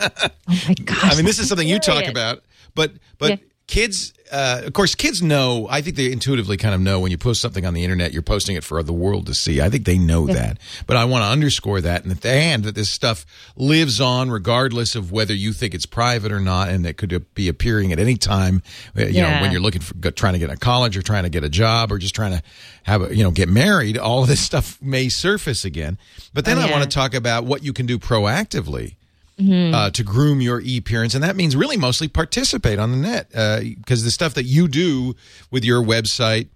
Oh 0.00 0.58
my 0.68 0.74
gosh! 0.74 1.12
I 1.12 1.16
mean, 1.16 1.24
this 1.24 1.38
is 1.38 1.48
something 1.48 1.68
you 1.68 1.78
talk 1.78 2.06
about, 2.06 2.42
but 2.74 2.92
but 3.18 3.28
Yeah. 3.30 3.36
kids, 3.66 4.12
uh, 4.32 4.62
of 4.64 4.72
course, 4.72 4.94
kids 4.94 5.22
know. 5.22 5.68
I 5.70 5.82
think 5.82 5.96
they 5.96 6.10
intuitively 6.10 6.56
kind 6.56 6.74
of 6.74 6.80
know 6.80 6.98
when 7.00 7.10
you 7.10 7.18
post 7.18 7.40
something 7.42 7.66
on 7.66 7.74
the 7.74 7.84
internet, 7.84 8.12
you're 8.12 8.22
posting 8.22 8.56
it 8.56 8.64
for 8.64 8.82
the 8.82 8.92
world 8.92 9.26
to 9.26 9.34
see. 9.34 9.60
I 9.60 9.68
think 9.68 9.84
they 9.84 9.98
know 9.98 10.26
that, 10.26 10.58
but 10.86 10.96
I 10.96 11.04
want 11.04 11.22
to 11.22 11.28
underscore 11.28 11.80
that 11.82 12.04
and 12.04 12.24
and 12.24 12.64
that 12.64 12.74
this 12.74 12.88
stuff 12.90 13.26
lives 13.56 14.00
on 14.00 14.30
regardless 14.30 14.94
of 14.94 15.12
whether 15.12 15.34
you 15.34 15.52
think 15.52 15.74
it's 15.74 15.86
private 15.86 16.32
or 16.32 16.40
not, 16.40 16.70
and 16.70 16.86
it 16.86 16.96
could 16.96 17.24
be 17.34 17.48
appearing 17.48 17.92
at 17.92 17.98
any 17.98 18.16
time. 18.16 18.62
uh, 18.96 19.02
You 19.02 19.20
know, 19.22 19.28
when 19.42 19.52
you're 19.52 19.60
looking 19.60 19.82
for 19.82 19.94
trying 20.10 20.32
to 20.32 20.38
get 20.38 20.50
a 20.50 20.56
college 20.56 20.96
or 20.96 21.02
trying 21.02 21.24
to 21.24 21.30
get 21.30 21.44
a 21.44 21.48
job 21.50 21.92
or 21.92 21.98
just 21.98 22.14
trying 22.14 22.32
to 22.32 22.42
have 22.84 23.02
a 23.10 23.14
you 23.14 23.22
know 23.22 23.30
get 23.30 23.48
married, 23.48 23.98
all 23.98 24.22
of 24.22 24.28
this 24.28 24.40
stuff 24.50 24.80
may 24.80 25.08
surface 25.08 25.64
again. 25.64 25.98
But 26.32 26.44
then 26.46 26.58
Oh, 26.58 26.62
I 26.62 26.70
want 26.70 26.84
to 26.84 26.88
talk 26.88 27.14
about 27.14 27.44
what 27.44 27.62
you 27.62 27.72
can 27.72 27.86
do 27.86 27.98
proactively 27.98 28.94
Mm-hmm. 29.42 29.74
uh, 29.74 29.90
to 29.90 30.02
groom 30.02 30.40
your 30.40 30.60
e-appearance, 30.60 31.14
and 31.14 31.24
that 31.24 31.36
means 31.36 31.56
really 31.56 31.76
mostly 31.76 32.08
participate 32.08 32.78
on 32.78 32.90
the 32.92 32.96
net 32.96 33.28
because 33.76 34.04
the 34.04 34.10
stuff 34.10 34.34
that 34.34 34.44
you 34.44 34.68
do 34.68 35.16
with 35.50 35.64
your 35.64 35.82
website 35.82 36.48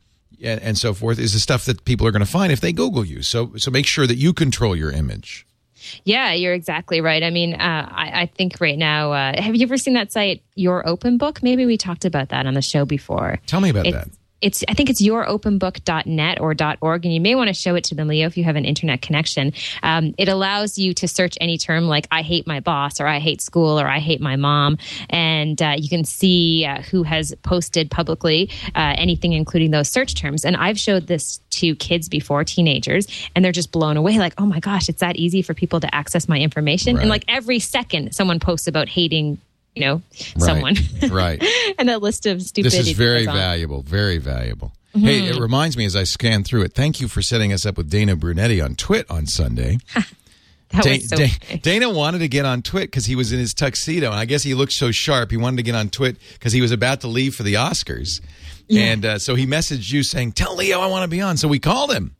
and, 0.42 0.60
and 0.60 0.78
so 0.78 0.94
forth 0.94 1.18
is 1.18 1.32
the 1.32 1.40
stuff 1.40 1.64
that 1.64 1.84
people 1.84 2.06
are 2.06 2.10
going 2.10 2.24
to 2.24 2.30
find 2.30 2.52
if 2.52 2.60
they 2.60 2.72
Google 2.72 3.04
you. 3.04 3.22
So 3.22 3.56
so 3.56 3.70
make 3.70 3.86
sure 3.86 4.06
that 4.06 4.16
you 4.16 4.32
control 4.32 4.76
your 4.76 4.90
image. 4.90 5.46
Yeah, 6.04 6.32
you're 6.32 6.54
exactly 6.54 7.00
right. 7.00 7.22
I 7.22 7.30
mean, 7.30 7.54
uh, 7.54 7.88
I, 7.90 8.22
I 8.22 8.26
think 8.26 8.60
right 8.60 8.78
now, 8.78 9.12
uh, 9.12 9.40
have 9.40 9.54
you 9.54 9.62
ever 9.62 9.76
seen 9.76 9.94
that 9.94 10.10
site, 10.10 10.42
Your 10.54 10.86
Open 10.88 11.18
Book? 11.18 11.42
Maybe 11.42 11.66
we 11.66 11.76
talked 11.76 12.04
about 12.04 12.30
that 12.30 12.46
on 12.46 12.54
the 12.54 12.62
show 12.62 12.84
before. 12.84 13.38
Tell 13.46 13.60
me 13.60 13.68
about 13.68 13.86
it's, 13.86 13.96
that. 13.96 14.08
It's, 14.40 14.62
I 14.68 14.74
think 14.74 14.90
it's 14.90 15.02
youropenbook.net 15.02 16.40
or 16.40 16.54
.org, 16.80 17.04
and 17.04 17.14
you 17.14 17.20
may 17.20 17.34
want 17.34 17.48
to 17.48 17.54
show 17.54 17.74
it 17.74 17.84
to 17.84 17.94
them, 17.94 18.08
Leo, 18.08 18.26
if 18.26 18.36
you 18.36 18.44
have 18.44 18.56
an 18.56 18.64
internet 18.64 19.00
connection. 19.00 19.52
Um, 19.82 20.14
it 20.18 20.28
allows 20.28 20.78
you 20.78 20.92
to 20.94 21.08
search 21.08 21.38
any 21.40 21.56
term 21.58 21.84
like 21.84 22.06
"I 22.10 22.22
hate 22.22 22.46
my 22.46 22.60
boss" 22.60 23.00
or 23.00 23.06
"I 23.06 23.18
hate 23.18 23.40
school" 23.40 23.80
or 23.80 23.86
"I 23.86 23.98
hate 23.98 24.20
my 24.20 24.36
mom," 24.36 24.78
and 25.08 25.60
uh, 25.60 25.74
you 25.78 25.88
can 25.88 26.04
see 26.04 26.66
uh, 26.66 26.82
who 26.82 27.02
has 27.02 27.34
posted 27.42 27.90
publicly 27.90 28.50
uh, 28.74 28.94
anything, 28.96 29.32
including 29.32 29.70
those 29.70 29.88
search 29.88 30.14
terms. 30.14 30.44
And 30.44 30.56
I've 30.56 30.78
showed 30.78 31.06
this 31.06 31.40
to 31.50 31.74
kids 31.76 32.08
before, 32.08 32.44
teenagers, 32.44 33.06
and 33.34 33.44
they're 33.44 33.52
just 33.52 33.72
blown 33.72 33.96
away. 33.96 34.18
Like, 34.18 34.34
oh 34.38 34.46
my 34.46 34.60
gosh, 34.60 34.88
it's 34.88 35.00
that 35.00 35.16
easy 35.16 35.42
for 35.42 35.54
people 35.54 35.80
to 35.80 35.94
access 35.94 36.28
my 36.28 36.38
information. 36.38 36.96
Right. 36.96 37.02
And 37.02 37.10
like 37.10 37.24
every 37.28 37.58
second, 37.58 38.14
someone 38.14 38.40
posts 38.40 38.66
about 38.66 38.88
hating. 38.88 39.38
You 39.76 39.82
know, 39.82 40.02
someone, 40.38 40.74
right. 41.10 41.42
and 41.78 41.90
that 41.90 42.00
list 42.00 42.24
of 42.24 42.40
stupid 42.40 42.72
This 42.72 42.80
is 42.80 42.92
very 42.92 43.26
valuable, 43.26 43.82
very 43.82 44.16
valuable. 44.16 44.72
Mm-hmm. 44.94 45.06
Hey, 45.06 45.28
it 45.28 45.36
reminds 45.38 45.76
me 45.76 45.84
as 45.84 45.94
I 45.94 46.04
scan 46.04 46.44
through 46.44 46.62
it. 46.62 46.72
Thank 46.72 46.98
you 47.02 47.08
for 47.08 47.20
setting 47.20 47.52
us 47.52 47.66
up 47.66 47.76
with 47.76 47.90
Dana 47.90 48.16
Brunetti 48.16 48.62
on 48.62 48.74
Twit 48.74 49.04
on 49.10 49.26
Sunday. 49.26 49.78
That 50.70 50.82
Da- 50.82 50.94
was 50.94 51.08
so 51.08 51.16
Da- 51.16 51.58
Dana 51.58 51.88
wanted 51.88 52.18
to 52.18 52.28
get 52.28 52.44
on 52.44 52.60
Twit 52.60 52.90
because 52.90 53.06
he 53.06 53.14
was 53.14 53.32
in 53.32 53.38
his 53.38 53.54
tuxedo, 53.54 54.10
and 54.10 54.18
I 54.18 54.24
guess 54.24 54.42
he 54.42 54.52
looked 54.54 54.72
so 54.72 54.90
sharp. 54.90 55.30
He 55.30 55.36
wanted 55.36 55.58
to 55.58 55.62
get 55.62 55.76
on 55.76 55.90
Twit 55.90 56.16
because 56.32 56.52
he 56.52 56.60
was 56.60 56.72
about 56.72 57.02
to 57.02 57.06
leave 57.06 57.36
for 57.36 57.44
the 57.44 57.54
Oscars, 57.54 58.20
and 58.68 59.04
uh, 59.04 59.18
so 59.20 59.36
he 59.36 59.46
messaged 59.46 59.92
you 59.92 60.02
saying, 60.02 60.32
"Tell 60.32 60.56
Leo 60.56 60.80
I 60.80 60.88
want 60.88 61.04
to 61.04 61.08
be 61.08 61.20
on." 61.20 61.36
So 61.36 61.46
we 61.46 61.60
called 61.60 61.92
him, 61.92 62.15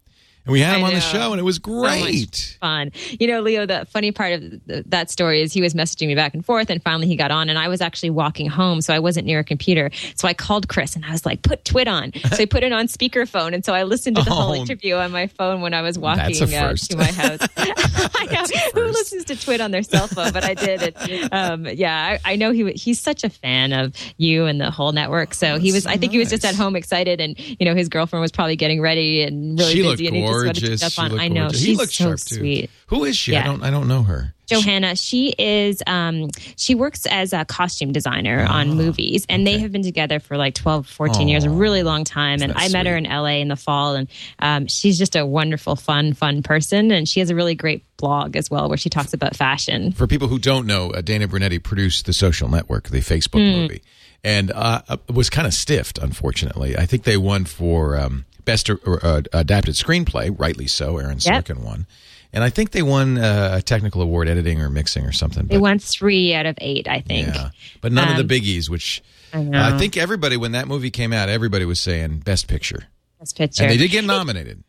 and 0.47 0.53
we 0.53 0.61
had 0.61 0.77
him 0.79 0.85
I 0.85 0.89
on 0.89 0.95
the 0.95 1.01
show, 1.01 1.33
and 1.33 1.41
it 1.41 1.45
was 1.45 1.57
So 1.57 1.61
great. 1.63 2.57
fun. 2.61 2.93
You 3.21 3.27
know, 3.27 3.41
Leo, 3.41 3.67
the 3.67 3.87
funny 3.91 4.13
part 4.13 4.33
of 4.35 4.41
th- 4.67 4.85
that 4.87 5.11
story 5.11 5.43
is 5.43 5.53
he 5.53 5.61
was 5.61 5.75
messaging 5.75 6.07
me 6.07 6.15
back 6.15 6.33
and 6.35 6.45
forth, 6.45 6.71
and 6.71 6.83
finally 6.83 7.07
he 7.07 7.17
got 7.17 7.31
on, 7.31 7.49
and 7.51 7.59
I 7.59 7.69
was 7.69 7.81
actually 7.81 8.11
walking 8.11 8.47
home, 8.49 8.81
so 8.81 8.95
I 8.95 8.99
wasn't 9.01 9.27
near 9.27 9.41
a 9.41 9.45
computer. 9.45 9.91
So 10.15 10.27
I 10.29 10.35
called 10.35 10.69
Chris, 10.69 10.97
and 10.97 11.05
I 11.05 11.11
was 11.13 11.27
like, 11.27 11.43
"Put 11.43 11.65
Twit 11.65 11.89
on." 11.89 12.13
So 12.37 12.43
I 12.43 12.47
put 12.47 12.63
it 12.65 12.73
on 12.73 12.87
speakerphone, 12.87 13.55
and 13.55 13.65
so 13.65 13.73
I 13.75 13.83
listened 13.85 14.17
to 14.17 14.23
the 14.23 14.31
whole 14.31 14.53
Oh. 14.53 14.55
interview 14.55 14.95
on 14.97 15.11
my 15.11 15.27
phone 15.27 15.61
when 15.63 15.75
I 15.75 15.83
was 15.83 15.99
walking 15.99 16.23
uh, 16.43 16.47
to 16.77 16.97
my 16.97 17.05
house. 17.07 17.39
I 17.57 18.27
know 18.75 18.83
who 18.83 18.89
listens 18.91 19.25
to 19.27 19.37
Twit 19.37 19.61
on 19.61 19.71
their 19.71 19.83
cell 19.83 20.07
phone, 20.07 20.33
but 20.33 20.45
I 20.45 20.55
did. 20.55 20.83
it. 20.83 21.33
um, 21.33 21.67
yeah, 21.67 22.19
I, 22.25 22.33
I 22.33 22.37
know 22.37 22.53
he 22.53 22.71
he's 22.73 23.01
such 23.01 23.25
a 23.25 23.31
fan 23.31 23.73
of 23.73 23.95
you 24.19 24.45
and 24.47 24.61
the 24.61 24.71
whole 24.71 24.93
network. 24.93 25.35
So 25.35 25.59
he 25.59 25.73
was. 25.73 25.87
I 25.87 25.97
think 25.97 26.13
he 26.13 26.19
was 26.19 26.29
just 26.31 26.45
at 26.45 26.55
home 26.55 26.77
excited, 26.77 27.21
and 27.21 27.37
you 27.39 27.65
know 27.65 27.75
his 27.75 27.89
girlfriend 27.89 28.21
was 28.21 28.33
probably 28.33 28.57
getting 28.57 28.81
ready 28.81 29.23
and 29.23 29.59
really 29.59 29.73
she 29.73 29.79
busy, 29.79 29.89
looked 29.89 30.01
and 30.01 30.17
he 30.17 30.23
just 30.23 30.33
wanted 30.33 30.35
to 30.35 30.36
gorgeous. 30.45 30.93
She 30.93 31.01
on. 31.03 31.19
I 31.19 31.29
know 31.29 31.43
gorgeous. 31.43 31.59
she's 31.61 31.67
he 31.69 31.77
looked 31.77 31.93
so 31.93 32.05
sharp 32.05 32.19
sweet. 32.21 32.67
too. 32.67 32.73
Who 32.89 33.05
is 33.05 33.17
she? 33.17 33.37
I 33.37 33.43
don't. 33.45 33.63
I 33.63 33.71
don't 33.71 33.89
know 33.89 34.03
her. 34.05 34.33
Johanna, 34.47 34.95
she 34.95 35.35
is 35.37 35.83
um, 35.89 36.29
she 36.57 36.77
works 36.77 37.05
as 37.07 37.33
a 37.33 37.45
costume 37.45 37.91
designer 37.91 38.47
on 38.49 38.75
movies 38.77 39.27
and 39.29 39.45
they 39.45 39.59
have 39.59 39.73
been 39.73 39.83
together 39.83 40.21
for 40.21 40.37
like 40.37 40.55
12, 40.55 40.87
14 40.87 41.27
years, 41.27 41.43
a 41.43 41.51
really 41.51 41.83
long 41.83 42.05
time. 42.05 42.41
And 42.43 42.53
I 42.55 42.69
met 42.69 42.87
her 42.87 42.97
in 42.97 43.03
LA 43.05 43.39
in 43.41 43.49
the 43.49 43.57
fall 43.57 43.97
and 43.97 44.07
um, 44.39 44.69
she's 44.69 44.99
just 44.99 45.17
a 45.17 45.27
wonderful, 45.27 45.75
fun, 45.75 46.13
fun 46.13 46.45
person. 46.45 46.93
And 46.93 47.09
she 47.09 47.19
has 47.19 47.29
a 47.31 47.35
really 47.35 47.57
great 47.57 47.85
blog 47.97 48.37
as 48.37 48.49
well 48.49 48.69
where 48.69 48.79
she 48.79 48.89
talks 48.89 49.13
about 49.13 49.35
fashion. 49.35 49.91
For 49.91 50.07
people 50.07 50.29
who 50.29 50.39
don't 50.39 50.65
know, 50.65 50.93
uh, 50.93 51.01
Dana 51.01 51.27
Brunetti 51.27 51.59
produced 51.59 52.07
The 52.07 52.13
Social 52.13 52.49
Network, 52.49 52.91
the 52.91 53.01
Facebook 53.01 53.41
Hmm. 53.53 53.63
movie, 53.63 53.83
and 54.23 54.53
uh, 54.53 54.83
uh, 54.89 54.97
was 55.13 55.29
kind 55.29 55.49
of 55.49 55.55
stiffed, 55.55 55.99
unfortunately. 55.99 56.77
I 56.77 56.87
think 56.87 57.03
they 57.03 57.17
won 57.17 57.47
for 57.47 57.97
um, 57.99 58.27
Best 58.47 58.71
uh, 58.71 59.23
Adapted 59.35 59.75
Screenplay, 59.75 60.35
rightly 60.39 60.67
so. 60.67 60.97
Aaron 60.97 61.19
Yep. 61.21 61.45
Sorkin 61.45 61.63
won. 61.63 61.87
And 62.33 62.43
I 62.43 62.49
think 62.51 62.71
they 62.71 62.83
won 62.83 63.19
uh, 63.19 63.53
a 63.59 63.63
technical 63.63 64.01
award, 64.03 64.29
editing 64.29 64.61
or 64.61 64.71
mixing 64.71 65.05
or 65.05 65.13
something. 65.13 65.47
They 65.47 65.59
won 65.59 65.79
three 65.79 66.35
out 66.35 66.47
of 66.47 66.57
eight, 66.63 66.89
I 66.89 67.01
think. 67.01 67.29
yeah, 67.29 67.51
but 67.83 67.93
none 67.93 68.09
of 68.09 68.19
Um, 68.19 68.27
the 68.27 68.41
biggies, 68.41 68.69
which 68.71 69.03
I. 69.33 69.49
I 69.53 69.79
think 69.79 69.97
everybody, 69.97 70.37
when 70.39 70.53
that 70.53 70.67
movie 70.69 70.91
came 70.91 71.13
out, 71.13 71.29
everybody 71.29 71.65
was 71.67 71.79
saying 71.81 72.21
Best 72.21 72.49
Picture. 72.49 72.85
Best 73.19 73.37
picture. 73.37 73.63
And 73.63 73.73
they 73.73 73.77
did 73.77 73.91
get 73.91 74.05
nominated. 74.05 74.63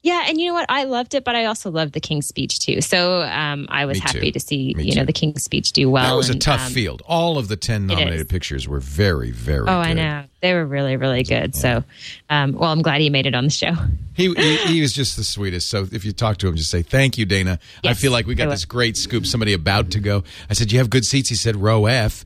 Yeah, 0.00 0.24
and 0.28 0.40
you 0.40 0.46
know 0.46 0.54
what? 0.54 0.66
I 0.68 0.84
loved 0.84 1.14
it, 1.14 1.24
but 1.24 1.34
I 1.34 1.46
also 1.46 1.70
loved 1.72 1.92
the 1.92 2.00
King's 2.00 2.28
Speech 2.28 2.60
too. 2.60 2.80
So 2.80 3.22
um, 3.22 3.66
I 3.68 3.84
was 3.84 3.96
Me 3.96 4.00
too. 4.00 4.18
happy 4.18 4.32
to 4.32 4.38
see 4.40 4.72
Me 4.76 4.84
you 4.84 4.94
know 4.94 5.02
too. 5.02 5.06
the 5.06 5.12
King's 5.12 5.42
Speech 5.42 5.72
do 5.72 5.90
well. 5.90 6.08
That 6.08 6.16
was 6.16 6.30
a 6.30 6.38
tough 6.38 6.66
um, 6.66 6.72
field. 6.72 7.02
All 7.06 7.36
of 7.36 7.48
the 7.48 7.56
10 7.56 7.86
nominated 7.88 8.28
pictures 8.28 8.68
were 8.68 8.78
very, 8.78 9.32
very 9.32 9.66
Oh, 9.68 9.72
I 9.78 9.94
know 9.94 10.24
they 10.40 10.54
were 10.54 10.64
really, 10.64 10.96
really 10.96 11.24
good. 11.24 11.56
So, 11.56 11.82
um, 12.30 12.52
well, 12.52 12.70
I'm 12.70 12.82
glad 12.82 13.00
he 13.00 13.10
made 13.10 13.26
it 13.26 13.34
on 13.34 13.44
the 13.44 13.50
show. 13.50 13.72
He, 14.18 14.34
he 14.34 14.56
he 14.56 14.80
was 14.80 14.92
just 14.92 15.16
the 15.16 15.22
sweetest. 15.22 15.68
So 15.70 15.86
if 15.92 16.04
you 16.04 16.10
talk 16.10 16.38
to 16.38 16.48
him, 16.48 16.56
just 16.56 16.72
say 16.72 16.82
thank 16.82 17.18
you, 17.18 17.24
Dana. 17.24 17.60
I 17.84 17.94
feel 17.94 18.10
like 18.10 18.26
we 18.26 18.34
got 18.34 18.50
this 18.50 18.64
great 18.64 18.96
scoop. 18.96 19.24
Somebody 19.26 19.52
about 19.52 19.92
to 19.92 20.00
go. 20.00 20.24
I 20.50 20.54
said, 20.54 20.72
"You 20.72 20.78
have 20.80 20.90
good 20.90 21.04
seats." 21.04 21.28
He 21.28 21.36
said, 21.36 21.54
"Row 21.54 21.86
F." 21.86 22.24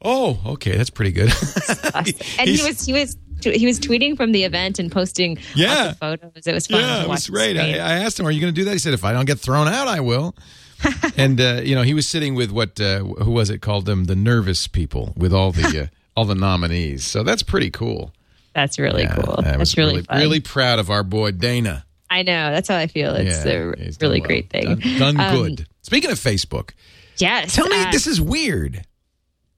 Oh, 0.00 0.40
okay, 0.46 0.76
that's 0.76 0.90
pretty 0.90 1.10
good. 1.10 1.32
and 2.38 2.48
he 2.48 2.62
was 2.64 2.86
he 2.86 2.92
was 2.92 3.16
he 3.44 3.66
was 3.66 3.78
tweeting 3.80 4.16
from 4.16 4.32
the 4.32 4.44
event 4.44 4.78
and 4.78 4.90
posting 4.90 5.38
Yeah. 5.54 5.74
lots 5.74 5.90
of 5.92 5.98
photos. 5.98 6.46
It 6.46 6.54
was 6.54 6.66
fun. 6.66 6.80
yeah, 6.80 7.02
it 7.02 7.08
was 7.08 7.28
great. 7.28 7.56
I. 7.58 7.72
I 7.78 7.92
asked 8.04 8.18
him, 8.20 8.26
"Are 8.26 8.30
you 8.30 8.40
going 8.40 8.54
to 8.54 8.60
do 8.60 8.64
that?" 8.66 8.72
He 8.72 8.78
said, 8.78 8.94
"If 8.94 9.04
I 9.04 9.12
don't 9.12 9.24
get 9.26 9.38
thrown 9.40 9.68
out, 9.68 9.88
I 9.88 10.00
will." 10.00 10.34
and 11.16 11.40
uh, 11.40 11.60
you 11.62 11.74
know, 11.74 11.82
he 11.82 11.94
was 11.94 12.08
sitting 12.08 12.34
with 12.34 12.50
what 12.50 12.80
uh, 12.80 13.00
who 13.00 13.30
was 13.30 13.50
it 13.50 13.60
called 13.62 13.86
them? 13.86 14.04
The 14.04 14.16
nervous 14.16 14.66
people 14.66 15.12
with 15.16 15.32
all 15.32 15.52
the 15.52 15.82
uh, 15.82 15.86
all 16.16 16.24
the 16.24 16.34
nominees. 16.34 17.04
So 17.04 17.22
that's 17.22 17.42
pretty 17.42 17.70
cool. 17.70 18.12
That's 18.54 18.78
really 18.78 19.02
Yeah, 19.04 19.14
cool. 19.14 19.36
I 19.38 19.56
That's 19.56 19.76
really 19.78 19.92
really, 19.92 20.02
fun. 20.04 20.18
really 20.20 20.40
proud 20.40 20.78
of 20.78 20.90
our 20.90 21.02
boy 21.02 21.30
Dana. 21.30 21.84
I 22.10 22.22
know. 22.22 22.50
That's 22.50 22.68
how 22.68 22.76
I 22.76 22.86
feel. 22.86 23.14
It's 23.14 23.46
Yeah, 23.46 23.50
a 23.52 23.58
really 24.00 24.20
well. 24.20 24.26
great 24.26 24.50
thing. 24.50 24.64
Done, 24.98 24.98
done 25.16 25.20
Um, 25.20 25.36
good. 25.36 25.66
Speaking 25.80 26.10
of 26.10 26.18
Facebook, 26.18 26.70
Yes. 27.16 27.54
tell 27.54 27.66
me 27.68 27.80
uh, 27.80 27.90
this 27.90 28.06
is 28.06 28.20
weird. 28.20 28.84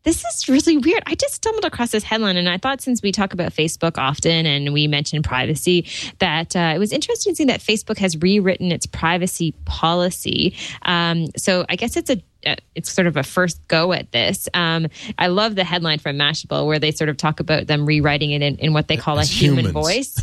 This 0.05 0.23
is 0.25 0.49
really 0.51 0.77
weird. 0.77 1.03
I 1.07 1.15
just 1.15 1.35
stumbled 1.35 1.65
across 1.65 1.91
this 1.91 2.05
headline, 2.05 2.37
and 2.37 2.49
I 2.49 2.59
thought 2.59 2.83
since 2.83 3.01
we 3.01 3.11
talk 3.11 3.33
about 3.33 3.53
Facebook 3.53 3.97
often 3.97 4.45
and 4.45 4.73
we 4.75 4.87
mention 4.87 5.23
privacy, 5.23 5.87
that 6.19 6.55
uh, 6.55 6.73
it 6.75 6.79
was 6.79 6.93
interesting 6.93 7.33
to 7.33 7.37
see 7.37 7.45
that 7.47 7.61
Facebook 7.61 7.97
has 7.99 8.17
rewritten 8.19 8.71
its 8.71 8.85
privacy 8.85 9.53
policy. 9.65 10.55
Um, 10.83 11.29
so 11.39 11.65
I 11.71 11.77
guess 11.77 11.97
it's 11.97 12.11
a 12.11 12.23
uh, 12.47 12.57
it's 12.75 12.93
sort 12.93 13.07
of 13.07 13.17
a 13.17 13.23
first 13.23 13.61
go 13.69 13.93
at 13.93 14.11
this. 14.13 14.49
Um, 14.55 14.89
I 15.19 15.29
love 15.29 15.55
the 15.55 15.65
headline 15.65 15.99
from 15.99 16.17
Mashable 16.17 16.67
where 16.67 16.79
they 16.79 16.91
sort 16.91 17.09
of 17.09 17.17
talk 17.17 17.41
about 17.41 17.67
them 17.67 17.87
rewriting 17.87 18.31
it 18.33 18.43
in, 18.43 18.57
in 18.57 18.73
what 18.73 18.89
they 18.89 18.97
call 18.97 19.19
a 19.19 19.23
As 19.23 19.31
human 19.31 19.67
humans. 19.67 19.73
voice, 19.73 20.15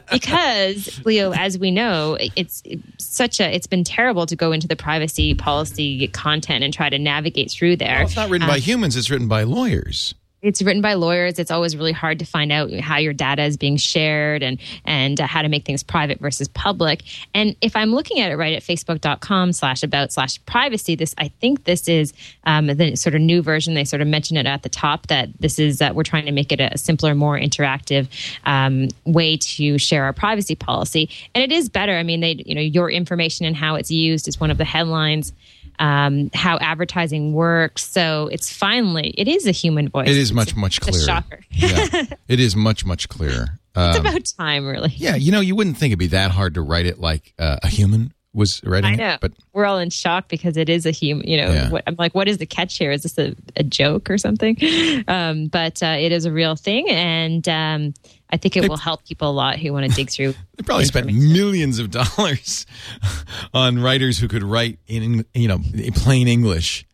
because 0.12 1.00
Leo, 1.04 1.32
as 1.32 1.58
we 1.58 1.70
know, 1.70 2.16
it's 2.36 2.62
such 2.98 3.40
a 3.40 3.54
it's 3.54 3.66
been 3.66 3.84
terrible 3.84 4.26
to 4.26 4.36
go 4.36 4.52
into 4.52 4.68
the 4.68 4.76
privacy 4.76 5.34
policy 5.34 6.08
content 6.08 6.64
and 6.64 6.72
try 6.72 6.88
to 6.88 6.98
navigate 6.98 7.50
through 7.50 7.76
there. 7.76 7.96
Well, 7.98 8.06
it's 8.06 8.16
not 8.16 8.30
written 8.30 8.48
Uh, 8.48 8.52
by 8.52 8.58
humans; 8.58 8.96
it's 8.96 9.10
written 9.10 9.28
by 9.28 9.42
lawyers. 9.44 10.14
It's 10.42 10.62
written 10.62 10.80
by 10.80 10.94
lawyers. 10.94 11.38
It's 11.38 11.50
always 11.50 11.76
really 11.76 11.92
hard 11.92 12.18
to 12.20 12.24
find 12.24 12.50
out 12.50 12.72
how 12.80 12.96
your 12.96 13.12
data 13.12 13.42
is 13.42 13.56
being 13.56 13.76
shared 13.76 14.42
and 14.42 14.58
and 14.84 15.20
uh, 15.20 15.26
how 15.26 15.42
to 15.42 15.48
make 15.48 15.64
things 15.64 15.82
private 15.82 16.20
versus 16.20 16.48
public. 16.48 17.02
And 17.34 17.56
if 17.60 17.76
I'm 17.76 17.92
looking 17.92 18.20
at 18.20 18.30
it 18.30 18.36
right 18.36 18.54
at 18.54 18.62
facebook.com 18.62 19.52
slash 19.52 19.82
about 19.82 20.12
slash 20.12 20.44
privacy, 20.46 20.94
this 20.94 21.14
I 21.18 21.28
think 21.28 21.64
this 21.64 21.88
is 21.88 22.12
um, 22.44 22.66
the 22.68 22.96
sort 22.96 23.14
of 23.14 23.20
new 23.20 23.42
version. 23.42 23.74
They 23.74 23.84
sort 23.84 24.02
of 24.02 24.08
mention 24.08 24.36
it 24.36 24.46
at 24.46 24.62
the 24.62 24.68
top 24.68 25.08
that 25.08 25.28
this 25.40 25.58
is 25.58 25.78
that 25.78 25.94
we're 25.94 26.04
trying 26.04 26.26
to 26.26 26.32
make 26.32 26.52
it 26.52 26.60
a 26.60 26.78
simpler, 26.78 27.14
more 27.14 27.38
interactive 27.38 28.08
um, 28.44 28.88
way 29.04 29.36
to 29.36 29.78
share 29.78 30.04
our 30.04 30.12
privacy 30.12 30.54
policy. 30.54 31.10
And 31.34 31.44
it 31.44 31.52
is 31.52 31.68
better. 31.68 31.96
I 31.96 32.02
mean, 32.02 32.20
they 32.20 32.42
you 32.46 32.54
know 32.54 32.60
your 32.60 32.90
information 32.90 33.44
and 33.44 33.56
how 33.56 33.74
it's 33.74 33.90
used 33.90 34.26
is 34.26 34.40
one 34.40 34.50
of 34.50 34.58
the 34.58 34.64
headlines 34.64 35.32
um, 35.80 36.30
how 36.34 36.58
advertising 36.58 37.32
works. 37.32 37.84
So 37.90 38.28
it's 38.30 38.52
finally, 38.52 39.08
it 39.18 39.26
is 39.26 39.46
a 39.46 39.50
human 39.52 39.88
voice. 39.88 40.08
It 40.08 40.16
is 40.16 40.32
much 40.32 40.54
much 40.54 40.80
clearer. 40.80 41.04
shocker. 41.04 41.40
yeah, 41.50 42.04
it 42.28 42.38
is 42.38 42.54
much 42.54 42.84
much 42.86 43.08
clearer. 43.08 43.46
Um, 43.76 43.90
It's 43.90 43.98
about 44.00 44.24
time, 44.36 44.66
really. 44.66 44.92
yeah, 44.96 45.14
you 45.14 45.30
know, 45.30 45.38
you 45.38 45.54
wouldn't 45.54 45.76
think 45.76 45.92
it'd 45.92 45.98
be 46.00 46.08
that 46.08 46.32
hard 46.32 46.54
to 46.54 46.60
write 46.60 46.86
it 46.86 46.98
like 46.98 47.32
uh, 47.38 47.58
a 47.62 47.68
human 47.68 48.12
was 48.34 48.60
writing 48.64 48.94
I 48.94 48.96
know, 48.96 49.12
it, 49.14 49.20
but 49.20 49.32
we're 49.52 49.64
all 49.64 49.78
in 49.78 49.90
shock 49.90 50.26
because 50.28 50.56
it 50.56 50.68
is 50.68 50.86
a 50.86 50.90
human. 50.90 51.28
You 51.28 51.36
know, 51.36 51.52
Yeah. 51.52 51.70
what, 51.70 51.84
I'm 51.86 51.94
like, 51.96 52.12
what 52.12 52.26
is 52.26 52.38
the 52.38 52.46
catch 52.46 52.76
here? 52.78 52.90
Is 52.90 53.04
this 53.04 53.16
a, 53.16 53.36
a 53.54 53.62
joke 53.62 54.10
or 54.10 54.18
something? 54.18 54.56
Um, 55.06 55.46
but 55.46 55.80
uh, 55.84 55.96
it 56.00 56.10
is 56.10 56.24
a 56.24 56.32
real 56.32 56.56
thing, 56.56 56.88
and 56.90 57.48
um, 57.48 57.94
I 58.32 58.36
think 58.36 58.56
it 58.56 58.68
will 58.68 58.76
help 58.76 59.04
people 59.04 59.30
a 59.30 59.32
lot 59.32 59.58
who 59.58 59.72
want 59.72 59.88
to 59.88 59.94
dig 59.94 60.10
through. 60.14 60.34
they 60.56 60.62
probably 60.64 60.84
spent 60.84 61.06
millions 61.12 61.78
of 61.78 61.90
dollars 61.90 62.66
on 63.54 63.80
writers 63.80 64.18
who 64.18 64.28
could 64.28 64.42
write 64.42 64.78
in 64.86 65.24
you 65.34 65.48
know 65.48 65.58
plain 65.94 66.28
English. 66.28 66.86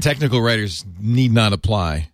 Technical 0.00 0.40
writers 0.40 0.84
need 1.00 1.32
not 1.32 1.52
apply. 1.52 2.10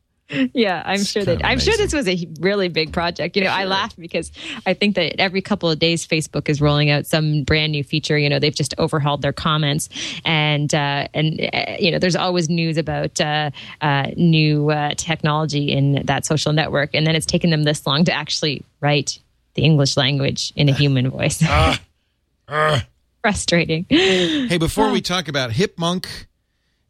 Yeah, 0.55 0.83
I'm 0.85 1.03
sure 1.03 1.25
that 1.25 1.45
I'm 1.45 1.59
sure 1.59 1.77
this 1.77 1.93
was 1.93 2.09
a 2.09 2.29
really 2.41 2.69
big 2.69 2.93
project. 2.93 3.37
You 3.37 3.45
know, 3.45 3.51
I 3.51 3.65
laugh 3.65 3.97
because 3.97 4.31
I 4.67 4.75
think 4.75 4.97
that 4.97 5.21
every 5.21 5.43
couple 5.43 5.71
of 5.71 5.79
days 5.79 6.07
Facebook 6.07 6.49
is 6.49 6.61
rolling 6.61 6.91
out 6.91 7.07
some 7.07 7.45
brand 7.45 7.73
new 7.73 7.85
feature. 7.85 8.19
You 8.19 8.29
know, 8.29 8.39
they've 8.39 8.55
just 8.55 8.75
overhauled 8.79 9.23
their 9.23 9.33
comments, 9.33 9.89
and 10.25 10.73
uh, 10.75 11.09
and 11.15 11.41
uh, 11.53 11.77
you 11.79 11.91
know, 11.91 11.99
there's 11.99 12.17
always 12.17 12.49
news 12.49 12.77
about 12.77 13.21
uh, 13.21 13.51
uh, 13.81 14.11
new 14.17 14.71
uh, 14.71 14.95
technology 14.97 15.73
in 15.73 16.03
that 16.07 16.25
social 16.25 16.53
network, 16.53 16.91
and 16.95 17.07
then 17.07 17.15
it's 17.15 17.27
taken 17.27 17.51
them 17.51 17.65
this 17.65 17.87
long 17.87 18.05
to 18.05 18.13
actually 18.13 18.65
write 18.81 19.19
the 19.55 19.63
English 19.63 19.97
language 19.97 20.53
in 20.57 20.69
a 20.69 20.73
human 20.73 21.11
voice. 21.11 21.43
Frustrating. 23.23 23.87
Hey, 23.89 24.59
before 24.59 24.91
we 24.91 25.01
talk 25.13 25.29
about 25.29 25.51
Hipmunk 25.51 26.27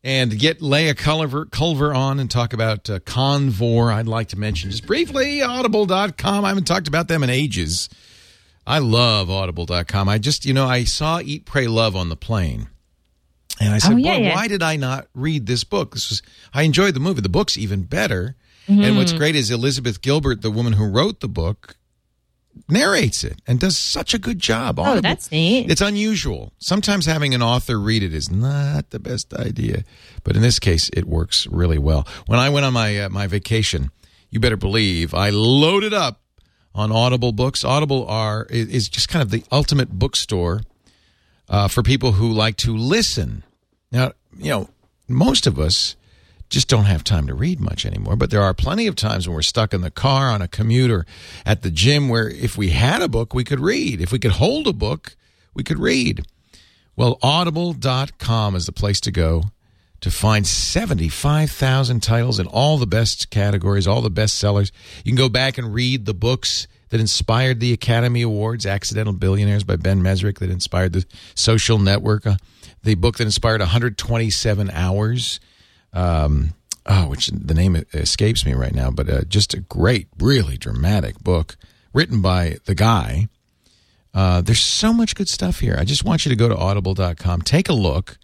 and 0.04 0.36
get 0.38 0.60
Leah 0.60 0.94
Culver, 0.94 1.46
Culver 1.46 1.94
on 1.94 2.18
and 2.18 2.30
talk 2.30 2.52
about 2.52 2.90
uh, 2.90 2.98
Convore, 3.00 3.92
I'd 3.92 4.08
like 4.08 4.28
to 4.28 4.38
mention 4.38 4.70
just 4.70 4.86
briefly 4.86 5.42
Audible.com. 5.42 6.44
I 6.44 6.48
haven't 6.48 6.64
talked 6.64 6.88
about 6.88 7.08
them 7.08 7.22
in 7.22 7.30
ages. 7.30 7.88
I 8.66 8.78
love 8.78 9.30
Audible.com. 9.30 10.08
I 10.08 10.18
just, 10.18 10.44
you 10.44 10.54
know, 10.54 10.66
I 10.66 10.84
saw 10.84 11.20
Eat, 11.20 11.44
Pray, 11.46 11.66
Love 11.66 11.96
on 11.96 12.08
the 12.08 12.16
plane. 12.16 12.68
And 13.60 13.74
I 13.74 13.78
said, 13.78 13.92
Oh, 13.92 13.96
yeah, 13.96 14.16
boy, 14.16 14.22
yeah. 14.24 14.34
why 14.34 14.48
did 14.48 14.62
I 14.62 14.76
not 14.76 15.06
read 15.14 15.46
this 15.46 15.62
book? 15.62 15.94
This 15.94 16.10
was 16.10 16.22
I 16.52 16.62
enjoyed 16.62 16.94
the 16.94 17.00
movie. 17.00 17.20
The 17.20 17.28
book's 17.28 17.56
even 17.58 17.82
better. 17.82 18.36
And 18.68 18.96
what's 18.96 19.12
great 19.12 19.34
is 19.34 19.50
Elizabeth 19.50 20.00
Gilbert, 20.00 20.40
the 20.40 20.50
woman 20.50 20.72
who 20.74 20.88
wrote 20.88 21.20
the 21.20 21.28
book, 21.28 21.76
narrates 22.68 23.24
it 23.24 23.40
and 23.46 23.58
does 23.58 23.78
such 23.78 24.14
a 24.14 24.18
good 24.18 24.38
job. 24.38 24.78
Oh, 24.78 25.00
that's 25.00 25.30
neat. 25.30 25.70
It's 25.70 25.80
unusual. 25.80 26.52
Sometimes 26.58 27.06
having 27.06 27.34
an 27.34 27.42
author 27.42 27.78
read 27.78 28.02
it 28.02 28.14
is 28.14 28.30
not 28.30 28.90
the 28.90 28.98
best 28.98 29.34
idea, 29.34 29.84
but 30.24 30.36
in 30.36 30.42
this 30.42 30.58
case, 30.58 30.90
it 30.92 31.06
works 31.06 31.46
really 31.48 31.78
well. 31.78 32.06
When 32.26 32.38
I 32.38 32.48
went 32.48 32.66
on 32.66 32.72
my 32.72 32.98
uh, 32.98 33.08
my 33.08 33.26
vacation, 33.26 33.90
you 34.30 34.40
better 34.40 34.56
believe 34.56 35.14
I 35.14 35.30
loaded 35.30 35.94
up 35.94 36.20
on 36.74 36.90
Audible 36.92 37.32
books. 37.32 37.64
Audible 37.64 38.06
are 38.08 38.46
is 38.50 38.68
is 38.68 38.88
just 38.88 39.08
kind 39.08 39.22
of 39.22 39.30
the 39.30 39.44
ultimate 39.52 39.90
bookstore 39.90 40.62
uh, 41.48 41.68
for 41.68 41.82
people 41.82 42.12
who 42.12 42.30
like 42.32 42.56
to 42.58 42.76
listen. 42.76 43.44
Now, 43.90 44.12
you 44.36 44.50
know, 44.50 44.70
most 45.08 45.46
of 45.46 45.58
us 45.58 45.96
just 46.52 46.68
don't 46.68 46.84
have 46.84 47.02
time 47.02 47.26
to 47.26 47.34
read 47.34 47.58
much 47.58 47.84
anymore. 47.86 48.14
But 48.14 48.30
there 48.30 48.42
are 48.42 48.54
plenty 48.54 48.86
of 48.86 48.94
times 48.94 49.26
when 49.26 49.34
we're 49.34 49.42
stuck 49.42 49.72
in 49.72 49.80
the 49.80 49.90
car, 49.90 50.30
on 50.30 50.42
a 50.42 50.48
commute, 50.48 50.90
or 50.90 51.06
at 51.44 51.62
the 51.62 51.70
gym 51.70 52.08
where 52.08 52.28
if 52.28 52.56
we 52.56 52.70
had 52.70 53.02
a 53.02 53.08
book, 53.08 53.34
we 53.34 53.42
could 53.42 53.58
read. 53.58 54.00
If 54.00 54.12
we 54.12 54.18
could 54.18 54.32
hold 54.32 54.68
a 54.68 54.72
book, 54.72 55.16
we 55.54 55.64
could 55.64 55.78
read. 55.78 56.26
Well, 56.94 57.18
audible.com 57.22 58.54
is 58.54 58.66
the 58.66 58.72
place 58.72 59.00
to 59.00 59.10
go 59.10 59.44
to 60.02 60.10
find 60.10 60.46
75,000 60.46 62.02
titles 62.02 62.38
in 62.38 62.46
all 62.46 62.76
the 62.76 62.86
best 62.86 63.30
categories, 63.30 63.86
all 63.86 64.02
the 64.02 64.10
best 64.10 64.36
sellers. 64.36 64.70
You 65.04 65.12
can 65.12 65.16
go 65.16 65.30
back 65.30 65.56
and 65.56 65.72
read 65.72 66.04
the 66.04 66.14
books 66.14 66.66
that 66.90 67.00
inspired 67.00 67.60
the 67.60 67.72
Academy 67.72 68.20
Awards, 68.20 68.66
Accidental 68.66 69.14
Billionaires 69.14 69.64
by 69.64 69.76
Ben 69.76 70.02
Mezrich, 70.02 70.38
that 70.38 70.50
inspired 70.50 70.92
the 70.92 71.06
social 71.34 71.78
network, 71.78 72.26
uh, 72.26 72.36
the 72.82 72.96
book 72.96 73.16
that 73.16 73.24
inspired 73.24 73.60
127 73.60 74.70
hours 74.70 75.40
um, 75.92 76.54
oh, 76.86 77.08
which 77.08 77.28
the 77.28 77.54
name 77.54 77.76
escapes 77.94 78.44
me 78.46 78.54
right 78.54 78.74
now, 78.74 78.90
but 78.90 79.08
uh, 79.08 79.22
just 79.24 79.54
a 79.54 79.60
great, 79.60 80.08
really 80.18 80.56
dramatic 80.56 81.18
book 81.20 81.56
written 81.92 82.20
by 82.22 82.56
the 82.66 82.74
guy. 82.74 83.28
Uh, 84.14 84.40
there's 84.42 84.60
so 84.62 84.92
much 84.92 85.14
good 85.14 85.28
stuff 85.28 85.60
here. 85.60 85.76
I 85.78 85.84
just 85.84 86.04
want 86.04 86.24
you 86.26 86.30
to 86.30 86.36
go 86.36 86.48
to 86.48 86.56
audible.com, 86.56 87.42
take 87.42 87.68
a 87.68 87.72
look. 87.74 88.18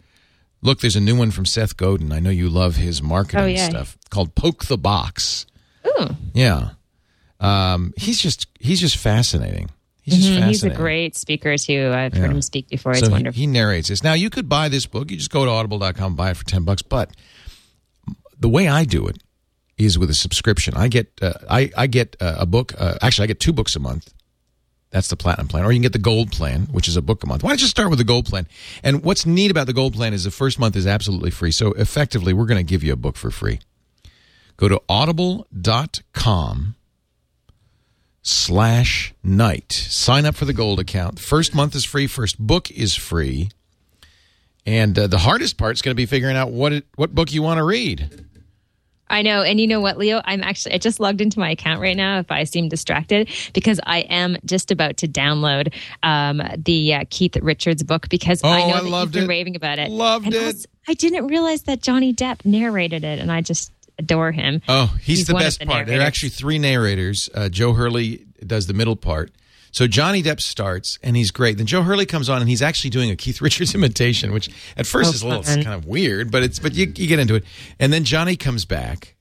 Look, 0.60 0.80
there's 0.80 0.96
a 0.96 1.00
new 1.00 1.16
one 1.16 1.30
from 1.30 1.46
Seth 1.46 1.76
Godin. 1.76 2.10
I 2.12 2.18
know 2.18 2.30
you 2.30 2.48
love 2.50 2.76
his 2.76 3.00
marketing 3.00 3.40
Oh, 3.40 3.46
yeah. 3.46 3.68
stuff 3.68 3.96
called 4.10 4.34
Poke 4.34 4.66
the 4.66 4.76
Box. 4.76 5.46
Ooh. 5.86 6.08
Yeah. 6.34 6.70
Um, 7.40 7.94
he's 7.96 8.18
just 8.20 8.48
he's 8.58 8.80
just 8.80 8.96
fascinating. 8.96 9.70
He's 10.02 10.16
just 10.16 10.26
Mhm, 10.30 10.40
fascinating. 10.40 10.48
He's 10.48 10.64
a 10.64 10.70
great 10.70 11.16
speaker 11.16 11.56
too. 11.56 11.92
I've 11.94 12.12
heard 12.12 12.30
him 12.32 12.42
speak 12.42 12.68
before. 12.68 12.92
It's 12.92 13.00
so 13.02 13.06
he- 13.06 13.12
wonderful. 13.12 13.38
He, 13.38 13.46
narrates 13.46 13.88
this. 13.88 14.02
Now 14.02 14.14
you 14.14 14.28
could 14.30 14.48
buy 14.48 14.68
this 14.68 14.86
book. 14.86 15.10
You 15.10 15.16
just 15.16 15.30
go 15.30 15.44
to 15.44 15.50
audible.com, 15.50 16.16
buy 16.16 16.30
it 16.32 16.36
for 16.36 16.44
10 16.44 16.64
bucks, 16.64 16.82
but 16.82 17.10
the 18.38 18.48
way 18.48 18.68
I 18.68 18.84
do 18.84 19.06
it 19.06 19.22
is 19.76 19.98
with 19.98 20.10
a 20.10 20.14
subscription. 20.14 20.74
I 20.76 20.88
get 20.88 21.10
uh, 21.22 21.34
I 21.48 21.70
I 21.76 21.86
get 21.86 22.16
uh, 22.20 22.36
a 22.38 22.46
book. 22.46 22.74
Uh, 22.78 22.96
actually, 23.00 23.24
I 23.24 23.26
get 23.28 23.40
two 23.40 23.52
books 23.52 23.76
a 23.76 23.80
month. 23.80 24.12
That's 24.90 25.08
the 25.08 25.16
platinum 25.16 25.48
plan, 25.48 25.64
or 25.64 25.72
you 25.72 25.76
can 25.76 25.82
get 25.82 25.92
the 25.92 25.98
gold 25.98 26.32
plan, 26.32 26.62
which 26.72 26.88
is 26.88 26.96
a 26.96 27.02
book 27.02 27.22
a 27.22 27.26
month. 27.26 27.42
Why 27.42 27.50
don't 27.50 27.60
you 27.60 27.66
start 27.66 27.90
with 27.90 27.98
the 27.98 28.04
gold 28.04 28.24
plan? 28.24 28.46
And 28.82 29.04
what's 29.04 29.26
neat 29.26 29.50
about 29.50 29.66
the 29.66 29.74
gold 29.74 29.92
plan 29.92 30.14
is 30.14 30.24
the 30.24 30.30
first 30.30 30.58
month 30.58 30.76
is 30.76 30.86
absolutely 30.86 31.30
free. 31.30 31.50
So 31.50 31.72
effectively, 31.72 32.32
we're 32.32 32.46
going 32.46 32.64
to 32.64 32.70
give 32.70 32.82
you 32.82 32.94
a 32.94 32.96
book 32.96 33.16
for 33.16 33.30
free. 33.30 33.60
Go 34.56 34.68
to 34.68 34.80
audible.com 34.88 36.74
slash 38.22 39.14
night. 39.22 39.72
Sign 39.72 40.24
up 40.24 40.34
for 40.34 40.46
the 40.46 40.54
gold 40.54 40.80
account. 40.80 41.20
First 41.20 41.54
month 41.54 41.74
is 41.74 41.84
free. 41.84 42.06
First 42.06 42.38
book 42.38 42.70
is 42.70 42.94
free. 42.94 43.50
And 44.64 44.98
uh, 44.98 45.06
the 45.06 45.18
hardest 45.18 45.56
part 45.58 45.76
is 45.76 45.82
going 45.82 45.92
to 45.94 45.96
be 45.96 46.06
figuring 46.06 46.36
out 46.36 46.50
what 46.50 46.72
it, 46.72 46.86
what 46.96 47.14
book 47.14 47.32
you 47.32 47.42
want 47.42 47.58
to 47.58 47.64
read. 47.64 48.26
I 49.10 49.22
know. 49.22 49.42
And 49.42 49.60
you 49.60 49.66
know 49.66 49.80
what, 49.80 49.98
Leo? 49.98 50.20
I'm 50.24 50.42
actually, 50.42 50.74
I 50.74 50.78
just 50.78 51.00
logged 51.00 51.20
into 51.20 51.38
my 51.38 51.50
account 51.50 51.80
right 51.80 51.96
now 51.96 52.18
if 52.18 52.30
I 52.30 52.44
seem 52.44 52.68
distracted 52.68 53.28
because 53.52 53.80
I 53.86 54.00
am 54.00 54.36
just 54.44 54.70
about 54.70 54.98
to 54.98 55.08
download 55.08 55.72
um, 56.02 56.42
the 56.58 56.94
uh, 56.94 57.04
Keith 57.10 57.36
Richards 57.36 57.82
book 57.82 58.08
because 58.08 58.40
Oh, 58.44 58.48
I 58.48 58.60
know 58.68 58.74
I 58.74 58.80
that 58.82 58.88
loved 58.88 59.14
you've 59.14 59.22
been 59.22 59.30
it. 59.30 59.34
raving 59.34 59.56
about 59.56 59.78
it. 59.78 59.90
Loved 59.90 60.26
And 60.26 60.34
it. 60.34 60.44
also, 60.44 60.68
I 60.86 60.94
didn't 60.94 61.26
realize 61.26 61.62
that 61.62 61.82
Johnny 61.82 62.12
Depp 62.14 62.44
narrated 62.44 63.04
it 63.04 63.18
and 63.18 63.30
I 63.32 63.40
just 63.40 63.72
adore 63.98 64.30
him. 64.32 64.62
Oh, 64.68 64.86
he's, 65.02 65.18
He's 65.18 65.26
the 65.26 65.34
best 65.34 65.58
the 65.60 65.66
part. 65.66 65.86
There 65.86 65.98
are 66.00 66.04
actually 66.04 66.28
three 66.30 66.58
narrators. 66.58 67.28
Uh, 67.34 67.48
Joe 67.48 67.72
Hurley 67.72 68.26
does 68.46 68.66
the 68.66 68.74
middle 68.74 68.94
part. 68.96 69.32
So 69.70 69.86
Johnny 69.86 70.22
Depp 70.22 70.40
starts, 70.40 70.98
and 71.02 71.16
he's 71.16 71.30
great. 71.30 71.56
Then 71.58 71.66
Joe 71.66 71.82
Hurley 71.82 72.06
comes 72.06 72.28
on, 72.28 72.40
and 72.40 72.48
he's 72.48 72.62
actually 72.62 72.90
doing 72.90 73.10
a 73.10 73.16
Keith 73.16 73.40
Richards 73.42 73.74
imitation, 73.74 74.32
which 74.32 74.48
at 74.76 74.86
first 74.86 75.10
Oh, 75.10 75.14
is 75.14 75.22
a 75.22 75.28
little 75.28 75.42
kind 75.44 75.68
of 75.68 75.86
weird, 75.86 76.30
but 76.30 76.42
it's 76.42 76.58
but 76.58 76.74
you, 76.74 76.92
you 76.96 77.06
get 77.06 77.18
into 77.18 77.34
it. 77.36 77.44
And 77.78 77.92
then 77.92 78.04
Johnny 78.04 78.36
comes 78.36 78.64
back, 78.64 79.14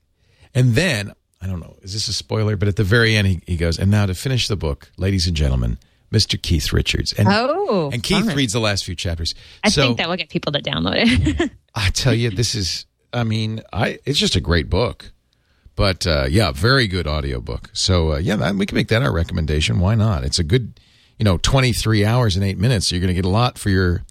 and 0.54 0.74
then 0.74 1.12
I 1.40 1.46
don't 1.46 1.60
know, 1.60 1.76
is 1.82 1.92
this 1.92 2.08
a 2.08 2.12
spoiler? 2.12 2.56
But 2.56 2.68
at 2.68 2.76
the 2.76 2.84
very 2.84 3.14
end, 3.16 3.26
he, 3.28 3.40
he 3.46 3.56
goes, 3.56 3.78
and 3.78 3.90
now 3.90 4.06
to 4.06 4.14
finish 4.14 4.48
the 4.48 4.56
book, 4.56 4.90
ladies 4.96 5.26
and 5.28 5.36
gentlemen, 5.36 5.78
Mr. 6.12 6.40
Keith 6.40 6.72
Richards. 6.72 7.12
And, 7.12 7.28
Oh, 7.30 7.90
and 7.92 8.02
Keith 8.02 8.26
fun. 8.26 8.34
reads 8.34 8.54
the 8.54 8.60
last 8.60 8.84
few 8.84 8.96
chapters. 8.96 9.34
I 9.62 9.68
so, 9.68 9.82
think 9.82 9.98
that 9.98 10.08
will 10.08 10.16
get 10.16 10.30
people 10.30 10.50
to 10.52 10.60
download 10.60 10.94
it. 10.96 11.50
I 11.74 11.90
tell 11.90 12.14
you, 12.14 12.30
this 12.30 12.54
is, 12.56 12.86
I 13.12 13.22
mean, 13.24 13.60
I 13.72 13.98
it's 14.04 14.18
just 14.18 14.34
a 14.34 14.40
great 14.40 14.68
book. 14.68 15.12
But 15.78 16.08
uh, 16.08 16.26
yeah, 16.28 16.50
very 16.50 16.88
good 16.88 17.06
audiobook. 17.06 17.70
So 17.72 18.14
uh, 18.14 18.18
yeah, 18.18 18.34
that, 18.34 18.56
we 18.56 18.66
can 18.66 18.74
make 18.74 18.88
that 18.88 19.00
our 19.00 19.12
recommendation. 19.12 19.78
Why 19.78 19.94
not? 19.94 20.24
It's 20.24 20.40
a 20.40 20.42
good, 20.42 20.80
you 21.20 21.24
know, 21.24 21.38
23 21.38 22.04
hours 22.04 22.34
and 22.34 22.44
eight 22.44 22.58
minutes. 22.58 22.90
You're 22.90 23.00
going 23.00 23.06
to 23.08 23.14
get 23.14 23.24
a 23.24 23.28
lot 23.28 23.58
for 23.58 23.70
your 23.70 24.02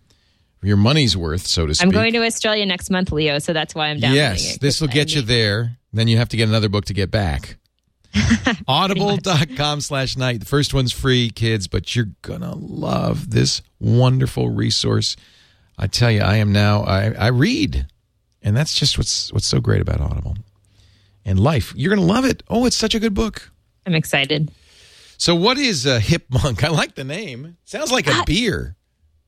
for 0.61 0.65
your 0.65 0.77
money's 0.77 1.17
worth, 1.17 1.45
so 1.45 1.65
to 1.65 1.75
speak. 1.75 1.85
I'm 1.85 1.91
going 1.91 2.13
to 2.13 2.23
Australia 2.23 2.65
next 2.65 2.89
month, 2.89 3.11
Leo, 3.11 3.39
so 3.39 3.51
that's 3.51 3.75
why 3.75 3.87
I'm 3.87 3.99
downloading 3.99 4.15
Yes, 4.15 4.57
this 4.59 4.79
will 4.79 4.87
get 4.87 5.13
you 5.13 5.21
there. 5.21 5.77
Then 5.91 6.07
you 6.07 6.15
have 6.15 6.29
to 6.29 6.37
get 6.37 6.47
another 6.47 6.69
book 6.69 6.85
to 6.85 6.93
get 6.93 7.11
back. 7.11 7.57
Audible.com 8.69 9.81
slash 9.81 10.15
night. 10.15 10.39
The 10.39 10.45
first 10.45 10.73
one's 10.73 10.93
free, 10.93 11.29
kids, 11.29 11.67
but 11.67 11.97
you're 11.97 12.11
going 12.21 12.41
to 12.41 12.55
love 12.55 13.31
this 13.31 13.61
wonderful 13.77 14.49
resource. 14.49 15.17
I 15.77 15.87
tell 15.87 16.11
you, 16.11 16.21
I 16.21 16.37
am 16.37 16.53
now, 16.53 16.83
I, 16.83 17.11
I 17.11 17.27
read. 17.27 17.87
And 18.41 18.55
that's 18.55 18.73
just 18.73 18.97
what's 18.97 19.33
what's 19.33 19.47
so 19.47 19.59
great 19.59 19.81
about 19.81 19.99
Audible. 19.99 20.37
And 21.27 21.37
life. 21.39 21.73
You're 21.75 21.93
going 21.93 22.07
to 22.07 22.13
love 22.13 22.23
it. 22.23 22.41
Oh, 22.47 22.65
it's 22.65 22.77
such 22.77 22.95
a 22.95 22.99
good 22.99 23.13
book. 23.13 23.51
I'm 23.85 23.93
excited. 23.93 24.49
So, 25.17 25.35
what 25.35 25.57
is 25.57 25.85
a 25.85 25.99
hip 25.99 26.25
monk? 26.29 26.63
I 26.63 26.69
like 26.69 26.95
the 26.95 27.03
name. 27.03 27.57
Sounds 27.65 27.91
like 27.91 28.07
a 28.07 28.23
beer. 28.25 28.75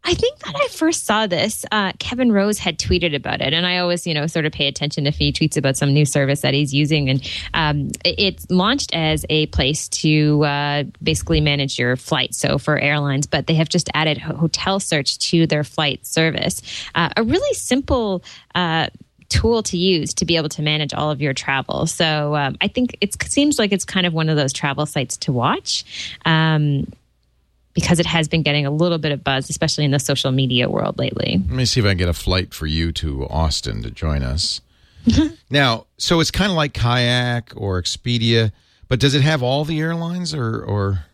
I 0.02 0.14
think 0.14 0.40
that 0.40 0.56
I 0.56 0.70
first 0.70 1.06
saw 1.06 1.28
this. 1.28 1.66
Uh, 1.74 1.92
Kevin 2.00 2.32
Rose 2.32 2.58
had 2.58 2.80
tweeted 2.80 3.14
about 3.14 3.42
it, 3.42 3.54
and 3.54 3.66
I 3.68 3.80
always, 3.80 4.08
you 4.08 4.14
know, 4.14 4.28
sort 4.28 4.46
of 4.46 4.54
pay 4.54 4.68
attention 4.70 5.06
if 5.08 5.18
he 5.18 5.34
tweets 5.34 5.58
about 5.58 5.76
some 5.76 5.94
new 5.94 6.06
service 6.06 6.40
that 6.40 6.54
he's 6.54 6.74
using. 6.74 7.10
And 7.10 7.30
um, 7.54 7.88
it- 8.06 8.16
it's 8.18 8.50
launched 8.50 8.96
as 8.96 9.26
a 9.30 9.48
place 9.48 9.90
to 9.90 10.42
uh, 10.46 10.84
basically 11.04 11.42
manage 11.42 11.78
your 11.78 11.98
flight, 11.98 12.34
so 12.34 12.58
for 12.58 12.80
airlines. 12.80 13.28
But 13.28 13.48
they 13.48 13.56
have 13.56 13.68
just 13.68 13.90
added 13.94 14.18
hotel 14.20 14.80
search 14.80 15.18
to 15.32 15.46
their 15.48 15.66
flight 15.66 16.08
service. 16.08 16.62
Uh, 16.96 17.10
a 17.18 17.24
really 17.24 17.54
simple. 17.56 18.24
Tool 19.30 19.64
to 19.64 19.78
use 19.78 20.14
to 20.16 20.26
be 20.26 20.38
able 20.38 20.50
to 20.50 20.62
manage 20.62 20.94
all 20.94 21.12
of 21.12 21.22
your 21.22 21.34
travel. 21.34 21.86
So 21.86 22.36
um, 22.36 22.58
I 22.62 22.68
think 22.68 22.98
it 23.00 23.22
seems 23.24 23.60
like 23.60 23.72
it's 23.72 23.86
kind 23.86 24.06
of 24.06 24.14
one 24.14 24.30
of 24.30 24.36
those 24.36 24.54
travel 24.54 24.86
sites 24.86 25.18
to 25.18 25.32
watch. 25.32 26.18
Um, 26.26 26.92
because 27.76 28.00
it 28.00 28.06
has 28.06 28.28
been 28.28 28.42
getting 28.42 28.66
a 28.66 28.72
little 28.72 28.98
bit 28.98 29.12
of 29.12 29.24
buzz, 29.24 29.50
especially 29.50 29.86
in 29.86 29.92
the 29.92 30.00
social 30.00 30.32
media 30.32 30.70
world 30.70 30.98
lately. 30.98 31.38
Let 31.48 31.56
me 31.56 31.66
see 31.66 31.80
if 31.80 31.86
I 31.86 31.90
can 31.90 31.98
get 31.98 32.10
a 32.10 32.14
flight 32.14 32.54
for 32.54 32.66
you 32.66 32.92
to 32.94 33.26
Austin 33.28 33.84
to 33.84 33.92
join 33.92 34.24
us. 34.24 34.60
now, 35.50 35.86
so 35.98 36.20
it's 36.20 36.32
kind 36.32 36.52
of 36.52 36.58
like 36.58 36.74
Kayak 36.74 37.54
or 37.56 37.82
Expedia, 37.82 38.52
but 38.88 39.00
does 39.00 39.16
it 39.16 39.22
have 39.22 39.42
all 39.42 39.64
the 39.64 39.80
airlines 39.80 40.34
or 40.34 40.62
or 40.62 41.06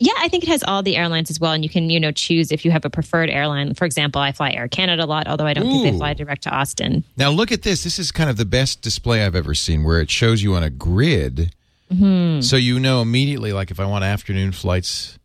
Yeah, 0.00 0.12
I 0.18 0.28
think 0.28 0.44
it 0.44 0.48
has 0.48 0.62
all 0.62 0.82
the 0.82 0.96
airlines 0.96 1.28
as 1.28 1.40
well, 1.40 1.52
and 1.52 1.64
you 1.64 1.70
can 1.70 1.90
you 1.90 1.98
know 1.98 2.12
choose 2.12 2.52
if 2.52 2.64
you 2.64 2.70
have 2.70 2.84
a 2.84 2.90
preferred 2.90 3.30
airline. 3.30 3.74
For 3.74 3.84
example, 3.84 4.20
I 4.20 4.30
fly 4.30 4.50
Air 4.50 4.68
Canada 4.68 5.04
a 5.04 5.06
lot, 5.06 5.26
although 5.26 5.46
I 5.46 5.54
don't 5.54 5.64
think 5.64 5.82
they 5.82 5.98
fly 5.98 6.14
direct 6.14 6.44
to 6.44 6.50
Austin. 6.50 7.02
Now 7.16 7.30
look 7.30 7.50
at 7.50 7.62
this. 7.62 7.82
This 7.82 7.98
is 7.98 8.12
kind 8.12 8.30
of 8.30 8.36
the 8.36 8.44
best 8.44 8.80
display 8.80 9.24
I've 9.24 9.34
ever 9.34 9.54
seen 9.54 9.82
where 9.82 10.00
it 10.00 10.10
shows 10.10 10.42
you 10.42 10.54
on 10.54 10.62
a 10.62 10.70
grid. 10.70 11.52
Mm-hmm. 11.92 12.42
So 12.42 12.56
you 12.56 12.78
know 12.78 13.02
immediately 13.02 13.52
like 13.52 13.70
if 13.70 13.80
I 13.80 13.86
want 13.86 14.04
afternoon 14.04 14.52
flights 14.52 15.18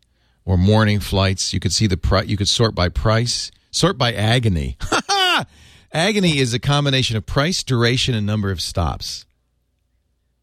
or 0.44 0.58
morning 0.58 1.00
flights, 1.00 1.54
you 1.54 1.60
could 1.60 1.74
see 1.74 1.86
the 1.86 1.98
pri- 1.98 2.24
you 2.24 2.36
could 2.36 2.48
sort 2.48 2.74
by 2.74 2.90
price, 2.90 3.52
sort 3.70 3.98
by 3.98 4.12
agony. 4.12 4.78
agony 5.94 6.40
is 6.40 6.54
a 6.56 6.60
combination 6.60 7.16
of 7.16 7.28
price, 7.28 7.64
duration 7.64 8.16
and 8.16 8.26
number 8.26 8.50
of 8.50 8.60
stops. 8.60 9.26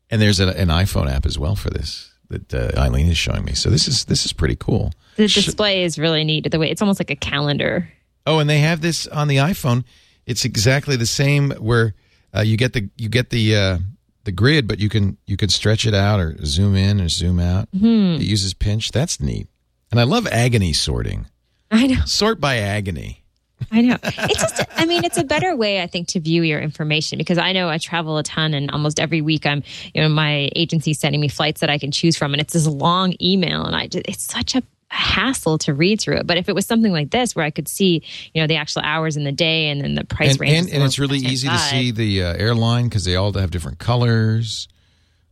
And 0.09 0.23
there's 0.23 0.39
a, 0.39 0.49
an 0.49 0.69
iPhone 0.69 1.11
app 1.11 1.27
as 1.27 1.37
well 1.37 1.57
for 1.57 1.71
this 1.71 2.10
that 2.31 2.55
uh, 2.55 2.71
Eileen 2.81 3.09
is 3.09 3.19
showing 3.19 3.45
me. 3.45 3.53
So 3.55 3.71
this 3.71 3.87
is 3.87 4.07
this 4.07 4.25
is 4.25 4.33
pretty 4.33 4.57
cool. 4.57 4.93
The 5.17 5.27
display 5.27 5.85
is 5.85 5.99
really 5.99 6.25
neat. 6.25 6.51
The 6.51 6.59
way 6.59 6.71
it's 6.71 6.81
almost 6.81 6.99
like 7.01 7.11
a 7.11 7.17
calendar. 7.17 7.91
Oh, 8.27 8.39
and 8.39 8.49
they 8.49 8.61
have 8.61 8.81
this 8.81 9.07
on 9.07 9.29
the 9.29 9.37
iPhone. 9.37 9.85
It's 10.27 10.45
exactly 10.45 10.97
the 10.97 11.07
same 11.07 11.51
where 11.53 11.95
uh, 12.35 12.41
you 12.41 12.57
get 12.57 12.73
the 12.73 12.89
you 12.97 13.09
get 13.09 13.31
the 13.31 13.57
uh, 13.57 13.79
the 14.25 14.33
grid, 14.33 14.67
but 14.67 14.79
you 14.79 14.89
can 14.89 15.19
you 15.27 15.37
can 15.37 15.49
stretch 15.49 15.87
it 15.87 15.95
out 15.95 16.21
or 16.21 16.37
zoom 16.45 16.75
in 16.77 17.01
or 17.01 17.09
zoom 17.09 17.39
out. 17.39 17.69
It 17.73 18.23
uses 18.23 18.55
pinch. 18.55 18.91
That's 18.93 19.21
neat. 19.21 19.49
And 19.91 19.99
I 19.99 20.05
love 20.05 20.27
agony 20.29 20.73
sorting. 20.73 21.27
I 21.71 21.87
know. 21.87 22.05
Sort 22.05 22.41
by 22.41 22.57
agony. 22.57 23.20
I 23.71 23.81
know. 23.83 23.97
It's 24.03 24.41
just, 24.41 24.63
I 24.77 24.85
mean, 24.85 25.05
it's 25.05 25.17
a 25.19 25.25
better 25.25 25.55
way, 25.55 25.83
I 25.83 25.87
think, 25.87 26.09
to 26.09 26.21
view 26.21 26.43
your 26.43 26.61
information 26.61 27.19
because 27.19 27.39
I 27.39 27.53
know 27.53 27.69
I 27.69 27.79
travel 27.79 28.19
a 28.19 28.23
ton 28.23 28.55
and 28.55 28.71
almost 28.71 28.99
every 28.99 29.21
week 29.21 29.47
I'm, 29.47 29.63
you 29.95 30.03
know, 30.03 30.09
my 30.09 30.51
agency's 30.57 30.99
sending 30.99 31.21
me 31.21 31.29
flights 31.29 31.61
that 31.61 31.71
I 31.71 31.79
can 31.79 31.91
choose 31.91 32.17
from 32.17 32.33
and 32.33 32.41
it's 32.41 32.53
this 32.53 32.67
long 32.67 33.15
email 33.21 33.65
and 33.65 33.77
I 33.77 33.87
just, 33.87 34.07
it's 34.09 34.25
such 34.25 34.55
a 34.55 34.63
hassle 34.89 35.57
to 35.59 35.73
read 35.73 36.01
through 36.01 36.17
it. 36.17 36.27
But 36.27 36.37
if 36.37 36.49
it 36.49 36.55
was 36.55 36.67
something 36.67 36.91
like 36.93 37.11
this 37.11 37.37
where 37.37 37.45
I 37.45 37.51
could 37.51 37.69
see, 37.69 38.03
you 38.35 38.41
know, 38.41 38.47
the 38.47 38.57
actual 38.57 38.83
hours 38.83 39.17
in 39.17 39.25
the 39.25 39.33
day 39.33 39.69
and 39.69 39.81
then 39.81 39.95
the 39.95 40.05
price 40.05 40.33
And, 40.33 40.41
range. 40.41 40.59
and, 40.59 40.71
and 40.75 40.83
it's 40.83 40.99
really 40.99 41.19
easy 41.19 41.49
to 41.49 41.59
see 41.59 41.91
the 41.93 42.25
uh, 42.25 42.35
airline 42.35 42.85
because 42.89 43.05
they 43.05 43.15
all 43.15 43.33
have 43.35 43.51
different 43.51 43.79
colors. 43.79 44.67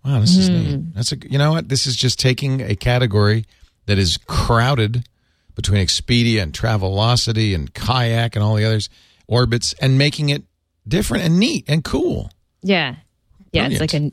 Wow, 0.04 0.20
this 0.20 0.36
is 0.36 0.48
neat. 0.48 0.94
That's 0.94 1.10
a 1.12 1.16
you 1.28 1.38
know 1.38 1.50
what? 1.52 1.68
This 1.68 1.86
is 1.86 1.96
just 1.96 2.20
taking 2.20 2.60
a 2.60 2.76
category 2.76 3.46
that 3.86 3.98
is 3.98 4.16
crowded 4.16 5.04
between 5.58 5.84
Expedia 5.84 6.40
and 6.40 6.52
Travelocity 6.52 7.52
and 7.52 7.74
Kayak 7.74 8.36
and 8.36 8.44
all 8.44 8.54
the 8.54 8.64
others 8.64 8.88
Orbitz 9.28 9.74
and 9.80 9.98
making 9.98 10.28
it 10.28 10.44
different 10.86 11.24
and 11.24 11.40
neat 11.40 11.64
and 11.66 11.82
cool. 11.82 12.30
Yeah. 12.62 12.94
Yeah. 13.50 13.66
It's 13.66 13.80
like 13.80 13.92
a, 13.92 14.12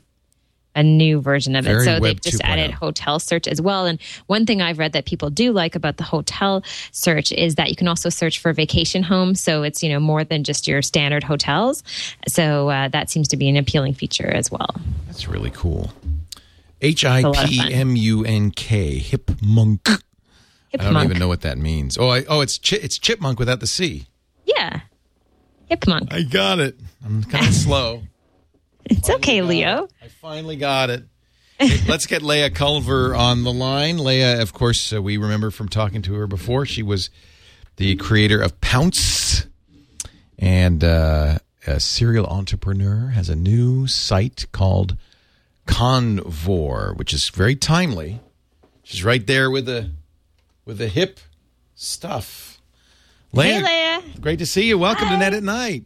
a 0.74 0.82
new 0.82 1.22
version 1.22 1.56
of 1.56 1.64
Very 1.64 1.84
it. 1.84 1.86
So 1.86 2.00
they've 2.00 2.20
just 2.20 2.42
2.0. 2.42 2.46
added 2.46 2.72
hotel 2.72 3.20
search 3.20 3.48
as 3.48 3.62
well. 3.62 3.86
And 3.86 4.02
one 4.26 4.48
thing 4.48 4.60
I've 4.60 4.80
read 4.80 4.94
that 4.94 5.06
people 5.06 5.30
do 5.30 5.52
like 5.52 5.76
about 5.76 5.98
the 5.98 6.04
hotel 6.04 6.64
search 6.92 7.32
is 7.32 7.54
that 7.56 7.70
you 7.70 7.76
can 7.76 7.88
also 7.88 8.10
search 8.10 8.40
for 8.40 8.52
vacation 8.52 9.04
homes. 9.04 9.40
So 9.40 9.62
it's, 9.62 9.84
you 9.84 9.90
know, 9.90 10.00
more 10.00 10.24
than 10.24 10.44
just 10.44 10.68
your 10.68 10.82
standard 10.82 11.24
hotels. 11.24 11.84
So 12.28 12.70
uh, 12.70 12.88
that 12.88 13.12
seems 13.12 13.28
to 13.28 13.38
be 13.38 13.50
an 13.50 13.56
appealing 13.56 13.94
feature 13.94 14.32
as 14.32 14.50
well. 14.50 14.76
That's 15.06 15.28
really 15.28 15.52
cool. 15.52 15.94
H 16.82 17.06
I 17.06 17.22
P. 17.46 17.72
M 17.72 17.96
U 17.96 18.26
N 18.26 18.50
K 18.50 18.98
hip 18.98 19.30
monk. 19.44 19.88
I 20.80 20.84
don't 20.84 20.94
Hipmunk. 20.94 21.06
even 21.06 21.20
know 21.20 21.28
what 21.28 21.42
that 21.42 21.58
means. 21.58 21.98
Oh, 21.98 22.10
I, 22.10 22.24
oh, 22.26 22.42
it's 22.42 22.58
chi- 22.58 22.80
it's 22.82 22.98
chipmunk 22.98 23.40
without 23.40 23.60
the 23.60 23.68
C. 23.68 24.06
Yeah. 24.46 24.82
Hipmunk. 25.70 26.14
I 26.14 26.22
got 26.24 26.60
it. 26.60 26.80
I'm 27.04 27.24
kind 27.24 27.48
of 27.48 27.54
slow. 27.66 28.04
It's 28.86 29.10
okay, 29.10 29.42
Leo. 29.42 29.86
it. 29.86 29.92
I 30.04 30.08
finally 30.08 30.56
got 30.58 30.90
it. 30.90 31.04
Let's 31.88 32.06
get 32.06 32.22
Leah 32.22 32.50
Culver 32.52 33.16
on 33.16 33.44
the 33.44 33.52
line. 33.54 33.98
Leah, 33.98 34.42
of 34.42 34.54
course, 34.54 34.92
uh, 34.94 35.02
we 35.02 35.18
remember 35.18 35.50
from 35.52 35.70
talking 35.70 36.02
to 36.04 36.14
her 36.16 36.28
before. 36.28 36.66
She 36.66 36.84
was 36.84 37.10
the 37.78 37.96
creator 37.96 38.42
of 38.42 38.60
Pounce 38.62 39.48
and 40.38 40.84
uh, 40.84 41.38
a 41.66 41.80
serial 41.80 42.26
entrepreneur, 42.28 43.08
has 43.08 43.30
a 43.30 43.36
new 43.36 43.88
site 43.88 44.46
called 44.52 44.98
Convore, 45.66 46.94
which 46.98 47.14
is 47.14 47.30
very 47.30 47.56
timely. 47.56 48.20
She's 48.84 49.04
right 49.04 49.26
there 49.26 49.50
with 49.50 49.66
the 49.66 49.92
with 50.66 50.78
the 50.80 50.88
hip 50.88 51.20
stuff. 51.76 52.60
Hey, 53.34 53.62
Leah. 53.62 54.02
great 54.22 54.40
to 54.40 54.46
see 54.46 54.66
you. 54.68 54.78
Welcome 54.78 55.10
to 55.10 55.18
Net 55.18 55.34
at 55.34 55.44
Night. 55.44 55.86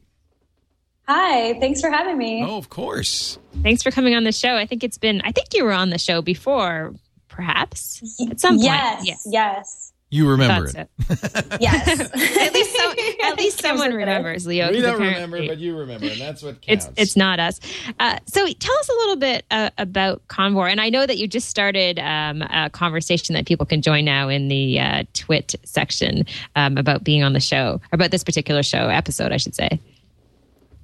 Hi, 1.07 1.59
thanks 1.59 1.81
for 1.81 1.89
having 1.89 2.17
me. 2.17 2.43
Oh, 2.45 2.57
of 2.57 2.69
course. 2.69 3.39
Thanks 3.63 3.81
for 3.81 3.89
coming 3.89 4.13
on 4.13 4.23
the 4.23 4.31
show. 4.31 4.55
I 4.55 4.67
think 4.67 4.83
it's 4.83 4.99
been, 4.99 5.21
I 5.23 5.31
think 5.31 5.47
you 5.55 5.65
were 5.65 5.71
on 5.73 5.89
the 5.89 5.97
show 5.97 6.21
before, 6.21 6.93
perhaps 7.27 8.03
at 8.29 8.39
some 8.39 8.55
point. 8.57 8.65
yes, 8.65 9.23
Yes. 9.25 9.88
Yes. 10.11 10.19
You 10.19 10.29
remember 10.29 10.67
Thought 10.67 10.87
it. 10.99 11.31
so. 11.31 11.57
Yes. 11.59 11.99
at 11.99 12.53
least, 12.53 12.75
so, 12.75 12.93
at 13.23 13.37
least 13.37 13.61
someone 13.61 13.93
remembers, 13.93 14.47
Leo. 14.47 14.69
We 14.69 14.75
'cause 14.75 14.83
don't 14.83 15.01
remember, 15.01 15.45
but 15.47 15.57
you 15.59 15.77
remember, 15.77 16.07
and 16.07 16.19
that's 16.19 16.41
what 16.41 16.61
counts. 16.61 16.87
It's 16.87 17.01
it's 17.01 17.15
not 17.15 17.39
us. 17.39 17.59
Uh, 17.99 18.17
so 18.25 18.47
tell 18.47 18.77
us 18.77 18.89
a 18.89 18.93
little 18.93 19.15
bit 19.17 19.45
uh, 19.51 19.69
about 19.77 20.27
Convore, 20.27 20.67
and 20.67 20.81
I 20.81 20.89
know 20.89 21.05
that 21.05 21.17
you 21.17 21.27
just 21.27 21.49
started 21.49 21.99
um, 21.99 22.41
a 22.41 22.69
conversation 22.71 23.35
that 23.35 23.45
people 23.45 23.65
can 23.65 23.81
join 23.81 24.03
now 24.05 24.29
in 24.29 24.47
the 24.47 24.79
uh, 24.79 25.03
Twit 25.13 25.55
section 25.63 26.25
um, 26.55 26.77
about 26.77 27.03
being 27.03 27.23
on 27.23 27.33
the 27.33 27.39
show, 27.39 27.79
about 27.91 28.09
this 28.11 28.23
particular 28.23 28.63
show 28.63 28.89
episode, 28.89 29.31
I 29.31 29.37
should 29.37 29.53
say. 29.55 29.79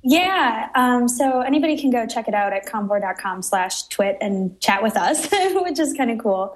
Yeah. 0.03 0.69
Um, 0.75 1.07
so 1.07 1.41
anybody 1.41 1.79
can 1.79 1.89
go 1.89 2.05
check 2.05 2.27
it 2.27 2.35
out 2.35 2.53
at 2.53 2.67
convore.com 2.67 3.41
slash 3.41 3.87
twit 3.87 4.17
and 4.21 4.59
chat 4.59 4.83
with 4.83 4.95
us, 4.95 5.27
which 5.55 5.79
is 5.79 5.93
kind 5.93 6.11
of 6.11 6.19
cool. 6.19 6.55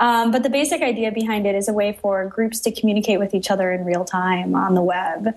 Um, 0.00 0.30
but 0.32 0.42
the 0.42 0.50
basic 0.50 0.82
idea 0.82 1.12
behind 1.12 1.46
it 1.46 1.54
is 1.54 1.68
a 1.68 1.72
way 1.72 1.92
for 1.92 2.26
groups 2.26 2.58
to 2.60 2.72
communicate 2.72 3.18
with 3.20 3.34
each 3.34 3.50
other 3.50 3.70
in 3.70 3.84
real 3.84 4.04
time 4.04 4.54
on 4.54 4.74
the 4.74 4.82
web. 4.82 5.28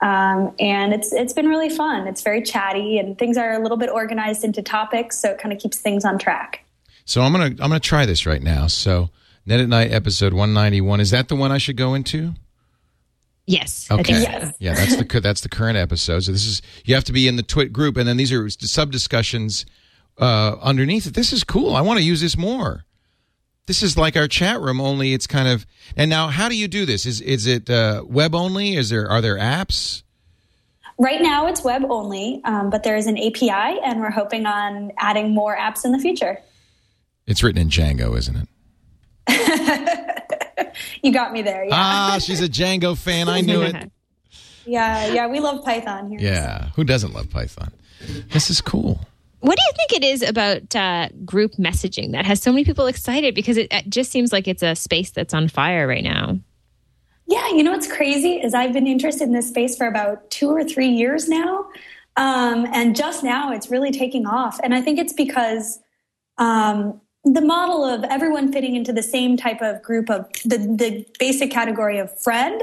Um, 0.00 0.54
and 0.58 0.92
it's 0.94 1.12
it's 1.12 1.32
been 1.32 1.48
really 1.48 1.68
fun. 1.70 2.06
It's 2.06 2.22
very 2.22 2.42
chatty, 2.42 2.98
and 2.98 3.18
things 3.18 3.36
are 3.36 3.52
a 3.54 3.58
little 3.58 3.76
bit 3.76 3.90
organized 3.90 4.44
into 4.44 4.62
topics, 4.62 5.18
so 5.18 5.30
it 5.30 5.38
kind 5.38 5.52
of 5.52 5.58
keeps 5.58 5.78
things 5.78 6.04
on 6.04 6.18
track. 6.18 6.64
So 7.04 7.22
I'm 7.22 7.32
gonna 7.32 7.46
I'm 7.46 7.56
gonna 7.56 7.80
try 7.80 8.06
this 8.06 8.24
right 8.26 8.42
now. 8.42 8.66
So 8.68 9.10
Net 9.46 9.60
at 9.60 9.68
Night 9.68 9.90
episode 9.92 10.32
191 10.32 11.00
is 11.00 11.10
that 11.10 11.28
the 11.28 11.36
one 11.36 11.52
I 11.52 11.58
should 11.58 11.76
go 11.76 11.94
into? 11.94 12.34
Yes. 13.46 13.86
I 13.90 13.94
Okay. 13.94 14.14
think. 14.14 14.24
Yes. 14.28 14.54
Yeah, 14.58 14.74
that's 14.74 14.96
the 14.96 15.20
that's 15.20 15.40
the 15.42 15.48
current 15.48 15.76
episode. 15.76 16.20
So 16.20 16.32
this 16.32 16.46
is 16.46 16.62
you 16.84 16.94
have 16.94 17.04
to 17.04 17.12
be 17.12 17.26
in 17.28 17.36
the 17.36 17.42
Twit 17.42 17.72
group, 17.72 17.96
and 17.96 18.06
then 18.08 18.16
these 18.16 18.32
are 18.32 18.48
sub 18.48 18.90
discussions 18.90 19.66
uh, 20.18 20.56
underneath 20.62 21.06
it. 21.06 21.14
This 21.14 21.32
is 21.32 21.44
cool. 21.44 21.74
I 21.76 21.80
want 21.82 21.98
to 21.98 22.04
use 22.04 22.20
this 22.20 22.36
more. 22.38 22.84
This 23.66 23.82
is 23.82 23.96
like 23.96 24.16
our 24.16 24.28
chat 24.28 24.60
room, 24.60 24.80
only 24.80 25.14
it's 25.14 25.26
kind 25.26 25.48
of. 25.48 25.64
And 25.96 26.10
now, 26.10 26.28
how 26.28 26.48
do 26.48 26.56
you 26.56 26.68
do 26.68 26.84
this? 26.84 27.06
Is 27.06 27.20
is 27.20 27.46
it 27.46 27.70
uh, 27.70 28.04
web 28.06 28.34
only? 28.34 28.76
Is 28.76 28.90
there 28.90 29.08
are 29.08 29.20
there 29.20 29.36
apps? 29.38 30.02
Right 30.98 31.20
now, 31.20 31.46
it's 31.48 31.64
web 31.64 31.82
only, 31.88 32.40
um, 32.44 32.70
but 32.70 32.82
there 32.84 32.96
is 32.96 33.06
an 33.06 33.18
API, 33.18 33.80
and 33.82 34.00
we're 34.00 34.10
hoping 34.10 34.46
on 34.46 34.92
adding 34.98 35.34
more 35.34 35.56
apps 35.56 35.84
in 35.84 35.90
the 35.92 35.98
future. 35.98 36.38
It's 37.26 37.42
written 37.42 37.60
in 37.62 37.68
Django, 37.68 38.16
isn't 38.16 38.36
it? 38.36 38.48
You 41.02 41.12
got 41.12 41.32
me 41.32 41.42
there. 41.42 41.64
Yeah, 41.64 41.70
Ah, 41.72 42.18
she's 42.20 42.40
a 42.40 42.48
Django 42.48 42.96
fan. 42.96 43.28
I 43.28 43.42
knew 43.42 43.62
it. 43.62 43.92
yeah, 44.66 45.06
yeah. 45.06 45.26
We 45.28 45.38
love 45.38 45.64
Python 45.64 46.08
here. 46.08 46.18
Yeah, 46.18 46.70
who 46.76 46.82
doesn't 46.82 47.12
love 47.12 47.30
Python? 47.30 47.72
This 48.30 48.50
is 48.50 48.60
cool. 48.60 49.00
What 49.44 49.58
do 49.58 49.62
you 49.62 49.72
think 49.76 50.02
it 50.02 50.06
is 50.06 50.22
about 50.22 50.74
uh, 50.74 51.10
group 51.22 51.52
messaging 51.56 52.12
that 52.12 52.24
has 52.24 52.40
so 52.40 52.50
many 52.50 52.64
people 52.64 52.86
excited? 52.86 53.34
Because 53.34 53.58
it, 53.58 53.68
it 53.70 53.90
just 53.90 54.10
seems 54.10 54.32
like 54.32 54.48
it's 54.48 54.62
a 54.62 54.74
space 54.74 55.10
that's 55.10 55.34
on 55.34 55.48
fire 55.48 55.86
right 55.86 56.02
now. 56.02 56.38
Yeah, 57.26 57.50
you 57.50 57.62
know 57.62 57.72
what's 57.72 57.86
crazy 57.86 58.36
is 58.36 58.54
I've 58.54 58.72
been 58.72 58.86
interested 58.86 59.24
in 59.24 59.34
this 59.34 59.50
space 59.50 59.76
for 59.76 59.86
about 59.86 60.30
two 60.30 60.48
or 60.48 60.64
three 60.64 60.88
years 60.88 61.28
now. 61.28 61.66
Um, 62.16 62.66
and 62.72 62.96
just 62.96 63.22
now 63.22 63.52
it's 63.52 63.70
really 63.70 63.90
taking 63.90 64.24
off. 64.24 64.58
And 64.62 64.74
I 64.74 64.80
think 64.80 64.98
it's 64.98 65.12
because 65.12 65.78
um, 66.38 66.98
the 67.24 67.42
model 67.42 67.84
of 67.84 68.02
everyone 68.04 68.50
fitting 68.50 68.74
into 68.74 68.94
the 68.94 69.02
same 69.02 69.36
type 69.36 69.60
of 69.60 69.82
group 69.82 70.08
of 70.08 70.26
the, 70.46 70.56
the 70.56 71.06
basic 71.18 71.50
category 71.50 71.98
of 71.98 72.18
friend 72.18 72.62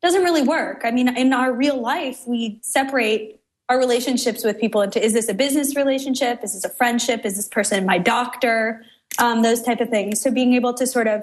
doesn't 0.00 0.22
really 0.22 0.42
work. 0.42 0.80
I 0.82 0.92
mean, 0.92 1.14
in 1.14 1.34
our 1.34 1.52
real 1.52 1.78
life, 1.78 2.22
we 2.26 2.58
separate 2.62 3.41
our 3.68 3.78
relationships 3.78 4.44
with 4.44 4.58
people 4.60 4.82
into 4.82 5.02
is 5.02 5.12
this 5.12 5.28
a 5.28 5.34
business 5.34 5.74
relationship? 5.76 6.40
Is 6.42 6.54
this 6.54 6.64
a 6.64 6.68
friendship? 6.68 7.24
Is 7.24 7.36
this 7.36 7.48
person 7.48 7.86
my 7.86 7.98
doctor? 7.98 8.84
Um, 9.18 9.42
those 9.42 9.62
type 9.62 9.80
of 9.80 9.88
things. 9.90 10.20
So 10.22 10.30
being 10.30 10.54
able 10.54 10.72
to 10.74 10.86
sort 10.86 11.06
of, 11.06 11.22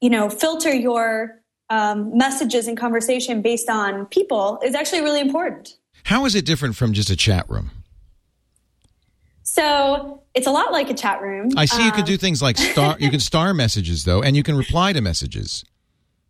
you 0.00 0.10
know, 0.10 0.28
filter 0.28 0.72
your 0.74 1.40
um, 1.70 2.16
messages 2.16 2.66
and 2.66 2.76
conversation 2.76 3.40
based 3.40 3.70
on 3.70 4.06
people 4.06 4.58
is 4.64 4.74
actually 4.74 5.00
really 5.02 5.20
important. 5.20 5.76
How 6.04 6.24
is 6.26 6.34
it 6.34 6.44
different 6.44 6.74
from 6.76 6.92
just 6.92 7.10
a 7.10 7.16
chat 7.16 7.48
room? 7.48 7.70
So 9.42 10.22
it's 10.34 10.46
a 10.46 10.50
lot 10.50 10.72
like 10.72 10.90
a 10.90 10.94
chat 10.94 11.20
room. 11.22 11.50
I 11.56 11.66
see 11.66 11.84
you 11.84 11.90
can 11.92 12.00
Um, 12.00 12.06
do 12.06 12.16
things 12.16 12.42
like 12.42 12.56
star. 12.58 12.96
you 12.98 13.10
can 13.10 13.20
star 13.20 13.54
messages 13.64 14.04
though, 14.04 14.22
and 14.22 14.36
you 14.36 14.42
can 14.42 14.56
reply 14.56 14.92
to 14.92 15.00
messages. 15.00 15.64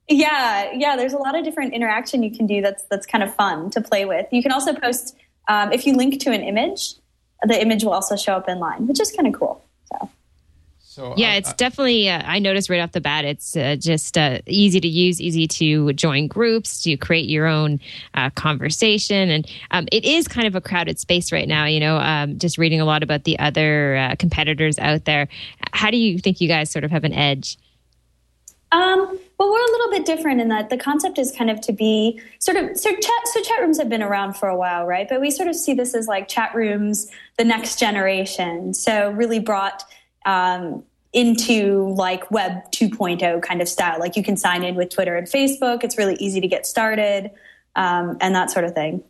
Yeah, 0.09 0.71
yeah. 0.75 0.97
There's 0.97 1.15
a 1.15 1.19
lot 1.19 1.35
of 1.35 1.45
different 1.45 1.73
interaction 1.73 2.23
you 2.23 2.31
can 2.31 2.47
do. 2.47 2.61
That's 2.61 2.85
that's 2.91 3.07
kind 3.07 3.25
of 3.25 3.35
fun 3.35 3.71
to 3.71 3.81
play 3.81 4.05
with. 4.05 4.27
You 4.33 4.43
can 4.43 4.53
also 4.53 4.75
post 4.75 5.17
um, 5.49 5.73
if 5.73 5.87
you 5.87 5.95
link 5.95 6.21
to 6.21 6.31
an 6.33 6.43
image, 6.43 6.95
the 7.43 7.61
image 7.61 7.85
will 7.85 7.93
also 7.93 8.17
show 8.17 8.35
up 8.35 8.49
in 8.49 8.59
line, 8.59 8.87
which 8.87 9.01
is 9.01 9.13
kind 9.13 9.27
of 9.29 9.35
cool. 9.39 9.65
So 9.93 10.09
So 10.81 11.15
Yeah, 11.17 11.31
I- 11.33 11.37
it's 11.37 11.53
definitely. 11.55 12.09
Uh, 12.09 12.23
I 12.25 12.39
noticed 12.39 12.71
right 12.71 12.81
off 12.81 12.93
the 12.93 13.01
bat, 13.01 13.25
it's 13.25 13.57
uh, 13.57 13.75
just 13.79 14.17
uh, 14.17 14.39
easy 14.47 14.81
to 14.81 14.87
use, 14.89 15.21
easy 15.21 15.47
to 15.49 15.93
join 15.95 16.29
groups, 16.29 16.83
to 16.85 16.97
create 16.97 17.29
your 17.29 17.47
own 17.47 17.81
uh, 18.15 18.31
conversation, 18.31 19.29
and 19.29 19.51
um, 19.73 19.89
it 19.91 20.05
is 20.05 20.29
kind 20.29 20.47
of 20.47 20.55
a 20.55 20.61
crowded 20.61 20.99
space 21.01 21.33
right 21.33 21.49
now. 21.49 21.65
You 21.67 21.81
know, 21.81 21.97
um, 21.99 22.39
just 22.39 22.59
reading 22.59 22.81
a 22.81 22.85
lot 22.85 23.03
about 23.03 23.25
the 23.25 23.39
other 23.41 23.97
uh, 23.97 24.15
competitors 24.19 24.79
out 24.79 25.05
there. 25.05 25.27
How 25.73 25.91
do 25.91 25.97
you 25.97 26.19
think 26.19 26.41
you 26.41 26.47
guys 26.49 26.71
sort 26.71 26.85
of 26.85 26.93
have 26.93 27.05
an 27.05 27.13
edge? 27.13 27.59
Um, 28.75 29.21
well, 29.39 29.53
we're 29.53 29.65
a 29.65 29.71
little 29.71 29.91
bit 29.93 30.05
different 30.05 30.41
in 30.41 30.49
that 30.49 30.69
the 30.69 30.77
concept 30.77 31.17
is 31.17 31.31
kind 31.31 31.49
of 31.49 31.61
to 31.61 31.73
be 31.73 32.21
sort 32.41 32.57
of 32.57 32.77
so 32.77 32.91
chat. 32.91 33.29
So 33.33 33.41
chat 33.41 33.61
rooms 33.61 33.79
have 33.79 33.89
been 33.89 34.03
around 34.03 34.35
for 34.35 34.49
a 34.49 34.57
while, 34.57 34.85
right? 34.85 35.09
But 35.09 35.21
we 35.21 35.31
sort 35.31 35.49
of 35.49 35.55
see 35.55 35.75
this 35.75 35.95
as 35.95 36.09
like 36.09 36.27
chat 36.27 36.53
rooms, 36.57 37.09
the 37.39 37.45
next 37.45 37.79
generation. 37.79 38.75
So 38.75 39.11
really 39.13 39.39
brought 39.39 39.85
um, 40.27 40.83
into 41.13 41.95
like 41.97 42.29
Web 42.33 42.69
2.0 42.73 43.43
kind 43.43 43.63
of 43.63 43.69
style. 43.69 44.01
Like 44.01 44.17
you 44.17 44.25
can 44.25 44.37
sign 44.37 44.65
in 44.65 44.75
with 44.75 44.91
Twitter 44.91 45.17
and 45.17 45.29
Facebook. 45.29 45.85
It's 45.85 45.97
really 45.97 46.17
easy 46.17 46.41
to 46.41 46.49
get 46.49 46.67
started, 46.67 47.31
um, 47.77 48.17
and 48.21 48.35
that 48.35 48.51
sort 48.51 48.65
of 48.65 48.75
thing. 48.75 49.05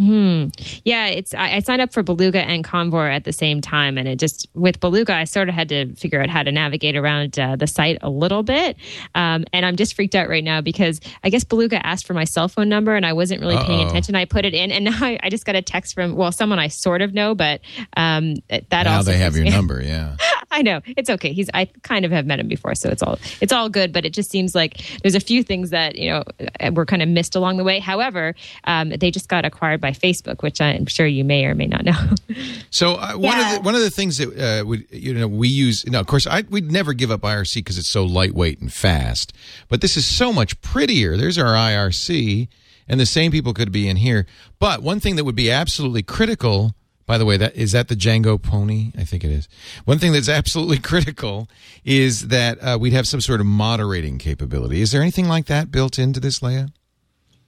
Hmm. 0.00 0.46
Yeah, 0.82 1.08
it's. 1.08 1.34
I, 1.34 1.56
I 1.56 1.58
signed 1.58 1.82
up 1.82 1.92
for 1.92 2.02
Beluga 2.02 2.40
and 2.40 2.64
Convore 2.64 3.10
at 3.10 3.24
the 3.24 3.34
same 3.34 3.60
time, 3.60 3.98
and 3.98 4.08
it 4.08 4.18
just 4.18 4.48
with 4.54 4.80
Beluga, 4.80 5.14
I 5.14 5.24
sort 5.24 5.50
of 5.50 5.54
had 5.54 5.68
to 5.68 5.94
figure 5.94 6.22
out 6.22 6.30
how 6.30 6.42
to 6.42 6.50
navigate 6.50 6.96
around 6.96 7.38
uh, 7.38 7.56
the 7.56 7.66
site 7.66 7.98
a 8.00 8.08
little 8.08 8.42
bit. 8.42 8.78
Um, 9.14 9.44
and 9.52 9.66
I'm 9.66 9.76
just 9.76 9.92
freaked 9.92 10.14
out 10.14 10.30
right 10.30 10.42
now 10.42 10.62
because 10.62 11.02
I 11.22 11.28
guess 11.28 11.44
Beluga 11.44 11.84
asked 11.84 12.06
for 12.06 12.14
my 12.14 12.24
cell 12.24 12.48
phone 12.48 12.70
number, 12.70 12.96
and 12.96 13.04
I 13.04 13.12
wasn't 13.12 13.42
really 13.42 13.58
paying 13.58 13.80
Uh-oh. 13.80 13.88
attention. 13.88 14.14
I 14.14 14.24
put 14.24 14.46
it 14.46 14.54
in, 14.54 14.72
and 14.72 14.84
now 14.86 14.96
I, 15.02 15.18
I 15.22 15.28
just 15.28 15.44
got 15.44 15.54
a 15.54 15.60
text 15.60 15.92
from 15.92 16.16
well, 16.16 16.32
someone 16.32 16.58
I 16.58 16.68
sort 16.68 17.02
of 17.02 17.12
know, 17.12 17.34
but 17.34 17.60
um, 17.94 18.36
that 18.48 18.70
now 18.70 18.96
also 18.96 19.10
they 19.10 19.18
have 19.18 19.36
your 19.36 19.44
number. 19.50 19.82
Yeah. 19.82 20.16
I 20.50 20.62
know 20.62 20.80
it's 20.84 21.08
okay. 21.08 21.32
He's 21.32 21.48
I 21.54 21.66
kind 21.82 22.04
of 22.04 22.10
have 22.10 22.26
met 22.26 22.40
him 22.40 22.48
before, 22.48 22.74
so 22.74 22.88
it's 22.88 23.02
all 23.02 23.18
it's 23.40 23.52
all 23.52 23.68
good. 23.68 23.92
But 23.92 24.04
it 24.04 24.12
just 24.12 24.30
seems 24.30 24.54
like 24.54 24.82
there's 25.02 25.14
a 25.14 25.20
few 25.20 25.44
things 25.44 25.70
that 25.70 25.96
you 25.96 26.10
know 26.10 26.24
were 26.72 26.86
kind 26.86 27.02
of 27.02 27.08
missed 27.08 27.36
along 27.36 27.58
the 27.58 27.64
way. 27.64 27.78
However, 27.78 28.34
um, 28.64 28.88
they 28.90 29.10
just 29.10 29.28
got 29.28 29.44
acquired 29.44 29.80
by 29.80 29.89
Facebook, 29.98 30.42
which 30.42 30.60
I'm 30.60 30.86
sure 30.86 31.06
you 31.06 31.24
may 31.24 31.44
or 31.46 31.54
may 31.54 31.66
not 31.66 31.84
know. 31.84 31.96
So 32.70 32.94
uh, 32.94 33.14
one 33.14 33.36
Yeah. 33.36 33.50
of 33.50 33.54
the 33.56 33.60
one 33.66 33.74
of 33.74 33.80
the 33.80 33.90
things 33.90 34.18
that 34.18 34.28
uh, 34.38 34.64
would 34.64 34.86
you 34.90 35.12
know 35.12 35.26
we 35.26 35.48
use. 35.48 35.84
You 35.84 35.90
know, 35.90 36.00
of 36.00 36.06
course, 36.06 36.26
I 36.26 36.42
we'd 36.48 36.70
never 36.70 36.92
give 36.92 37.10
up 37.10 37.22
IRC 37.22 37.54
because 37.56 37.78
it's 37.78 37.88
so 37.90 38.04
lightweight 38.04 38.60
and 38.60 38.72
fast. 38.72 39.32
But 39.68 39.80
this 39.80 39.96
is 39.96 40.06
so 40.06 40.32
much 40.32 40.60
prettier. 40.62 41.16
There's 41.16 41.36
our 41.36 41.54
IRC, 41.54 42.46
and 42.88 43.00
the 43.00 43.06
same 43.06 43.32
people 43.32 43.52
could 43.54 43.72
be 43.72 43.88
in 43.88 43.96
here. 43.96 44.24
But 44.60 44.82
one 44.82 45.00
thing 45.00 45.16
that 45.16 45.24
would 45.24 45.34
be 45.34 45.50
absolutely 45.50 46.02
critical. 46.04 46.74
By 47.06 47.18
the 47.18 47.24
way, 47.26 47.36
that 47.38 47.56
is 47.56 47.72
that 47.72 47.88
the 47.88 47.96
Django 47.96 48.40
Pony. 48.40 48.92
I 48.96 49.02
think 49.02 49.24
it 49.24 49.32
is. 49.32 49.48
One 49.84 49.98
thing 49.98 50.12
that's 50.12 50.28
absolutely 50.28 50.78
critical 50.90 51.48
is 51.84 52.28
that 52.28 52.62
uh, 52.62 52.78
we'd 52.80 52.92
have 52.92 53.08
some 53.08 53.20
sort 53.20 53.40
of 53.40 53.46
moderating 53.46 54.18
capability. 54.18 54.80
Is 54.80 54.92
there 54.92 55.02
anything 55.02 55.26
like 55.26 55.46
that 55.46 55.72
built 55.72 55.98
into 55.98 56.20
this, 56.20 56.40
Leah? 56.40 56.68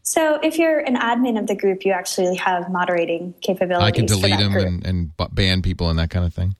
So 0.03 0.41
if 0.43 0.59
you're 0.59 0.81
an 0.81 0.97
admin 0.97 1.39
of 1.39 1.47
the 1.47 1.55
group, 1.55 1.85
you 1.85 1.93
actually 1.93 2.35
have 2.37 2.71
moderating 2.71 3.35
capabilities. 3.41 3.87
I 3.87 3.93
can 3.93 4.07
delete 4.07 4.39
them 4.39 4.53
group. 4.53 4.67
and, 4.67 4.87
and 4.87 5.13
ban 5.33 5.63
people 5.63 5.91
and 5.91 5.99
that 5.99 6.11
kind 6.11 6.25
of 6.27 6.35
thing. 6.35 6.57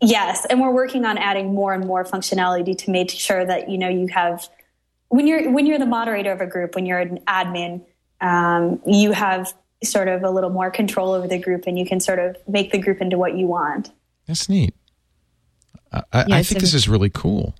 Yes, 0.00 0.44
and 0.46 0.60
we're 0.60 0.72
working 0.72 1.04
on 1.04 1.16
adding 1.16 1.54
more 1.54 1.72
and 1.72 1.86
more 1.86 2.04
functionality 2.04 2.76
to 2.78 2.90
make 2.90 3.10
sure 3.10 3.44
that 3.44 3.70
you 3.70 3.78
know 3.78 3.88
you 3.88 4.08
have 4.08 4.48
when 5.08 5.28
you're 5.28 5.50
when 5.52 5.64
you're 5.64 5.78
the 5.78 5.86
moderator 5.86 6.32
of 6.32 6.40
a 6.40 6.46
group, 6.46 6.74
when 6.74 6.86
you're 6.86 6.98
an 6.98 7.20
admin, 7.28 7.84
um, 8.20 8.82
you 8.84 9.12
have 9.12 9.54
sort 9.84 10.08
of 10.08 10.24
a 10.24 10.30
little 10.30 10.50
more 10.50 10.72
control 10.72 11.12
over 11.12 11.28
the 11.28 11.38
group, 11.38 11.68
and 11.68 11.78
you 11.78 11.86
can 11.86 12.00
sort 12.00 12.18
of 12.18 12.36
make 12.48 12.72
the 12.72 12.78
group 12.78 13.00
into 13.00 13.16
what 13.16 13.36
you 13.36 13.46
want. 13.46 13.92
That's 14.26 14.48
neat. 14.48 14.74
I, 15.92 16.24
Yeah, 16.26 16.36
I 16.36 16.42
think 16.42 16.60
this 16.60 16.74
is 16.74 16.88
really 16.88 17.10
cool. 17.10 17.54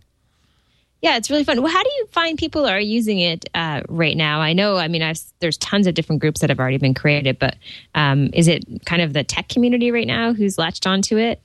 Yeah, 1.02 1.16
it's 1.16 1.28
really 1.30 1.42
fun. 1.44 1.60
Well, 1.60 1.72
how 1.72 1.82
do 1.82 1.90
you 1.98 2.06
find 2.12 2.38
people 2.38 2.64
are 2.64 2.78
using 2.80 3.18
it 3.18 3.44
uh, 3.54 3.82
right 3.88 4.16
now? 4.16 4.40
I 4.40 4.52
know, 4.52 4.76
I 4.76 4.86
mean, 4.86 5.02
I've, 5.02 5.20
there's 5.40 5.56
tons 5.58 5.88
of 5.88 5.94
different 5.94 6.20
groups 6.20 6.40
that 6.40 6.48
have 6.50 6.60
already 6.60 6.78
been 6.78 6.94
created, 6.94 7.38
but 7.40 7.56
um, 7.94 8.30
is 8.32 8.46
it 8.46 8.64
kind 8.86 9.02
of 9.02 9.12
the 9.12 9.24
tech 9.24 9.48
community 9.48 9.90
right 9.90 10.06
now 10.06 10.32
who's 10.32 10.58
latched 10.58 10.86
onto 10.86 11.18
it? 11.18 11.42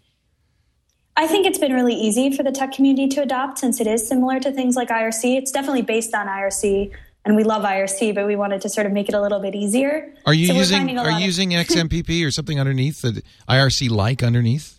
I 1.15 1.26
think 1.26 1.48
it's 1.48 1.58
been 1.58 1.74
really 1.74 1.96
easy 1.96 2.36
for 2.38 2.43
the 2.43 2.52
tech 2.52 2.72
community 2.72 3.08
to 3.15 3.24
adopt 3.24 3.58
since 3.58 3.82
it 3.82 3.88
is 3.88 4.08
similar 4.08 4.39
to 4.39 4.52
things 4.52 4.76
like 4.76 4.89
IRC. 4.89 5.36
It's 5.38 5.52
definitely 5.52 5.82
based 5.82 6.13
on 6.13 6.27
IRC, 6.27 6.92
and 7.25 7.36
we 7.36 7.44
love 7.44 7.63
IRC, 7.63 8.13
but 8.13 8.27
we 8.27 8.36
wanted 8.36 8.62
to 8.62 8.69
sort 8.69 8.86
of 8.86 8.94
make 8.94 9.10
it 9.10 9.15
a 9.15 9.21
little 9.21 9.40
bit 9.40 9.56
easier. 9.56 10.13
Are 10.27 10.34
you 10.36 10.46
So 10.46 10.54
using 10.54 11.00
Are 11.00 11.10
you 11.10 11.15
of- 11.17 11.21
using 11.23 11.50
XMPP 11.54 12.23
or 12.23 12.29
something 12.29 12.60
underneath 12.60 13.02
the 13.02 13.23
IRC 13.50 13.90
like 13.90 14.21
underneath? 14.21 14.77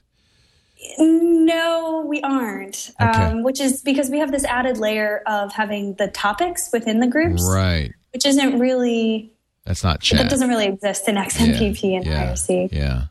No, 0.98 2.04
we 2.08 2.20
aren't. 2.22 2.90
Okay. 3.00 3.10
Um, 3.10 3.42
which 3.42 3.60
is 3.60 3.82
because 3.82 4.10
we 4.10 4.18
have 4.18 4.30
this 4.32 4.44
added 4.44 4.78
layer 4.78 5.22
of 5.26 5.52
having 5.52 5.94
the 5.94 6.08
topics 6.08 6.70
within 6.72 7.00
the 7.00 7.06
groups, 7.06 7.44
Right. 7.48 7.92
which 8.12 8.24
isn't 8.26 8.58
really 8.58 9.32
That's 9.64 9.84
not 9.84 10.00
chat. 10.00 10.18
that 10.18 10.30
doesn't 10.30 10.48
really 10.48 10.66
exist 10.66 11.08
in 11.08 11.16
XMPP 11.16 11.96
and 11.96 12.06
yeah. 12.06 12.32
IRC. 12.32 12.68
Yeah. 12.72 13.04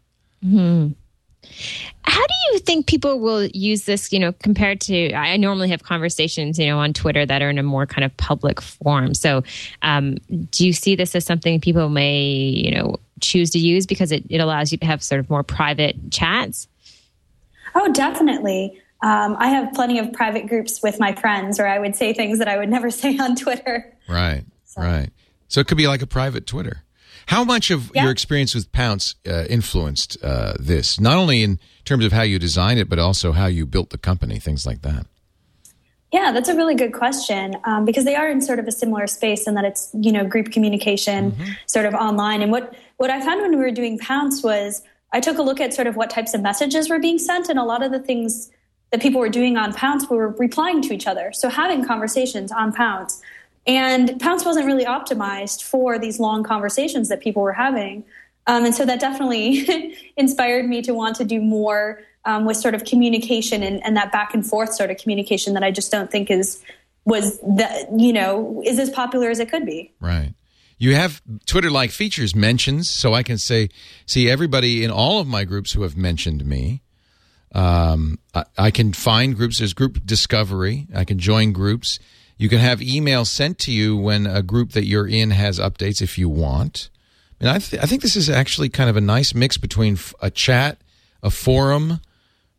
How 2.01 2.25
do 2.25 2.33
you 2.51 2.59
think 2.59 2.87
people 2.87 3.19
will 3.19 3.45
use 3.47 3.83
this, 3.83 4.11
you 4.11 4.19
know, 4.19 4.31
compared 4.31 4.81
to 4.81 5.13
I 5.13 5.37
normally 5.37 5.69
have 5.69 5.83
conversations, 5.83 6.57
you 6.57 6.65
know, 6.65 6.79
on 6.79 6.93
Twitter 6.93 7.25
that 7.25 7.41
are 7.41 7.49
in 7.49 7.57
a 7.57 7.63
more 7.63 7.85
kind 7.85 8.03
of 8.05 8.15
public 8.17 8.61
form. 8.61 9.13
So, 9.13 9.43
um, 9.81 10.15
do 10.51 10.65
you 10.65 10.73
see 10.73 10.95
this 10.95 11.15
as 11.15 11.25
something 11.25 11.59
people 11.61 11.89
may, 11.89 12.23
you 12.25 12.71
know, 12.71 12.97
choose 13.19 13.49
to 13.51 13.59
use 13.59 13.85
because 13.85 14.11
it, 14.11 14.23
it 14.29 14.39
allows 14.39 14.71
you 14.71 14.77
to 14.79 14.85
have 14.85 15.03
sort 15.03 15.19
of 15.19 15.29
more 15.29 15.43
private 15.43 15.95
chats? 16.11 16.67
Oh, 17.79 17.91
definitely. 17.93 18.81
Um, 19.03 19.35
I 19.37 19.49
have 19.49 19.73
plenty 19.73 19.99
of 19.99 20.11
private 20.11 20.47
groups 20.47 20.81
with 20.81 20.99
my 20.99 21.13
friends 21.13 21.59
where 21.59 21.67
I 21.67 21.77
would 21.77 21.95
say 21.95 22.13
things 22.13 22.39
that 22.39 22.47
I 22.47 22.57
would 22.57 22.69
never 22.69 22.89
say 23.01 23.17
on 23.19 23.35
Twitter. 23.35 23.95
Right. 24.09 24.43
Right. 24.75 25.09
So 25.47 25.59
it 25.61 25.67
could 25.67 25.77
be 25.77 25.87
like 25.87 26.01
a 26.01 26.07
private 26.07 26.47
Twitter. 26.47 26.83
How 27.27 27.43
much 27.43 27.69
of 27.71 27.91
Yeah. 27.93 28.03
your 28.03 28.11
experience 28.11 28.55
with 28.55 28.71
Pownce 28.71 29.15
uh, 29.27 29.45
influenced 29.49 30.17
uh, 30.23 30.53
this? 30.59 30.99
Not 30.99 31.17
only 31.17 31.43
in 31.43 31.59
terms 31.85 32.03
of 32.05 32.11
how 32.11 32.21
you 32.23 32.39
designed 32.39 32.79
it, 32.79 32.89
but 32.89 32.99
also 32.99 33.31
how 33.33 33.45
you 33.47 33.65
built 33.65 33.89
the 33.91 33.97
company, 33.97 34.39
things 34.39 34.65
like 34.65 34.81
that. 34.81 35.05
Yeah, 36.11 36.31
that's 36.31 36.47
a 36.47 36.55
really 36.55 36.75
good 36.75 36.93
question 36.93 37.57
um, 37.65 37.83
because 37.85 38.05
they 38.05 38.15
are 38.15 38.29
in 38.29 38.41
sort 38.41 38.59
of 38.59 38.67
a 38.67 38.71
similar 38.71 39.07
space 39.07 39.45
in 39.45 39.55
that 39.55 39.65
it's 39.65 39.89
you 39.93 40.11
know 40.13 40.25
group 40.25 40.51
communication, 40.53 41.35
sort 41.65 41.85
of 41.85 41.93
online. 41.93 42.41
And 42.41 42.49
what 42.51 42.73
what 42.95 43.09
I 43.09 43.19
found 43.23 43.41
when 43.41 43.51
we 43.51 43.57
were 43.57 43.71
doing 43.71 43.99
Pownce 43.99 44.41
was 44.41 44.81
I 45.11 45.19
took 45.19 45.37
a 45.37 45.41
look 45.41 45.59
at 45.61 45.73
sort 45.73 45.87
of 45.87 45.95
what 45.95 46.09
types 46.09 46.33
of 46.33 46.41
messages 46.41 46.89
were 46.89 46.99
being 46.99 47.17
sent, 47.17 47.49
and 47.49 47.57
a 47.57 47.63
lot 47.63 47.83
of 47.83 47.91
the 47.91 47.99
things 47.99 48.51
that 48.91 49.01
people 49.01 49.19
were 49.19 49.29
doing 49.29 49.57
on 49.57 49.73
Pownce 49.73 50.09
were 50.09 50.29
replying 50.29 50.81
to 50.83 50.93
each 50.93 51.07
other, 51.07 51.31
so 51.33 51.49
having 51.49 51.85
conversations 51.85 52.51
on 52.51 52.73
Pownce. 52.73 53.21
And 53.65 54.09
Pownce 54.21 54.45
wasn't 54.45 54.65
really 54.65 54.85
optimized 54.85 55.63
for 55.63 55.99
these 55.99 56.19
long 56.19 56.43
conversations 56.43 57.09
that 57.09 57.19
people 57.19 57.43
were 57.43 57.53
having. 57.53 58.05
Um, 58.47 58.63
and 58.63 58.73
so 58.73 58.85
that 58.85 59.01
definitely 59.01 59.97
inspired 60.17 60.65
me 60.67 60.81
to 60.83 60.93
want 60.93 61.17
to 61.17 61.25
do 61.25 61.41
more 61.41 62.01
um, 62.23 62.45
with 62.45 62.55
sort 62.57 62.75
of 62.75 62.85
communication 62.85 63.61
and, 63.63 63.83
and 63.83 63.97
that 63.97 64.11
back 64.11 64.33
and 64.33 64.45
forth 64.45 64.73
sort 64.73 64.89
of 64.89 64.97
communication 64.97 65.53
that 65.53 65.63
I 65.63 65.71
just 65.71 65.91
don't 65.91 66.09
think 66.09 66.31
is 66.31 66.63
was 67.05 67.39
that 67.39 67.87
you 67.97 68.11
know 68.11 68.61
is 68.65 68.79
as 68.79 68.89
popular 68.89 69.29
as 69.29 69.39
it 69.39 69.49
could 69.49 69.65
be. 69.65 69.93
Right. 69.99 70.33
You 70.77 70.95
have 70.95 71.21
Twitter 71.45 71.71
like 71.71 71.91
features, 71.91 72.35
mentions, 72.35 72.89
so 72.89 73.13
I 73.13 73.23
can 73.23 73.37
say, 73.37 73.69
see 74.05 74.29
everybody 74.29 74.83
in 74.83 74.91
all 74.91 75.19
of 75.19 75.27
my 75.27 75.43
groups 75.43 75.71
who 75.73 75.81
have 75.81 75.97
mentioned 75.97 76.45
me. 76.45 76.83
Um, 77.51 78.19
I, 78.35 78.45
I 78.57 78.71
can 78.71 78.93
find 78.93 79.35
groups. 79.35 79.57
There's 79.57 79.73
group 79.73 80.05
discovery. 80.05 80.87
I 80.93 81.03
can 81.03 81.17
join 81.17 81.51
groups. 81.51 81.99
You 82.37 82.49
can 82.49 82.59
have 82.59 82.81
email 82.81 83.25
sent 83.25 83.57
to 83.59 83.71
you 83.71 83.97
when 83.97 84.27
a 84.27 84.43
group 84.43 84.73
that 84.73 84.85
you're 84.85 85.07
in 85.07 85.31
has 85.31 85.59
updates 85.59 86.01
if 86.01 86.17
you 86.17 86.29
want. 86.29 86.89
And 87.39 87.49
I, 87.49 87.57
th- 87.57 87.81
I 87.81 87.85
think 87.85 88.03
this 88.03 88.15
is 88.15 88.29
actually 88.29 88.69
kind 88.69 88.89
of 88.89 88.97
a 88.97 89.01
nice 89.01 89.33
mix 89.33 89.57
between 89.57 89.97
a 90.21 90.29
chat, 90.29 90.79
a 91.23 91.31
forum, 91.31 92.01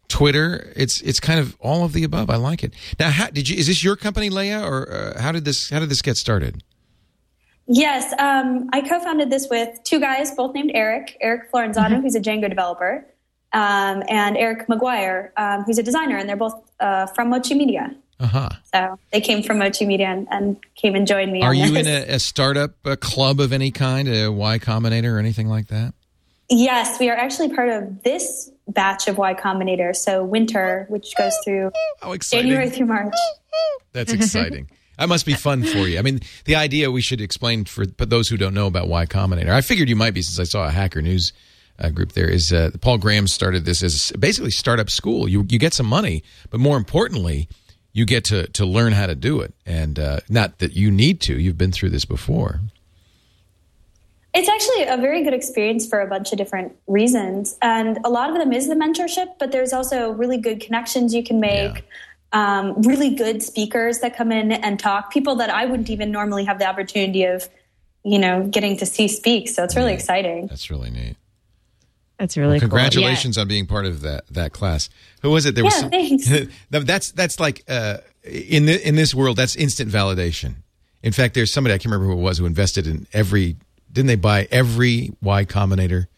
Twitter. 0.08 0.72
It's 0.74 1.00
it's 1.02 1.20
kind 1.20 1.38
of 1.38 1.56
all 1.60 1.84
of 1.84 1.92
the 1.92 2.02
above. 2.02 2.30
I 2.30 2.36
like 2.36 2.64
it. 2.64 2.74
Now, 2.98 3.10
how, 3.10 3.30
did 3.30 3.48
you? 3.48 3.56
Is 3.56 3.66
this 3.66 3.84
your 3.84 3.96
company, 3.96 4.30
Leah, 4.30 4.62
or 4.62 4.90
uh, 4.90 5.20
how 5.20 5.32
did 5.32 5.44
this 5.44 5.70
how 5.70 5.78
did 5.78 5.90
this 5.90 6.02
get 6.02 6.16
started? 6.16 6.62
Yes, 7.68 8.14
um, 8.18 8.70
I 8.72 8.80
co-founded 8.80 9.28
this 9.28 9.46
with 9.50 9.82
two 9.84 10.00
guys, 10.00 10.34
both 10.34 10.54
named 10.54 10.70
Eric. 10.74 11.18
Eric 11.20 11.52
Florenzano, 11.52 12.00
who's 12.00 12.14
a 12.14 12.20
Django 12.20 12.48
developer, 12.48 13.06
um, 13.52 14.02
and 14.08 14.38
Eric 14.38 14.68
McGuire, 14.68 15.30
um, 15.36 15.64
who's 15.64 15.78
a 15.78 15.82
designer, 15.82 16.16
and 16.16 16.26
they're 16.26 16.36
both 16.36 16.58
uh, 16.80 17.06
from 17.08 17.28
Mochi 17.28 17.54
Media. 17.54 17.94
Uh 18.18 18.26
huh. 18.26 18.48
So 18.74 18.98
they 19.12 19.20
came 19.20 19.42
from 19.42 19.58
Mochi 19.58 19.84
Media 19.84 20.08
and, 20.08 20.26
and 20.30 20.56
came 20.76 20.94
and 20.94 21.06
joined 21.06 21.30
me. 21.30 21.42
Are 21.42 21.54
you 21.54 21.70
this. 21.70 21.86
in 21.86 22.10
a, 22.10 22.14
a 22.14 22.18
startup 22.18 22.74
a 22.86 22.96
club 22.96 23.38
of 23.38 23.52
any 23.52 23.70
kind, 23.70 24.08
a 24.08 24.32
Y 24.32 24.58
Combinator 24.58 25.12
or 25.12 25.18
anything 25.18 25.48
like 25.48 25.68
that? 25.68 25.92
Yes, 26.50 26.98
we 26.98 27.10
are 27.10 27.16
actually 27.16 27.54
part 27.54 27.68
of 27.68 28.02
this 28.02 28.50
batch 28.66 29.08
of 29.08 29.18
Y 29.18 29.34
Combinator. 29.34 29.94
So 29.94 30.24
winter, 30.24 30.86
which 30.88 31.14
goes 31.16 31.34
through 31.44 31.70
How 32.00 32.12
exciting! 32.12 32.46
January 32.48 32.70
through 32.70 32.86
March. 32.86 33.14
That's 33.92 34.12
exciting. 34.12 34.70
that 34.98 35.08
must 35.08 35.24
be 35.24 35.34
fun 35.34 35.62
for 35.62 35.86
you. 35.88 35.98
I 35.98 36.02
mean, 36.02 36.20
the 36.44 36.56
idea 36.56 36.90
we 36.90 37.00
should 37.00 37.20
explain 37.20 37.64
for 37.64 37.86
but 37.86 38.10
those 38.10 38.28
who 38.28 38.36
don't 38.36 38.54
know 38.54 38.66
about 38.66 38.88
Y 38.88 39.06
Combinator. 39.06 39.50
I 39.50 39.60
figured 39.60 39.88
you 39.88 39.96
might 39.96 40.14
be 40.14 40.22
since 40.22 40.38
I 40.40 40.44
saw 40.44 40.66
a 40.66 40.70
Hacker 40.70 41.00
News 41.00 41.32
uh, 41.78 41.90
group 41.90 42.12
there. 42.12 42.28
Is 42.28 42.52
uh, 42.52 42.70
Paul 42.80 42.98
Graham 42.98 43.28
started 43.28 43.64
this 43.64 43.82
as 43.82 44.12
basically 44.18 44.50
startup 44.50 44.90
school. 44.90 45.28
You 45.28 45.46
you 45.48 45.58
get 45.58 45.72
some 45.72 45.86
money, 45.86 46.24
but 46.50 46.58
more 46.60 46.76
importantly, 46.76 47.48
you 47.92 48.04
get 48.04 48.24
to 48.24 48.48
to 48.48 48.66
learn 48.66 48.92
how 48.92 49.06
to 49.06 49.14
do 49.14 49.40
it. 49.40 49.54
And 49.64 49.98
uh, 49.98 50.20
not 50.28 50.58
that 50.58 50.74
you 50.74 50.90
need 50.90 51.20
to. 51.22 51.38
You've 51.38 51.58
been 51.58 51.72
through 51.72 51.90
this 51.90 52.04
before. 52.04 52.60
It's 54.34 54.48
actually 54.48 54.84
a 54.84 54.96
very 54.96 55.24
good 55.24 55.32
experience 55.32 55.88
for 55.88 56.00
a 56.00 56.06
bunch 56.06 56.32
of 56.32 56.38
different 56.38 56.76
reasons. 56.86 57.56
And 57.62 57.98
a 58.04 58.10
lot 58.10 58.30
of 58.30 58.36
them 58.36 58.52
is 58.52 58.68
the 58.68 58.74
mentorship, 58.74 59.34
but 59.38 59.52
there's 59.52 59.72
also 59.72 60.12
really 60.12 60.36
good 60.36 60.60
connections 60.60 61.14
you 61.14 61.24
can 61.24 61.40
make, 61.40 61.84
um, 62.32 62.82
really 62.82 63.14
good 63.14 63.42
speakers 63.42 64.00
that 64.00 64.16
come 64.16 64.32
in 64.32 64.52
and 64.52 64.78
talk, 64.78 65.10
people 65.12 65.36
that 65.36 65.50
I 65.50 65.64
wouldn't 65.66 65.90
even 65.90 66.10
normally 66.10 66.44
have 66.44 66.58
the 66.58 66.66
opportunity 66.66 67.24
of, 67.24 67.48
you 68.04 68.18
know, 68.18 68.46
getting 68.46 68.76
to 68.78 68.86
see 68.86 69.08
speak. 69.08 69.48
So 69.48 69.64
it's 69.64 69.76
really 69.76 69.94
exciting. 69.94 70.46
That's 70.46 70.70
really 70.70 70.90
neat. 70.90 71.16
That's 72.18 72.36
really 72.36 72.58
cool. 72.58 72.68
Congratulations 72.68 73.38
on 73.38 73.46
being 73.46 73.66
part 73.66 73.86
of 73.86 74.00
that 74.00 74.26
that 74.30 74.52
class. 74.52 74.90
Who 75.22 75.30
was 75.30 75.46
it? 75.46 75.54
There 75.54 75.64
was 75.64 75.74
Yeah, 75.74 75.80
some- 75.80 75.90
thanks. 75.90 76.28
That's 76.70 77.12
that's 77.12 77.38
like 77.38 77.62
uh, 77.68 77.98
in 78.24 78.66
the, 78.66 78.86
in 78.86 78.96
this 78.96 79.14
world 79.14 79.36
that's 79.36 79.54
instant 79.54 79.90
validation. 79.90 80.56
In 81.02 81.12
fact, 81.12 81.34
there's 81.34 81.52
somebody 81.52 81.74
I 81.74 81.78
can't 81.78 81.86
remember 81.92 82.06
who 82.06 82.18
it 82.18 82.22
was 82.22 82.38
who 82.38 82.46
invested 82.46 82.86
in 82.88 83.06
every. 83.12 83.56
Didn't 83.90 84.08
they 84.08 84.16
buy 84.16 84.48
every 84.50 85.12
Y 85.22 85.44
Combinator? 85.44 86.08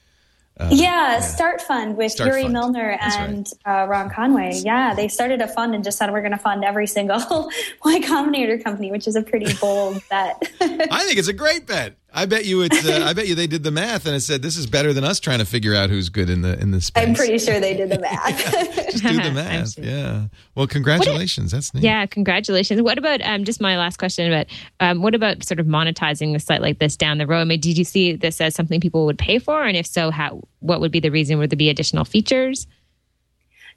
Yeah, 0.71 1.21
Start 1.21 1.61
Fund 1.61 1.97
with 1.97 2.13
Start 2.13 2.31
Yuri 2.31 2.43
Fund. 2.43 2.53
Milner 2.53 2.99
and 3.01 3.49
uh, 3.65 3.87
Ron 3.89 4.11
Conway. 4.11 4.61
Yeah, 4.63 4.95
they 4.95 5.09
started 5.09 5.41
a 5.41 5.49
fund 5.49 5.75
and 5.75 5.83
just 5.83 5.99
said 5.99 6.13
we're 6.13 6.21
going 6.21 6.33
to 6.33 6.39
fund 6.39 6.65
every 6.65 6.87
single 6.87 7.19
Y 7.85 8.01
Combinator 8.01 8.63
company, 8.63 8.91
which 8.91 9.07
is 9.07 9.17
a 9.17 9.23
pretty 9.23 9.53
bold 9.61 10.03
bet. 10.11 10.37
I 10.61 11.05
think 11.05 11.19
it's 11.19 11.29
a 11.29 11.33
great 11.33 11.67
bet. 11.67 11.95
I 12.13 12.27
bet 12.27 12.45
you 12.45 12.63
it's. 12.63 12.85
Uh, 12.85 13.05
I 13.07 13.13
bet 13.13 13.29
you 13.29 13.35
they 13.35 13.47
did 13.47 13.63
the 13.63 13.71
math 13.71 14.07
and 14.07 14.17
it 14.17 14.21
said 14.21 14.43
this 14.43 14.57
is 14.57 14.67
better 14.67 14.93
than 14.93 15.05
us 15.05 15.21
trying 15.21 15.39
to 15.39 15.45
figure 15.45 15.75
out 15.75 15.91
who's 15.91 16.09
good 16.09 16.29
in 16.29 16.43
the 16.43 16.59
in 16.59 16.71
the 16.71 16.81
space. 16.81 17.07
I'm 17.07 17.15
pretty 17.15 17.39
sure 17.39 17.61
they 17.61 17.75
did 17.75 17.91
the 17.91 17.99
math. 18.01 18.53
Just 18.91 19.05
do 19.05 19.23
the 19.23 19.31
math. 19.35 19.79
Yeah. 19.79 20.27
Well, 20.55 20.67
congratulations. 20.67 21.53
That's 21.53 21.73
neat. 21.73 21.85
Yeah, 21.85 22.07
congratulations. 22.07 22.83
What 22.83 22.99
about 22.99 23.21
um, 23.23 23.45
just 23.45 23.61
my 23.61 23.79
last 23.79 23.99
question? 23.99 24.33
About 24.33 24.47
um, 24.81 25.03
what 25.03 25.15
about 25.15 25.45
sort 25.45 25.61
of 25.61 25.67
monetizing 25.67 26.35
a 26.35 26.41
site 26.41 26.63
like 26.63 26.79
this 26.79 26.97
down 26.97 27.19
the 27.19 27.27
road? 27.27 27.41
I 27.41 27.45
mean, 27.45 27.61
did 27.61 27.79
you 27.79 27.85
see 27.85 28.17
this 28.17 28.41
as 28.41 28.55
something 28.55 28.81
people 28.81 29.07
would 29.07 29.19
pay 29.19 29.39
for, 29.39 29.65
and 29.65 29.77
if 29.77 29.87
so, 29.87 30.11
how? 30.11 30.43
What 30.59 30.81
would 30.81 30.93
be 30.93 31.01
the 31.01 31.11
reason? 31.11 31.39
Would 31.39 31.51
there 31.51 31.57
be 31.57 31.71
additional 31.71 32.05
features? 32.05 32.67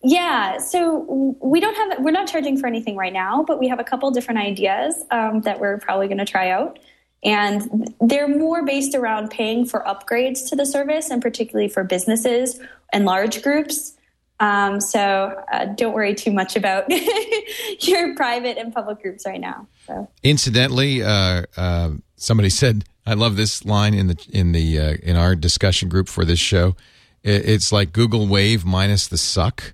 Yeah, 0.05 0.57
so 0.57 1.38
we 1.41 1.61
don't 1.61 1.75
have 1.75 2.03
we're 2.03 2.11
not 2.11 2.27
charging 2.27 2.57
for 2.57 2.67
anything 2.67 2.97
right 2.97 3.13
now, 3.13 3.45
but 3.47 3.57
we 3.57 3.69
have 3.69 3.79
a 3.79 3.86
couple 3.86 4.11
different 4.11 4.41
ideas 4.41 5.01
um, 5.11 5.41
that 5.41 5.61
we're 5.61 5.77
probably 5.77 6.07
going 6.07 6.17
to 6.17 6.25
try 6.25 6.49
out, 6.49 6.77
and 7.24 7.93
they're 8.01 8.28
more 8.28 8.65
based 8.65 8.95
around 8.95 9.30
paying 9.30 9.65
for 9.65 9.82
upgrades 9.82 10.49
to 10.49 10.55
the 10.55 10.65
service, 10.65 11.09
and 11.09 11.21
particularly 11.21 11.69
for 11.69 11.84
businesses 11.84 12.59
and 12.91 13.05
large 13.05 13.41
groups. 13.41 13.93
Um, 14.39 14.82
so 14.82 15.41
uh, 15.51 15.65
don't 15.65 15.93
worry 15.93 16.15
too 16.15 16.32
much 16.32 16.55
about 16.55 16.86
your 17.80 18.15
private 18.15 18.57
and 18.57 18.74
public 18.74 19.01
groups 19.01 19.26
right 19.26 19.39
now. 19.39 19.67
So 19.88 20.09
Incidentally, 20.21 21.01
uh, 21.01 21.43
uh, 21.55 21.91
somebody 22.17 22.49
said, 22.49 22.84
"I 23.05 23.13
love 23.13 23.38
this 23.38 23.63
line 23.63 23.93
in 23.93 24.07
the 24.07 24.28
in 24.32 24.51
the 24.51 24.80
uh, 24.80 24.93
in 25.01 25.15
our 25.15 25.36
discussion 25.36 25.88
group 25.88 26.09
for 26.09 26.26
this 26.26 26.39
show. 26.39 26.76
It's 27.24 27.71
like 27.71 27.93
Google 27.93 28.28
Wave 28.28 28.65
minus 28.65 29.07
the 29.07 29.17
suck." 29.17 29.74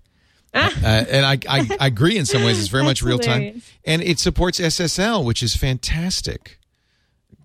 Uh, 0.53 0.69
and 0.83 1.25
I, 1.25 1.37
I, 1.47 1.77
I 1.79 1.87
agree 1.87 2.17
in 2.17 2.25
some 2.25 2.43
ways. 2.43 2.59
It's 2.59 2.69
very 2.69 2.83
much 2.83 3.01
real 3.03 3.19
time, 3.19 3.61
and 3.85 4.01
it 4.03 4.19
supports 4.19 4.59
SSL, 4.59 5.23
which 5.25 5.41
is 5.41 5.55
fantastic. 5.55 6.58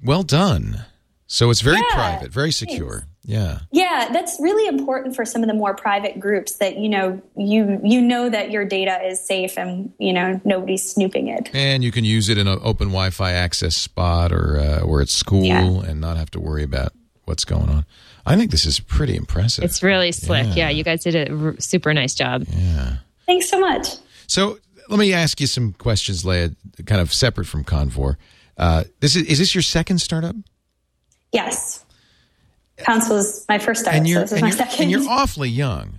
Well 0.05 0.23
done. 0.23 0.85
So 1.27 1.51
it's 1.51 1.63
very 1.63 1.79
Yeah, 1.79 1.95
private, 1.95 2.31
very 2.33 2.53
secure. 2.53 3.07
Yeah. 3.27 3.61
yeah, 3.73 4.11
that's 4.13 4.37
really 4.39 4.69
important 4.69 5.17
for 5.17 5.25
some 5.25 5.43
of 5.43 5.49
the 5.49 5.55
more 5.55 5.75
private 5.75 6.21
groups 6.21 6.57
that 6.57 6.77
you 6.77 6.91
know 6.91 7.23
you 7.39 7.81
you 7.83 8.03
know 8.03 8.29
that 8.29 8.51
your 8.51 8.67
data 8.67 9.01
is 9.03 9.19
safe 9.19 9.57
and 9.57 9.91
you 9.99 10.13
know 10.13 10.39
nobody's 10.45 10.83
snooping 10.89 11.29
it. 11.29 11.49
And 11.55 11.83
you 11.83 11.91
can 11.91 12.05
use 12.05 12.29
it 12.29 12.37
in 12.37 12.47
an 12.47 12.59
open 12.63 12.89
Wi-Fi 12.89 13.33
access 13.33 13.77
spot 13.77 14.31
or 14.31 14.59
uh, 14.59 14.81
or 14.81 15.01
at 15.01 15.09
school, 15.09 15.43
Yeah. 15.43 15.63
and 15.65 16.03
not 16.03 16.19
have 16.19 16.31
to 16.33 16.41
worry 16.41 16.63
about 16.65 16.93
what's 17.25 17.47
going 17.47 17.71
on. 17.71 17.87
I 18.27 18.37
think 18.37 18.51
this 18.51 18.67
is 18.67 18.79
pretty 18.79 19.17
impressive. 19.17 19.65
It's 19.65 19.83
really 19.83 20.13
slick. 20.13 20.47
Yeah. 20.49 20.55
Yeah, 20.55 20.69
you 20.71 20.85
guys 20.85 21.03
did 21.03 21.15
a 21.17 21.33
r- 21.35 21.57
super 21.59 21.95
nice 21.95 22.13
job. 22.15 22.45
Yeah. 22.51 22.97
Thanks 23.25 23.49
so 23.49 23.59
much. 23.59 23.89
So 24.27 24.59
let 24.91 24.99
me 24.99 25.15
ask 25.15 25.41
you 25.41 25.47
some 25.47 25.73
questions, 25.73 26.27
Leah, 26.27 26.51
kind 26.85 27.01
of 27.01 27.11
separate 27.15 27.47
from 27.47 27.65
Convore. 27.65 28.19
Uh, 28.57 28.85
this 29.01 29.17
is 29.17 29.25
is 29.27 29.39
this 29.39 29.55
your 29.55 29.63
second 29.63 29.99
startup? 29.99 30.37
Yes. 31.33 31.85
Pownce 32.79 33.09
was 33.09 33.45
my 33.49 33.59
first 33.59 33.83
startup, 33.83 33.99
And 33.99 34.09
you're 34.09 34.21
this 34.23 34.33
is 34.33 34.39
and 34.39 34.43
my 34.43 34.49
you're, 34.49 34.57
second. 34.57 34.81
and 34.83 34.91
you're 34.91 35.09
awfully 35.09 35.49
young. 35.49 35.99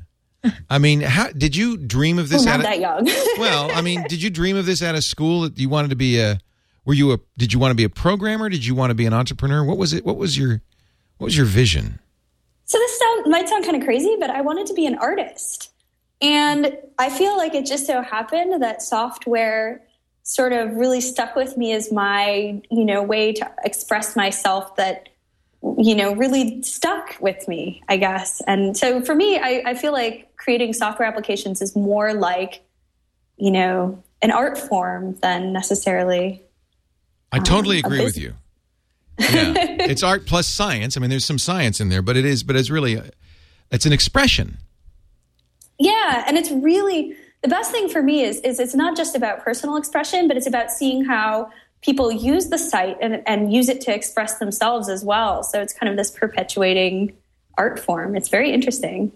I 0.70 0.78
mean, 0.78 1.02
how 1.02 1.32
did 1.32 1.56
you 1.56 1.76
dream 1.78 2.20
of 2.20 2.30
this? 2.30 2.46
Well, 2.46 2.54
at 2.54 2.58
not 2.58 2.60
a- 2.60 2.70
that 2.70 2.80
young. 2.80 3.06
well, 3.40 3.72
I 3.72 3.82
mean, 3.82 4.04
did 4.08 4.22
you 4.22 4.30
dream 4.30 4.58
of 4.58 4.66
this 4.66 4.84
out 4.84 4.94
of 4.96 5.04
school? 5.04 5.42
That 5.42 5.58
you 5.58 5.70
wanted 5.70 5.90
to 5.90 5.96
be 5.96 6.20
a? 6.20 6.40
Were 6.86 6.94
you 6.94 7.14
a? 7.14 7.20
Did 7.38 7.52
you 7.54 7.60
want 7.60 7.72
to 7.72 7.76
be 7.76 7.84
a 7.84 7.90
programmer? 7.90 8.48
Did 8.50 8.66
you 8.66 8.76
want 8.76 8.92
to 8.92 8.96
be 8.96 9.06
an 9.06 9.14
entrepreneur? 9.14 9.64
What 9.64 9.78
was 9.78 9.94
it? 9.94 10.06
What 10.06 10.18
was 10.18 10.38
your? 10.38 10.62
What 11.18 11.26
was 11.26 11.38
your 11.38 11.46
vision? 11.48 12.00
So 12.66 12.78
this 12.78 13.00
sound, 13.00 13.28
might 13.32 13.48
sound 13.48 13.64
kind 13.64 13.78
of 13.78 13.84
crazy, 13.84 14.18
but 14.20 14.30
I 14.30 14.42
wanted 14.42 14.68
to 14.68 14.74
be 14.74 14.86
an 14.86 14.96
artist. 14.96 15.72
And 16.22 16.76
I 16.98 17.10
feel 17.10 17.38
like 17.38 17.54
it 17.54 17.66
just 17.66 17.86
so 17.86 18.02
happened 18.02 18.62
that 18.62 18.82
software 18.82 19.82
sort 20.26 20.54
of 20.54 20.76
really 20.76 21.02
stuck 21.02 21.36
with 21.36 21.56
me 21.56 21.72
as 21.72 21.92
my, 21.92 22.60
you 22.72 22.84
know, 22.84 23.02
way 23.04 23.32
to 23.32 23.52
express 23.64 24.16
myself 24.16 24.76
that, 24.76 25.08
you 25.78 25.96
know, 25.96 26.16
really 26.16 26.62
stuck 26.64 27.16
with 27.22 27.48
me, 27.48 27.84
I 27.88 27.98
guess. 27.98 28.42
And 28.48 28.76
so 28.76 29.02
for 29.02 29.14
me, 29.14 29.38
I, 29.38 29.62
I 29.68 29.74
feel 29.76 29.94
like 29.94 30.36
creating 30.36 30.74
software 30.74 31.08
applications 31.08 31.62
is 31.62 31.76
more 31.76 32.14
like, 32.16 32.64
you 33.38 33.52
know, 33.52 34.04
an 34.24 34.32
art 34.32 34.58
form 34.58 35.14
than 35.22 35.54
necessarily 35.54 36.42
I 37.32 37.40
totally 37.40 37.84
um, 37.84 37.92
a 37.92 37.96
agree 37.96 38.06
with 38.06 38.18
you. 38.18 38.34
Yeah, 39.20 39.54
it's 39.58 40.02
art 40.02 40.26
plus 40.26 40.48
science. 40.48 40.98
I 40.98 41.02
mean, 41.02 41.12
there's 41.12 41.26
some 41.26 41.40
science 41.40 41.80
in 41.80 41.90
there, 41.90 42.02
but 42.02 42.18
it 42.18 42.26
is, 42.26 42.42
but 42.44 42.56
it's 42.56 42.72
really, 42.72 43.00
it's 43.70 43.86
an 43.86 43.94
expression. 43.94 44.58
Yeah, 45.78 46.24
and 46.26 46.36
it's 46.38 46.50
really 46.50 47.16
the 47.46 47.50
best 47.50 47.70
thing 47.70 47.88
for 47.88 48.02
me 48.02 48.24
is 48.24 48.40
is 48.40 48.60
it's 48.60 48.74
not 48.74 48.98
just 48.98 49.16
about 49.16 49.44
personal 49.44 49.78
expression, 49.78 50.28
but 50.28 50.36
it's 50.36 50.48
about 50.48 50.72
seeing 50.72 51.06
how 51.06 51.52
people 51.84 52.12
use 52.12 52.48
the 52.48 52.58
site 52.58 52.98
and, 53.00 53.22
and 53.28 53.54
use 53.54 53.70
it 53.70 53.82
to 53.82 53.94
express 53.94 54.40
themselves 54.40 54.90
as 54.90 55.06
well. 55.06 55.44
So 55.44 55.62
it's 55.62 55.72
kind 55.72 55.88
of 55.88 55.96
this 55.96 56.10
perpetuating 56.10 57.16
art 57.56 57.80
form. 57.80 58.16
It's 58.16 58.30
very 58.30 58.52
interesting. 58.52 59.12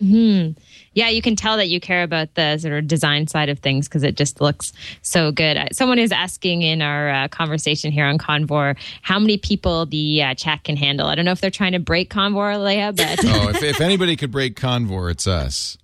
Hmm. 0.00 0.48
Yeah, 0.94 1.10
you 1.10 1.22
can 1.22 1.36
tell 1.36 1.58
that 1.58 1.68
you 1.68 1.78
care 1.78 2.02
about 2.02 2.34
the 2.34 2.58
sort 2.58 2.74
of 2.74 2.88
design 2.88 3.28
side 3.28 3.48
of 3.50 3.60
things 3.60 3.86
because 3.86 4.02
it 4.02 4.16
just 4.16 4.40
looks 4.40 4.72
so 5.02 5.30
good. 5.30 5.56
Someone 5.70 6.00
is 6.00 6.10
asking 6.10 6.62
in 6.62 6.82
our 6.82 7.08
uh, 7.08 7.28
conversation 7.28 7.92
here 7.92 8.06
on 8.06 8.18
Convore 8.18 8.74
how 9.02 9.20
many 9.20 9.38
people 9.38 9.86
the 9.86 10.24
uh, 10.24 10.34
chat 10.34 10.64
can 10.64 10.76
handle. 10.76 11.06
I 11.06 11.14
don't 11.14 11.24
know 11.24 11.32
if 11.32 11.40
they're 11.40 11.52
trying 11.52 11.72
to 11.72 11.78
break 11.78 12.10
Convore, 12.10 12.58
Leah, 12.58 12.92
but 12.96 13.20
Oh, 13.24 13.50
if, 13.50 13.62
if 13.62 13.80
anybody 13.80 14.16
could 14.16 14.32
break 14.32 14.56
Convore, 14.56 15.10
it's 15.10 15.28
us. 15.28 15.78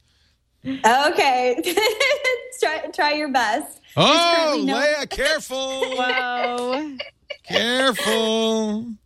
Okay, 0.66 1.62
try 2.60 2.86
try 2.92 3.12
your 3.12 3.28
best. 3.28 3.80
Oh, 3.96 4.62
no- 4.64 4.74
Leah, 4.78 5.06
careful, 5.06 5.56
whoa. 5.96 6.96
careful. 7.44 8.86
Um, 8.86 8.96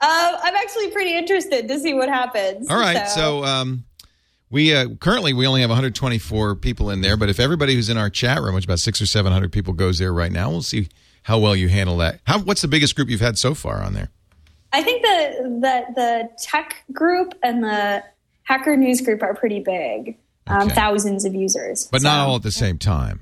I'm 0.00 0.54
actually 0.56 0.90
pretty 0.90 1.16
interested 1.16 1.68
to 1.68 1.78
see 1.78 1.94
what 1.94 2.08
happens. 2.08 2.68
All 2.68 2.78
right, 2.78 3.08
so 3.08 3.44
um, 3.44 3.84
we 4.50 4.74
uh, 4.74 4.88
currently 5.00 5.32
we 5.32 5.46
only 5.46 5.60
have 5.62 5.70
124 5.70 6.56
people 6.56 6.90
in 6.90 7.00
there, 7.00 7.16
but 7.16 7.28
if 7.28 7.38
everybody 7.40 7.74
who's 7.74 7.88
in 7.88 7.96
our 7.96 8.10
chat 8.10 8.42
room, 8.42 8.54
which 8.54 8.64
about 8.64 8.80
six 8.80 9.00
or 9.00 9.06
seven 9.06 9.32
hundred 9.32 9.52
people, 9.52 9.72
goes 9.72 9.98
there 9.98 10.12
right 10.12 10.32
now, 10.32 10.50
we'll 10.50 10.62
see 10.62 10.88
how 11.22 11.38
well 11.38 11.56
you 11.56 11.68
handle 11.68 11.96
that. 11.98 12.20
How 12.24 12.40
what's 12.40 12.60
the 12.60 12.68
biggest 12.68 12.96
group 12.96 13.08
you've 13.08 13.20
had 13.20 13.38
so 13.38 13.54
far 13.54 13.82
on 13.82 13.94
there? 13.94 14.10
I 14.72 14.82
think 14.82 15.02
the 15.02 15.58
the 15.60 15.94
the 15.94 16.30
tech 16.42 16.82
group 16.92 17.34
and 17.42 17.62
the 17.62 18.02
hacker 18.42 18.76
news 18.76 19.00
group 19.00 19.22
are 19.22 19.34
pretty 19.34 19.60
big. 19.60 20.18
Um, 20.46 20.66
Okay. 20.66 20.74
thousands 20.74 21.24
of 21.24 21.34
users, 21.34 21.88
But 21.90 22.02
not 22.02 22.26
all 22.28 22.36
at 22.36 22.42
the 22.42 22.52
same 22.52 22.76
time. 22.78 23.20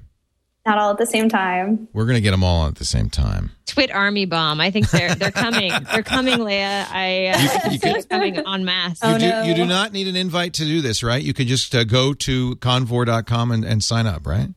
not 0.66 0.78
all 0.78 0.90
at 0.90 0.98
the 0.98 1.06
same 1.06 1.28
time. 1.28 1.86
We're 1.92 2.04
going 2.06 2.16
to 2.16 2.20
get 2.20 2.30
them 2.32 2.42
all 2.44 2.66
at 2.66 2.76
the 2.76 2.84
same 2.84 3.10
time. 3.10 3.50
Twit 3.66 3.90
army 3.92 4.26
bomb. 4.26 4.60
I 4.60 4.70
think 4.70 4.90
they're 4.90 5.14
they're 5.14 5.30
coming. 5.30 5.72
They're 5.92 6.02
coming, 6.02 6.38
Leah. 6.44 6.86
I, 6.90 7.26
uh, 7.28 7.38
I 7.38 7.58
can 7.60 7.70
see 7.72 7.78
could- 7.78 7.96
it 7.96 8.08
coming 8.08 8.36
en 8.36 8.64
masse. 8.64 8.98
Oh, 9.02 9.12
you, 9.14 9.18
do, 9.20 9.28
no. 9.28 9.42
you 9.44 9.54
do 9.54 9.64
not 9.64 9.92
need 9.92 10.08
an 10.08 10.16
invite 10.16 10.54
to 10.54 10.64
do 10.64 10.80
this, 10.80 11.02
right? 11.02 11.22
You 11.22 11.32
can 11.32 11.46
just 11.46 11.74
uh, 11.74 11.84
go 11.84 12.12
to 12.14 12.56
convore.com 12.56 13.50
and, 13.50 13.64
and 13.64 13.82
sign 13.82 14.06
up, 14.06 14.26
right? 14.26 14.48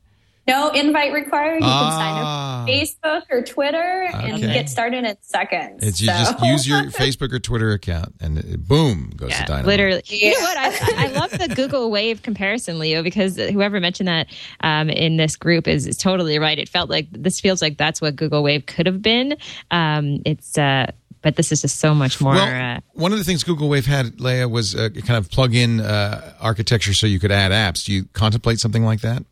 No 0.47 0.69
invite 0.69 1.11
required. 1.13 1.55
You 1.55 1.61
can 1.61 1.91
sign 1.91 2.13
Ah. 2.17 2.61
up 2.63 2.69
Facebook 2.69 3.23
or 3.31 3.41
Twitter 3.41 4.03
and 4.13 4.39
get 4.41 4.69
started 4.69 5.03
in 5.03 5.15
seconds. 5.21 5.83
It's 5.83 5.99
you 6.01 6.07
So- 6.07 6.13
just 6.13 6.43
use 6.45 6.67
your 6.67 6.83
Facebook 6.91 7.33
or 7.33 7.39
Twitter 7.39 7.71
account, 7.71 8.13
and 8.21 8.37
it, 8.37 8.67
boom 8.67 9.11
goes 9.15 9.31
Yeah, 9.31 9.39
to 9.41 9.45
Dynamo. 9.45 9.67
literally. 9.67 10.03
You 10.09 10.31
know 10.33 10.39
what? 10.41 10.57
I, 10.57 11.05
I 11.05 11.07
love 11.07 11.31
the 11.31 11.47
Google 11.55 11.89
Wave 11.89 12.21
comparison, 12.21 12.77
Leo, 12.79 13.01
because 13.03 13.37
whoever 13.37 13.79
mentioned 13.79 14.07
that 14.07 14.27
um, 14.61 14.89
in 14.89 15.17
this 15.17 15.35
group 15.35 15.67
is, 15.67 15.87
is 15.87 15.97
totally 15.97 16.37
right. 16.39 16.57
It 16.59 16.69
felt 16.69 16.89
like 16.89 17.07
this 17.11 17.39
feels 17.39 17.61
like 17.61 17.77
that's 17.77 17.99
what 18.01 18.15
Google 18.15 18.43
Wave 18.43 18.65
could 18.65 18.85
have 18.85 19.01
been. 19.01 19.37
Um, 19.71 20.21
it's, 20.25 20.57
uh, 20.57 20.91
but 21.21 21.35
this 21.37 21.51
is 21.51 21.61
just 21.63 21.79
so 21.79 21.95
much 21.95 22.21
more. 22.21 22.33
Well, 22.35 22.75
uh, 22.77 22.79
one 22.93 23.11
of 23.11 23.17
the 23.17 23.23
things 23.23 23.43
Google 23.43 23.67
Wave 23.67 23.87
had, 23.87 24.19
Leah, 24.21 24.47
was 24.47 24.75
uh, 24.75 24.89
kind 25.05 25.17
of 25.17 25.29
plug-in 25.31 25.79
uh, 25.81 26.33
architecture 26.39 26.93
so 26.93 27.07
you 27.07 27.19
could 27.19 27.31
add 27.31 27.51
apps. 27.51 27.83
Do 27.85 27.93
you 27.93 28.05
contemplate 28.13 28.59
something 28.59 28.85
like 28.85 29.01
that? 29.01 29.23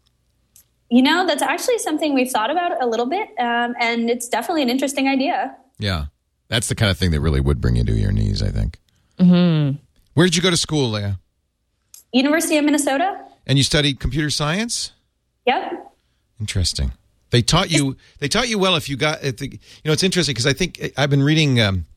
You 0.94 1.02
know, 1.02 1.26
that's 1.26 1.42
actually 1.42 1.80
something 1.80 2.14
we've 2.14 2.30
thought 2.30 2.52
about 2.52 2.80
a 2.80 2.86
little 2.86 3.08
bit, 3.08 3.28
um, 3.40 3.74
and 3.80 4.12
it's 4.12 4.30
definitely 4.30 4.62
an 4.62 4.70
interesting 4.70 5.08
idea. 5.08 5.58
Yeah, 5.80 6.06
that's 6.50 6.68
the 6.68 6.76
kind 6.76 6.92
of 6.92 7.00
thing 7.00 7.10
that 7.10 7.20
really 7.20 7.42
would 7.42 7.60
bring 7.60 7.78
you 7.78 7.84
to 7.84 7.94
your 7.94 8.12
knees. 8.12 8.44
I 8.44 8.50
think. 8.50 8.80
Mm-hmm. 9.18 9.78
Where 10.14 10.28
did 10.28 10.36
you 10.36 10.44
go 10.44 10.52
to 10.52 10.56
school, 10.56 10.92
Leah? 10.92 11.18
University 12.12 12.58
of 12.58 12.66
Minnesota. 12.66 13.26
And 13.48 13.58
you 13.58 13.64
studied 13.64 14.00
computer 14.00 14.30
science. 14.30 14.92
Yep. 15.48 15.96
Interesting. 16.40 16.92
They 17.32 17.42
taught 17.42 17.72
you. 17.72 17.98
They 18.20 18.28
taught 18.28 18.48
you 18.48 18.60
well. 18.60 18.76
If 18.76 18.88
you 18.88 18.96
got, 18.96 19.24
if 19.24 19.38
the, 19.38 19.48
you 19.48 19.60
know, 19.86 19.94
it's 19.94 20.04
interesting 20.04 20.34
because 20.34 20.46
I 20.46 20.54
think 20.54 20.92
I've 20.96 21.10
been 21.10 21.24
reading 21.24 21.60
um, 21.60 21.88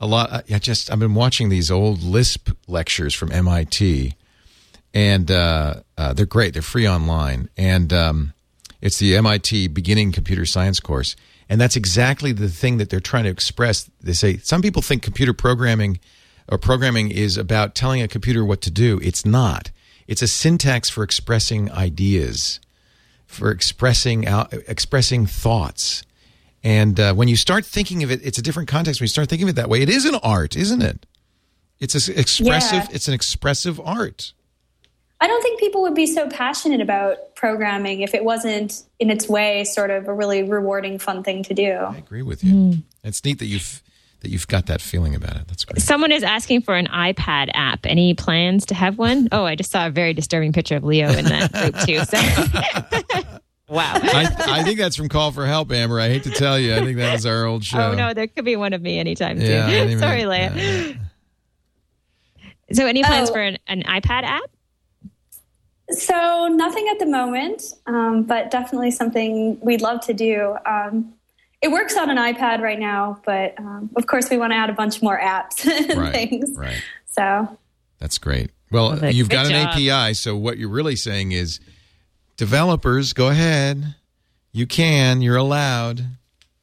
a 0.00 0.06
lot. 0.06 0.32
I 0.32 0.42
I 0.54 0.58
just 0.58 0.90
I've 0.90 0.98
been 0.98 1.14
watching 1.14 1.50
these 1.50 1.70
old 1.70 2.02
Lisp 2.02 2.48
lectures 2.66 3.14
from 3.14 3.30
MIT, 3.30 4.14
and 4.94 5.30
uh, 5.30 5.82
uh, 5.98 6.14
they're 6.14 6.24
great. 6.24 6.54
They're 6.54 6.62
free 6.62 6.88
online, 6.88 7.50
and 7.58 7.92
um, 7.92 8.32
it's 8.80 8.98
the 8.98 9.16
MIT 9.16 9.68
Beginning 9.68 10.12
Computer 10.12 10.46
Science 10.46 10.80
course, 10.80 11.16
and 11.48 11.60
that's 11.60 11.76
exactly 11.76 12.32
the 12.32 12.48
thing 12.48 12.78
that 12.78 12.90
they're 12.90 13.00
trying 13.00 13.24
to 13.24 13.30
express. 13.30 13.90
They 14.00 14.12
say 14.12 14.38
some 14.38 14.62
people 14.62 14.82
think 14.82 15.02
computer 15.02 15.32
programming 15.32 15.98
or 16.50 16.58
programming 16.58 17.10
is 17.10 17.36
about 17.36 17.74
telling 17.74 18.02
a 18.02 18.08
computer 18.08 18.44
what 18.44 18.60
to 18.62 18.70
do. 18.70 19.00
It's 19.02 19.24
not. 19.26 19.70
It's 20.06 20.22
a 20.22 20.28
syntax 20.28 20.88
for 20.88 21.02
expressing 21.02 21.70
ideas 21.70 22.60
for 23.28 23.50
expressing 23.50 24.26
out, 24.26 24.52
expressing 24.66 25.26
thoughts. 25.26 26.02
And 26.64 26.98
uh, 26.98 27.14
when 27.14 27.28
you 27.28 27.36
start 27.36 27.64
thinking 27.64 28.02
of 28.02 28.10
it, 28.10 28.24
it's 28.24 28.38
a 28.38 28.42
different 28.42 28.68
context. 28.68 29.00
When 29.00 29.04
you 29.04 29.10
start 29.10 29.28
thinking 29.28 29.46
of 29.46 29.50
it 29.50 29.56
that 29.56 29.68
way, 29.68 29.82
it 29.82 29.88
is 29.88 30.06
an 30.06 30.16
art, 30.16 30.56
isn't 30.56 30.82
it? 30.82 31.06
It's 31.78 32.08
expressive. 32.08 32.84
Yeah. 32.88 32.88
It's 32.90 33.06
an 33.06 33.14
expressive 33.14 33.78
art. 33.78 34.32
I 35.20 35.26
don't 35.26 35.42
think 35.42 35.58
people 35.58 35.82
would 35.82 35.94
be 35.96 36.06
so 36.06 36.28
passionate 36.28 36.80
about 36.80 37.34
programming 37.34 38.02
if 38.02 38.14
it 38.14 38.24
wasn't, 38.24 38.84
in 39.00 39.10
its 39.10 39.28
way, 39.28 39.64
sort 39.64 39.90
of 39.90 40.06
a 40.06 40.12
really 40.14 40.44
rewarding, 40.44 40.98
fun 40.98 41.24
thing 41.24 41.42
to 41.44 41.54
do. 41.54 41.72
I 41.72 41.96
agree 41.96 42.22
with 42.22 42.44
you. 42.44 42.52
Hmm. 42.52 42.72
It's 43.02 43.24
neat 43.24 43.38
that 43.40 43.46
you've 43.46 43.82
that 44.20 44.30
you've 44.30 44.48
got 44.48 44.66
that 44.66 44.80
feeling 44.80 45.14
about 45.14 45.36
it. 45.36 45.46
That's 45.46 45.64
great. 45.64 45.80
someone 45.80 46.10
is 46.10 46.24
asking 46.24 46.62
for 46.62 46.74
an 46.74 46.86
iPad 46.88 47.50
app. 47.54 47.80
Any 47.86 48.14
plans 48.14 48.66
to 48.66 48.74
have 48.74 48.98
one? 48.98 49.28
Oh, 49.30 49.44
I 49.44 49.54
just 49.54 49.70
saw 49.70 49.86
a 49.86 49.90
very 49.90 50.12
disturbing 50.12 50.52
picture 50.52 50.74
of 50.76 50.82
Leo 50.82 51.08
in 51.10 51.24
that 51.26 51.52
group 51.52 51.76
too. 51.86 52.04
So, 52.04 52.18
wow. 53.68 53.92
I, 53.94 54.28
I 54.60 54.62
think 54.64 54.78
that's 54.80 54.96
from 54.96 55.08
Call 55.08 55.30
for 55.30 55.46
Help, 55.46 55.70
Amber. 55.70 56.00
I 56.00 56.08
hate 56.08 56.24
to 56.24 56.30
tell 56.30 56.58
you. 56.58 56.74
I 56.74 56.80
think 56.80 56.96
that 56.96 57.12
was 57.12 57.26
our 57.26 57.44
old 57.44 57.62
show. 57.64 57.78
Oh 57.92 57.94
no, 57.94 58.12
there 58.12 58.26
could 58.26 58.44
be 58.44 58.56
one 58.56 58.72
of 58.72 58.82
me 58.82 58.98
anytime 58.98 59.40
Yeah, 59.40 59.84
too. 59.84 59.98
Sorry, 60.00 60.26
Leah. 60.26 60.52
yeah. 60.56 60.92
So, 62.72 62.86
any 62.86 63.02
plans 63.02 63.30
Oh. 63.30 63.34
for 63.34 63.40
an, 63.40 63.58
an 63.66 63.82
iPad 63.84 64.24
app? 64.24 64.50
So, 65.90 66.48
nothing 66.48 66.86
at 66.90 66.98
the 66.98 67.06
moment, 67.06 67.62
um, 67.86 68.24
but 68.24 68.50
definitely 68.50 68.90
something 68.90 69.58
we'd 69.60 69.80
love 69.80 70.00
to 70.02 70.12
do. 70.14 70.54
Um, 70.66 71.14
it 71.62 71.70
works 71.72 71.96
on 71.96 72.10
an 72.10 72.18
iPad 72.18 72.60
right 72.60 72.78
now, 72.78 73.20
but 73.24 73.58
um, 73.58 73.90
of 73.96 74.06
course, 74.06 74.28
we 74.30 74.36
want 74.36 74.52
to 74.52 74.56
add 74.56 74.68
a 74.70 74.74
bunch 74.74 75.00
more 75.02 75.18
apps 75.18 75.64
and 75.90 75.98
Right, 75.98 76.12
things. 76.12 76.50
right. 76.56 76.82
So, 77.06 77.58
That's 77.98 78.18
great. 78.18 78.50
Well, 78.70 78.90
Perfect. 78.90 79.14
you've 79.14 79.30
got 79.30 79.46
Good 79.46 79.54
an. 79.56 79.66
API, 79.68 80.12
so 80.14 80.36
what 80.36 80.58
you're 80.58 80.68
really 80.68 80.94
saying 80.94 81.32
is, 81.32 81.58
developers, 82.36 83.12
go 83.14 83.28
ahead. 83.28 83.94
You 84.52 84.66
can. 84.66 85.22
You're 85.22 85.36
allowed. 85.36 86.04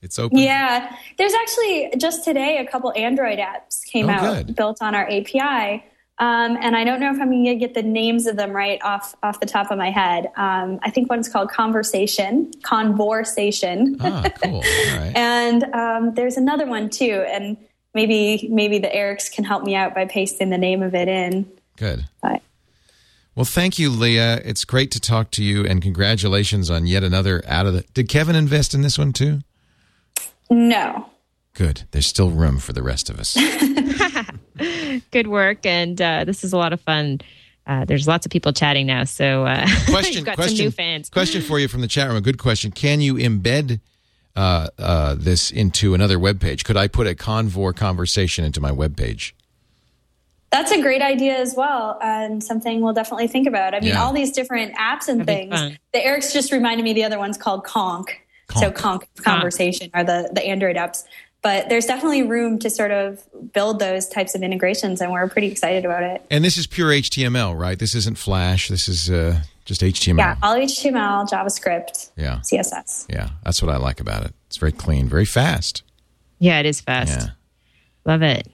It's 0.01 0.19
open. 0.19 0.37
yeah, 0.37 0.95
there's 1.17 1.33
actually 1.33 1.93
just 1.97 2.23
today 2.23 2.57
a 2.59 2.65
couple 2.69 2.93
Android 2.95 3.39
apps 3.39 3.83
came 3.85 4.07
Oh, 4.07 4.13
out 4.13 4.45
good. 4.45 4.55
built 4.55 4.77
on 4.81 4.93
our 4.93 5.09
API. 5.09 5.83
Um, 6.17 6.57
and 6.61 6.77
I 6.77 6.85
don't 6.85 7.01
know 7.01 7.11
if 7.13 7.19
I'm 7.19 7.29
going 7.29 7.43
to 7.43 7.55
get 7.55 7.73
the 7.73 7.83
names 7.83 8.25
of 8.25 8.37
them 8.37 8.51
right 8.51 8.81
off 8.83 9.15
off 9.21 9.41
the 9.41 9.45
top 9.45 9.69
of 9.69 9.77
my 9.77 9.91
head. 9.91 10.27
Um, 10.37 10.79
I 10.81 10.89
think 10.89 11.09
one's 11.09 11.27
called 11.27 11.49
Conversation, 11.51 12.51
Conversation, 12.63 13.97
Ah, 13.99 14.23
cool. 14.41 14.55
All 14.55 14.97
right. 14.97 15.11
and 15.15 15.63
um, 15.73 16.13
there's 16.13 16.37
another 16.37 16.67
one 16.67 16.89
too. 16.89 17.25
And 17.27 17.57
maybe 17.93 18.47
maybe 18.49 18.79
the 18.79 18.87
Erics 18.87 19.29
can 19.31 19.43
help 19.43 19.63
me 19.63 19.75
out 19.75 19.93
by 19.93 20.05
pasting 20.05 20.49
the 20.51 20.57
name 20.57 20.81
of 20.83 20.95
it 20.95 21.09
in. 21.09 21.51
Good. 21.75 22.05
But 22.21 22.41
Well, 23.35 23.43
thank 23.45 23.77
you, 23.77 23.89
Leah. 23.89 24.41
It's 24.45 24.63
great 24.63 24.91
to 24.91 25.01
talk 25.01 25.31
to 25.31 25.43
you, 25.43 25.65
and 25.65 25.81
congratulations 25.81 26.69
on 26.71 26.87
yet 26.87 27.03
another 27.03 27.43
out 27.45 27.65
of 27.65 27.73
the. 27.73 27.81
Did 27.93 28.07
Kevin 28.07 28.37
invest 28.37 28.73
in 28.73 28.81
this 28.83 28.97
one 28.97 29.11
too? 29.11 29.39
no, 30.49 31.09
Good. 31.53 31.83
There's 31.91 32.05
still 32.07 32.29
room 32.31 32.59
for 32.59 32.73
the 32.73 32.83
rest 32.83 33.09
of 33.09 33.17
us. 33.19 33.35
Good 35.11 35.27
work, 35.27 35.65
and 35.65 36.01
uh, 36.01 36.23
this 36.25 36.43
is 36.43 36.53
a 36.53 36.57
lot 36.57 36.73
of 36.73 36.81
fun 36.81 37.19
uh, 37.67 37.85
there's 37.85 38.07
lots 38.07 38.25
of 38.25 38.31
people 38.31 38.53
chatting 38.53 38.85
now. 38.85 39.03
So 39.03 39.45
uh, 39.45 39.65
Question, 39.87 40.23
got 40.23 40.35
question, 40.35 40.55
some 40.55 40.65
new 40.65 40.71
fans. 40.71 41.09
question 41.09 41.41
for 41.41 41.59
you 41.59 41.67
from 41.67 41.81
the 41.81 41.87
chat 41.87 42.07
room. 42.07 42.17
A 42.17 42.21
good 42.21 42.37
question. 42.37 42.71
Can 42.71 43.01
you 43.01 43.15
embed 43.15 43.79
uh, 44.35 44.67
uh, 44.77 45.15
this 45.17 45.49
into 45.51 45.93
another 45.93 46.19
web 46.19 46.39
page? 46.39 46.63
Could 46.63 46.77
I 46.77 46.87
put 46.87 47.07
a 47.07 47.15
Convore 47.15 47.73
conversation 47.73 48.45
into 48.45 48.61
my 48.61 48.71
web 48.71 48.95
page? 48.95 49.35
That's 50.51 50.71
a 50.71 50.81
great 50.81 51.01
idea 51.01 51.37
as 51.37 51.55
well, 51.55 51.97
and 52.01 52.41
something 52.41 52.81
we'll 52.81 52.93
definitely 52.93 53.27
think 53.27 53.47
about. 53.47 53.73
I 53.73 53.79
mean, 53.79 53.89
Yeah. 53.89 54.03
all 54.03 54.13
these 54.13 54.31
different 54.31 54.75
apps 54.75 55.07
and 55.09 55.25
That'd 55.25 55.51
things. 55.51 55.77
The 55.91 56.05
Eric's 56.05 56.31
just 56.31 56.51
reminded 56.51 56.83
me 56.83 56.93
the 56.93 57.03
other 57.03 57.17
one's 57.17 57.37
called 57.37 57.65
Conk. 57.65 58.21
So 58.59 58.71
Conk 58.71 59.07
Conversation 59.17 59.89
are 59.95 60.03
the 60.03 60.29
the 60.31 60.45
Android 60.45 60.75
apps. 60.75 61.03
But 61.45 61.69
there's 61.69 61.85
definitely 61.85 62.23
room 62.23 62.57
to 62.57 62.71
sort 62.71 62.89
of 62.89 63.23
build 63.53 63.77
those 63.77 64.07
types 64.07 64.33
of 64.33 64.41
integrations, 64.41 64.99
and 64.99 65.11
we're 65.11 65.29
pretty 65.29 65.45
excited 65.45 65.85
about 65.85 66.01
it. 66.01 66.25
And 66.31 66.43
this 66.43 66.57
is 66.57 66.65
pure 66.65 66.89
HTML, 66.89 67.55
right? 67.55 67.77
This 67.77 67.93
isn't 67.93 68.17
Flash. 68.17 68.67
This 68.69 68.89
is 68.89 69.11
uh, 69.11 69.41
just 69.63 69.81
HTML. 69.81 70.17
Yeah, 70.17 70.37
all 70.41 70.55
HTML, 70.55 71.29
JavaScript, 71.29 72.09
Yeah. 72.17 72.39
CSS. 72.39 73.05
Yeah, 73.09 73.29
that's 73.43 73.61
what 73.61 73.71
I 73.71 73.77
like 73.77 73.99
about 73.99 74.25
it. 74.25 74.33
It's 74.47 74.57
very 74.57 74.71
clean, 74.71 75.07
very 75.07 75.25
fast. 75.25 75.83
Yeah, 76.39 76.57
it 76.61 76.65
is 76.65 76.81
fast. 76.81 77.19
Yeah. 77.27 77.27
Love 78.05 78.23
it. 78.23 78.47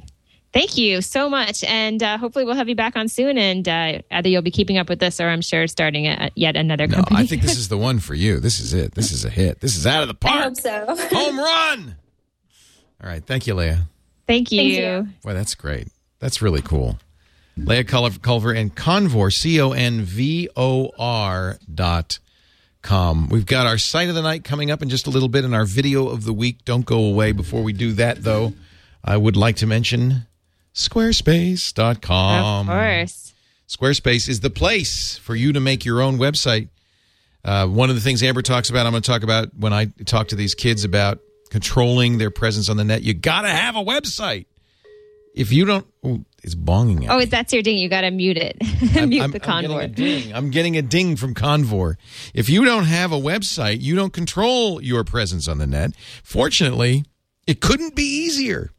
Thank 0.52 0.78
you 0.78 1.00
so 1.02 1.30
much. 1.30 1.64
And 1.64 2.04
uh, 2.04 2.18
hopefully 2.18 2.44
we'll 2.44 2.56
have 2.56 2.68
you 2.68 2.76
back 2.76 2.98
on 2.98 3.08
soon. 3.08 3.38
And 3.38 3.70
uh, 3.70 4.00
either 4.12 4.28
you'll 4.28 4.42
be 4.42 4.52
keeping 4.52 4.78
up 4.78 4.90
with 4.90 5.00
this 5.00 5.22
or 5.22 5.30
I'm 5.30 5.40
sure 5.42 5.66
starting 5.68 6.08
a, 6.08 6.30
yet 6.36 6.58
another 6.58 6.88
No. 6.88 7.06
I 7.10 7.26
think 7.26 7.42
this 7.42 7.58
is 7.58 7.70
the 7.70 7.78
one 7.78 8.00
for 8.00 8.16
you. 8.16 8.42
This 8.42 8.60
is 8.60 8.74
it. 8.74 8.96
This 8.96 9.14
is 9.14 9.24
a 9.24 9.30
hit. 9.30 9.62
This 9.62 9.78
is 9.78 9.88
out 9.88 10.02
of 10.04 10.10
the 10.10 10.28
I 10.28 10.30
park. 10.30 10.44
hope 10.44 10.58
so. 10.58 10.86
Home 11.16 11.40
run. 11.40 11.96
All 13.04 13.10
right. 13.10 13.24
Thank 13.24 13.48
you, 13.48 13.56
Leah. 13.56 13.88
Thank 14.28 14.52
you. 14.52 14.60
Thank 14.60 15.08
you. 15.08 15.14
Boy, 15.24 15.34
that's 15.34 15.56
great. 15.56 15.88
That's 16.20 16.42
really 16.42 16.62
cool. 16.62 17.00
Leah 17.58 17.84
Culver, 17.84 18.20
Culver 18.20 18.54
and 18.54 18.74
Convore, 18.74 19.32
C 19.32 19.60
O 19.60 19.72
N 19.72 20.02
V 20.02 20.50
O 20.56 20.92
R 20.98 21.58
dot 21.74 22.20
com. 22.82 23.30
We've 23.30 23.46
got 23.46 23.68
our 23.68 23.78
site 23.78 24.10
of 24.10 24.16
the 24.16 24.22
night 24.22 24.44
coming 24.44 24.72
up 24.72 24.82
in 24.82 24.90
just 24.90 25.08
a 25.08 25.10
little 25.10 25.30
bit 25.30 25.44
and 25.46 25.54
our 25.54 25.66
video 25.66 26.08
of 26.08 26.24
the 26.24 26.34
week. 26.34 26.64
Don't 26.66 26.86
go 26.86 27.04
away. 27.04 27.32
Before 27.32 27.62
we 27.62 27.74
do 27.74 27.94
that, 27.94 28.24
though, 28.24 28.54
I 29.04 29.18
would 29.18 29.36
like 29.36 29.58
to 29.58 29.68
mention 29.68 30.28
squarespace.com. 30.74 32.70
Of 32.70 32.74
course. 32.74 33.34
Squarespace 33.68 34.28
is 34.28 34.42
the 34.42 34.50
place 34.50 35.18
for 35.18 35.36
you 35.36 35.54
to 35.54 35.60
make 35.60 35.86
your 35.86 36.02
own 36.02 36.18
website. 36.18 36.70
Uh, 37.44 37.68
one 37.68 37.90
of 37.90 37.96
the 37.96 38.02
things 38.02 38.22
Amber 38.22 38.42
talks 38.42 38.70
about, 38.70 38.86
I'm 38.86 38.92
going 38.92 39.02
to 39.02 39.10
talk 39.10 39.24
about 39.24 39.56
when 39.58 39.74
I 39.74 39.86
talk 40.06 40.28
to 40.30 40.36
these 40.36 40.54
kids 40.54 40.84
about 40.84 41.20
controlling 41.52 42.18
their 42.18 42.32
presence 42.32 42.70
on 42.70 42.78
the 42.78 42.84
net. 42.84 43.04
You 43.04 43.14
got 43.14 43.42
to 43.42 43.50
have 43.50 43.76
a 43.76 43.84
website. 43.84 44.46
If 45.36 45.52
you 45.52 45.66
don't, 45.66 45.86
ooh, 46.06 46.26
it's 46.42 46.56
bonging. 46.56 47.08
Oh, 47.10 47.20
me. 47.20 47.26
that's 47.26 47.54
your 47.54 47.62
ding. 47.62 47.78
You 47.78 47.90
got 47.90 48.02
to 48.02 48.12
mute 48.12 48.38
it. 48.38 48.58
mute 48.82 49.22
I'm, 49.22 49.32
the 49.32 49.46
I'm 49.46 49.62
getting 49.62 49.80
a 49.80 49.88
ding. 49.88 50.34
I'm 50.34 50.50
getting 50.50 50.78
a 50.78 50.82
ding 50.82 51.16
from 51.18 51.34
Convore. 51.34 51.98
If 52.34 52.50
you 52.50 52.64
don't 52.66 52.86
have 52.86 53.12
a 53.12 53.18
website, 53.18 53.82
you 53.82 53.96
don't 53.96 54.14
control 54.14 54.82
your 54.82 55.04
presence 55.04 55.48
on 55.48 55.58
the 55.58 55.68
net. 55.68 55.92
Fortunately, 56.24 57.04
it 57.46 57.60
couldn't 57.60 57.96
be 57.96 58.04
easier. 58.04 58.72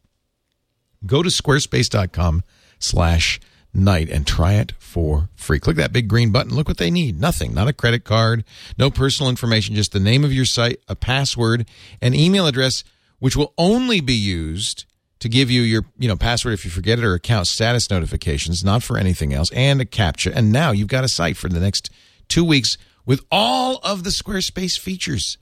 Go 1.05 1.21
to 1.21 1.29
squarespace.com 1.29 2.41
slash 2.79 3.39
night 3.73 4.09
and 4.09 4.27
try 4.27 4.53
it 4.53 4.73
for 4.77 5.29
free. 5.35 5.59
Click 5.59 5.77
that 5.77 5.93
big 5.93 6.07
green 6.07 6.31
button. 6.31 6.53
Look 6.53 6.67
what 6.67 6.77
they 6.77 6.91
need. 6.91 7.19
Nothing. 7.19 7.53
Not 7.53 7.67
a 7.67 7.73
credit 7.73 8.03
card, 8.03 8.43
no 8.77 8.89
personal 8.89 9.29
information, 9.29 9.75
just 9.75 9.91
the 9.91 9.99
name 9.99 10.23
of 10.23 10.33
your 10.33 10.45
site, 10.45 10.79
a 10.87 10.95
password, 10.95 11.67
an 12.01 12.13
email 12.13 12.45
address, 12.45 12.83
which 13.19 13.35
will 13.35 13.53
only 13.57 13.99
be 13.99 14.13
used 14.13 14.85
to 15.19 15.29
give 15.29 15.49
you 15.49 15.61
your 15.61 15.85
you 15.97 16.07
know 16.09 16.17
password 16.17 16.53
if 16.53 16.65
you 16.65 16.71
forget 16.71 16.99
it 16.99 17.05
or 17.05 17.13
account 17.13 17.47
status 17.47 17.89
notifications, 17.89 18.63
not 18.63 18.83
for 18.83 18.97
anything 18.97 19.33
else, 19.33 19.49
and 19.53 19.79
a 19.79 19.85
captcha. 19.85 20.33
And 20.35 20.51
now 20.51 20.71
you've 20.71 20.89
got 20.89 21.05
a 21.05 21.07
site 21.07 21.37
for 21.37 21.47
the 21.47 21.61
next 21.61 21.89
two 22.27 22.43
weeks 22.43 22.77
with 23.05 23.21
all 23.31 23.79
of 23.83 24.03
the 24.03 24.09
Squarespace 24.09 24.77
features. 24.77 25.37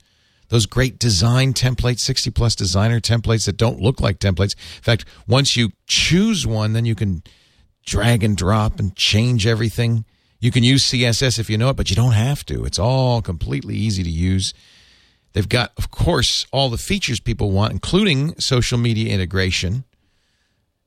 Those 0.48 0.66
great 0.66 0.98
design 0.98 1.54
templates, 1.54 2.00
60 2.00 2.30
plus 2.30 2.54
designer 2.54 3.00
templates 3.00 3.46
that 3.46 3.56
don't 3.56 3.80
look 3.80 4.00
like 4.00 4.18
templates. 4.18 4.54
In 4.76 4.82
fact, 4.82 5.04
once 5.26 5.56
you 5.56 5.72
choose 5.86 6.46
one, 6.46 6.74
then 6.74 6.84
you 6.84 6.94
can 6.94 7.22
drag 7.84 8.22
and 8.22 8.36
drop 8.36 8.78
and 8.78 8.94
change 8.96 9.46
everything. 9.46 10.04
You 10.40 10.50
can 10.50 10.64
use 10.64 10.90
CSS 10.90 11.38
if 11.38 11.48
you 11.48 11.56
know 11.58 11.70
it, 11.70 11.76
but 11.76 11.90
you 11.90 11.96
don't 11.96 12.12
have 12.12 12.44
to. 12.46 12.64
It's 12.64 12.78
all 12.78 13.22
completely 13.22 13.76
easy 13.76 14.02
to 14.02 14.10
use. 14.10 14.54
They've 15.32 15.48
got, 15.48 15.72
of 15.78 15.90
course, 15.90 16.46
all 16.52 16.68
the 16.68 16.78
features 16.78 17.20
people 17.20 17.50
want, 17.50 17.72
including 17.72 18.38
social 18.38 18.78
media 18.78 19.12
integration. 19.12 19.84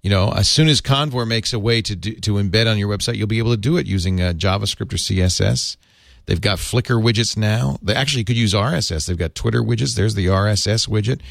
You 0.04 0.10
know, 0.12 0.32
as 0.32 0.48
soon 0.48 0.68
as 0.68 0.82
Convore 0.82 1.26
makes 1.26 1.52
a 1.52 1.58
way 1.60 1.82
to 1.82 1.96
do, 1.96 2.14
to 2.16 2.34
embed 2.34 2.70
on 2.70 2.78
your 2.78 2.96
website, 2.96 3.16
you'll 3.16 3.28
be 3.28 3.40
able 3.40 3.52
to 3.52 3.58
do 3.58 3.78
it 3.78 3.88
using 3.88 4.22
uh, 4.22 4.34
JavaScript 4.34 4.94
or 4.94 4.98
CSS. 4.98 5.78
They've 6.26 6.42
got 6.42 6.60
Flickr 6.60 7.02
widgets 7.02 7.38
now. 7.38 7.78
They 7.82 7.96
actually 7.96 8.24
could 8.24 8.38
use 8.38 8.54
RSS. 8.54 9.08
They've 9.08 9.18
got 9.18 9.36
Twitter 9.36 9.62
widgets. 9.62 9.96
There's 9.96 10.16
the 10.16 10.28
RSS 10.28 10.88
widget. 10.88 11.22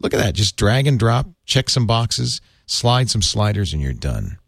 Look 0.00 0.14
at 0.14 0.18
that. 0.18 0.34
Just 0.34 0.56
drag 0.56 0.86
and 0.86 0.98
drop, 0.98 1.26
check 1.44 1.68
some 1.68 1.86
boxes, 1.86 2.40
slide 2.66 3.10
some 3.10 3.22
sliders, 3.22 3.72
and 3.72 3.82
you're 3.82 3.92
done. 3.92 4.38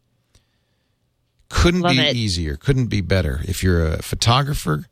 Couldn't 1.49 1.81
Love 1.81 1.93
be 1.93 1.99
it. 2.01 2.15
easier. 2.15 2.55
Couldn't 2.55 2.87
be 2.87 3.01
better. 3.01 3.41
If 3.45 3.61
you're 3.63 3.85
a 3.85 4.01
photographer, 4.01 4.85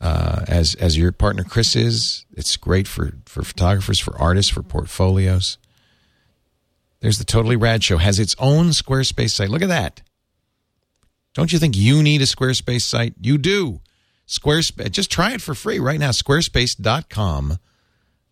uh, 0.00 0.44
as 0.48 0.74
as 0.74 0.98
your 0.98 1.12
partner 1.12 1.44
Chris 1.44 1.76
is, 1.76 2.26
it's 2.32 2.56
great 2.56 2.88
for 2.88 3.12
for 3.26 3.42
photographers, 3.42 4.00
for 4.00 4.16
artists, 4.20 4.50
for 4.50 4.62
portfolios. 4.62 5.56
There's 7.00 7.18
the 7.18 7.24
Totally 7.24 7.56
Rad 7.56 7.84
Show 7.84 7.98
has 7.98 8.18
its 8.18 8.34
own 8.38 8.70
Squarespace 8.70 9.30
site. 9.30 9.50
Look 9.50 9.62
at 9.62 9.68
that. 9.68 10.00
Don't 11.34 11.52
you 11.52 11.58
think 11.58 11.76
you 11.76 12.02
need 12.02 12.22
a 12.22 12.26
Squarespace 12.26 12.82
site? 12.82 13.14
You 13.20 13.38
do. 13.38 13.80
Squarespace. 14.26 14.90
Just 14.90 15.10
try 15.10 15.32
it 15.32 15.42
for 15.42 15.54
free 15.54 15.78
right 15.78 16.00
now. 16.00 16.10
Squarespace.com 16.10 17.58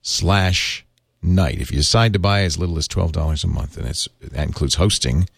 slash 0.00 0.84
night. 1.22 1.60
If 1.60 1.70
you 1.70 1.78
decide 1.78 2.12
to 2.14 2.18
buy 2.18 2.42
as 2.42 2.58
little 2.58 2.78
as 2.78 2.88
twelve 2.88 3.12
dollars 3.12 3.44
a 3.44 3.48
month, 3.48 3.76
and 3.76 3.86
it's 3.86 4.08
that 4.20 4.46
includes 4.46 4.76
hosting, 4.76 5.28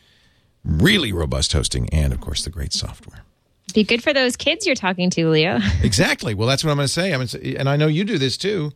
really 0.64 1.12
robust 1.12 1.52
hosting, 1.52 1.88
and 1.90 2.12
of 2.12 2.20
course 2.20 2.44
the 2.44 2.50
great 2.50 2.72
software. 2.72 3.24
Be 3.72 3.84
good 3.84 4.02
for 4.02 4.12
those 4.12 4.36
kids 4.36 4.66
you're 4.66 4.74
talking 4.74 5.10
to, 5.10 5.28
Leo. 5.28 5.58
Exactly. 5.82 6.34
Well, 6.34 6.48
that's 6.48 6.64
what 6.64 6.70
I'm 6.70 6.76
going 6.76 6.86
to 6.86 6.92
say. 6.92 7.12
I'm 7.12 7.20
to 7.20 7.28
say, 7.28 7.56
and 7.56 7.68
I 7.68 7.76
know 7.76 7.86
you 7.86 8.04
do 8.04 8.18
this 8.18 8.36
too. 8.36 8.72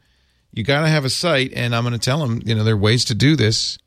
You 0.52 0.64
got 0.64 0.80
to 0.80 0.88
have 0.88 1.04
a 1.04 1.10
site, 1.10 1.52
and 1.54 1.74
I'm 1.74 1.84
going 1.84 1.92
to 1.92 1.98
tell 1.98 2.18
them, 2.18 2.42
you 2.44 2.54
know, 2.54 2.64
there 2.64 2.74
are 2.74 2.78
ways 2.78 3.04
to 3.06 3.14
do 3.14 3.36
this 3.36 3.78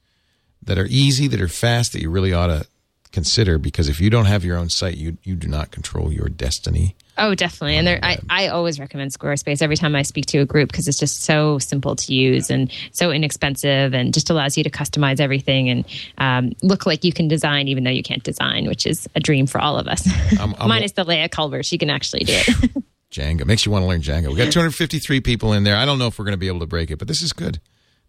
that 0.64 0.78
are 0.78 0.88
easy, 0.90 1.28
that 1.28 1.42
are 1.42 1.48
fast, 1.48 1.94
that 1.94 2.02
you 2.02 2.10
really 2.10 2.34
ought 2.34 2.48
to 2.48 2.68
consider. 3.12 3.58
Because 3.58 3.90
if 3.90 4.00
you 4.00 4.10
don't 4.10 4.26
have 4.26 4.46
your 4.46 4.58
own 4.58 4.70
site, 4.70 4.98
you 4.98 5.18
you 5.24 5.36
do 5.36 5.48
not 5.48 5.72
control 5.72 6.14
your 6.14 6.30
destiny. 6.30 6.96
Oh, 7.24 7.36
definitely. 7.36 7.78
And 7.78 7.86
there, 7.86 8.00
I, 8.02 8.18
I 8.30 8.48
always 8.48 8.80
recommend 8.80 9.12
Squarespace 9.12 9.62
every 9.62 9.78
time 9.78 9.96
I 9.96 10.02
speak 10.02 10.26
to 10.28 10.40
a 10.40 10.46
group 10.46 10.72
because 10.72 10.88
it's 10.88 10.98
just 10.98 11.22
so 11.24 11.60
simple 11.60 11.96
to 11.96 12.14
use 12.14 12.50
and 12.50 12.72
so 12.92 13.12
inexpensive 13.12 13.94
and 13.94 14.14
just 14.14 14.30
allows 14.30 14.58
you 14.58 14.64
to 14.64 14.70
customize 14.72 15.20
everything 15.20 15.70
and 15.70 15.86
um, 16.18 16.54
look 16.64 16.86
like 16.86 17.04
you 17.04 17.14
can 17.14 17.28
design 17.28 17.68
even 17.68 17.84
though 17.84 17.92
you 17.92 18.04
can't 18.04 18.24
design, 18.24 18.66
which 18.68 18.86
is 18.88 19.08
a 19.16 19.20
dream 19.20 19.46
for 19.48 19.62
all 19.62 19.78
of 19.78 19.88
us. 19.88 20.06
I'm- 20.40 20.56
I'm- 20.58 20.68
Minus 20.70 20.94
the 20.94 21.04
Leah 21.04 21.30
Culver. 21.30 21.64
She 21.64 21.78
can 21.78 21.90
actually 21.90 22.24
do 22.24 22.34
it. 22.34 22.84
Django 23.12 23.46
makes 23.46 23.66
you 23.66 23.72
want 23.72 23.84
to 23.84 23.88
learn 23.88 24.02
Django. 24.02 24.30
We 24.30 24.36
got 24.38 24.52
253 24.52 25.20
people 25.22 25.54
in 25.54 25.64
there. 25.64 25.76
I 25.76 25.86
don't 25.86 26.00
know 26.00 26.08
if 26.08 26.18
we're 26.18 26.26
going 26.26 26.34
to 26.34 26.38
be 26.40 26.48
able 26.48 26.62
to 26.62 26.66
break 26.66 26.92
it, 26.92 26.98
but 26.98 27.08
this 27.08 27.22
is 27.22 27.34
good. 27.34 27.60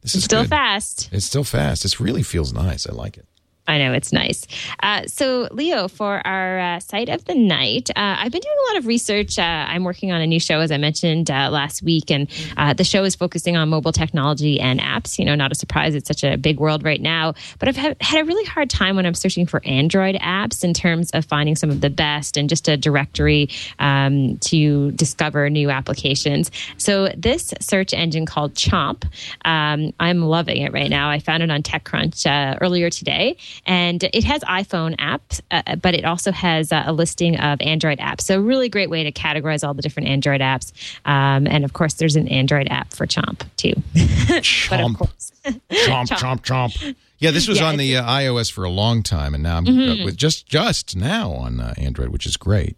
This 0.01 0.15
is 0.15 0.25
Still 0.25 0.43
good. 0.43 0.51
fast. 0.51 1.09
It's 1.13 1.27
still 1.27 1.45
fast. 1.45 1.85
It 1.85 2.01
really 2.01 2.23
feels 2.23 2.53
nice. 2.53 2.87
I 2.89 2.93
like 2.93 3.17
it. 3.19 3.27
I 3.69 3.79
know 3.79 3.93
it's 3.93 4.13
nice. 4.13 4.45
Uh, 4.83 5.07
so, 5.07 5.47
Leo, 5.53 5.87
for 5.87 6.27
our 6.27 6.59
uh, 6.59 6.81
site 6.81 7.09
of 7.09 7.25
the 7.27 7.35
night, 7.37 7.91
uh, 7.91 8.17
I've 8.19 8.33
been 8.33 8.41
doing 8.41 8.57
a 8.59 8.73
lot 8.73 8.79
of 8.79 8.87
research. 8.89 9.39
Uh, 9.39 9.43
I'm 9.43 9.85
working 9.85 10.11
on 10.11 10.21
a 10.21 10.27
new 10.27 10.41
show, 10.41 10.59
as 10.59 10.73
I 10.73 10.79
mentioned 10.79 11.31
uh, 11.31 11.49
last 11.49 11.81
week, 11.81 12.11
and 12.11 12.29
uh, 12.57 12.73
the 12.73 12.83
show 12.83 13.05
is 13.05 13.15
focusing 13.15 13.57
on 13.57 13.69
mobile 13.69 13.93
technology 13.93 14.59
and 14.59 14.81
apps. 14.81 15.17
You 15.17 15.25
know, 15.25 15.37
not 15.37 15.53
a 15.53 15.55
surprise; 15.55 15.95
it's 15.95 16.09
such 16.09 16.25
a 16.25 16.37
big 16.37 16.59
world 16.59 16.83
right 16.83 17.01
now. 17.01 17.35
But 17.61 17.69
I've 17.69 17.77
had, 17.77 17.97
had 18.01 18.21
a 18.21 18.25
really 18.25 18.45
hard 18.45 18.69
time 18.69 18.97
when 18.97 19.07
I'm 19.07 19.15
searching 19.15 19.47
for 19.47 19.63
Android 19.65 20.17
apps 20.17 20.65
in 20.65 20.75
terms 20.75 21.13
of 21.13 21.25
finding 21.25 21.55
some 21.55 21.71
of 21.71 21.81
the 21.81 21.91
best 21.91 22.37
and 22.37 22.49
just 22.49 22.67
a 22.67 22.77
directory 22.77 23.49
um, 23.79 24.39
to 24.39 24.91
discover 24.91 25.49
new 25.51 25.71
applications. 25.71 26.51
So, 26.79 27.11
this 27.17 27.55
search 27.61 27.95
engine 27.95 28.27
called 28.27 28.55
Chomp, 28.55 29.05
um, 29.45 29.93
I'm 30.01 30.23
loving 30.23 30.63
it 30.63 30.73
right 30.73 30.91
now. 30.91 31.11
I 31.11 31.21
found 31.21 31.45
it 31.45 31.51
on 31.51 31.63
TechCrunch 31.63 32.59
earlier 32.61 32.91
today 32.91 33.37
and 33.67 34.05
it 34.05 34.25
has 34.25 34.43
iphone 34.43 34.97
apps 34.97 35.41
uh, 35.51 35.77
but 35.77 35.95
it 35.95 36.05
also 36.05 36.33
has 36.33 36.73
uh, 36.73 36.83
a 36.87 36.93
listing 36.93 37.37
of 37.39 37.61
android 37.61 37.99
apps 37.99 38.23
so 38.23 38.41
really 38.41 38.69
great 38.69 38.91
way 38.91 39.03
to 39.05 39.13
categorize 39.13 39.67
all 39.67 39.75
the 39.75 39.83
different 39.83 40.09
android 40.09 40.41
apps 40.41 40.73
um, 41.05 41.47
and 41.47 41.65
of 41.65 41.73
course 41.73 41.95
there's 41.95 42.17
an 42.17 42.29
android 42.29 42.69
app 42.71 42.93
for 42.93 43.07
chomp 43.07 43.43
too 43.57 43.73
but 43.95 44.37
of 44.37 44.43
Chomp. 44.43 44.97
course 44.97 45.33
chomp, 45.45 46.09
chomp, 46.09 46.41
chomp. 46.43 46.95
Yeah, 47.19 47.31
this 47.31 47.47
was 47.47 47.61
Yeah, 47.61 47.67
on 47.67 47.77
the 47.77 47.97
uh, 47.99 48.05
iOS 48.05 48.51
for 48.51 48.65
a 48.65 48.69
long 48.71 49.03
time, 49.05 49.33
and 49.35 49.43
now 49.45 49.57
I'm 49.59 49.65
Mm-hmm. 49.65 50.03
uh, 50.03 50.05
with 50.05 50.17
just 50.17 50.47
just 50.49 50.97
now 50.97 51.31
on 51.31 51.61
uh, 51.61 51.73
Android, 51.79 52.09
which 52.09 52.27
is 52.27 52.37
great. 52.37 52.77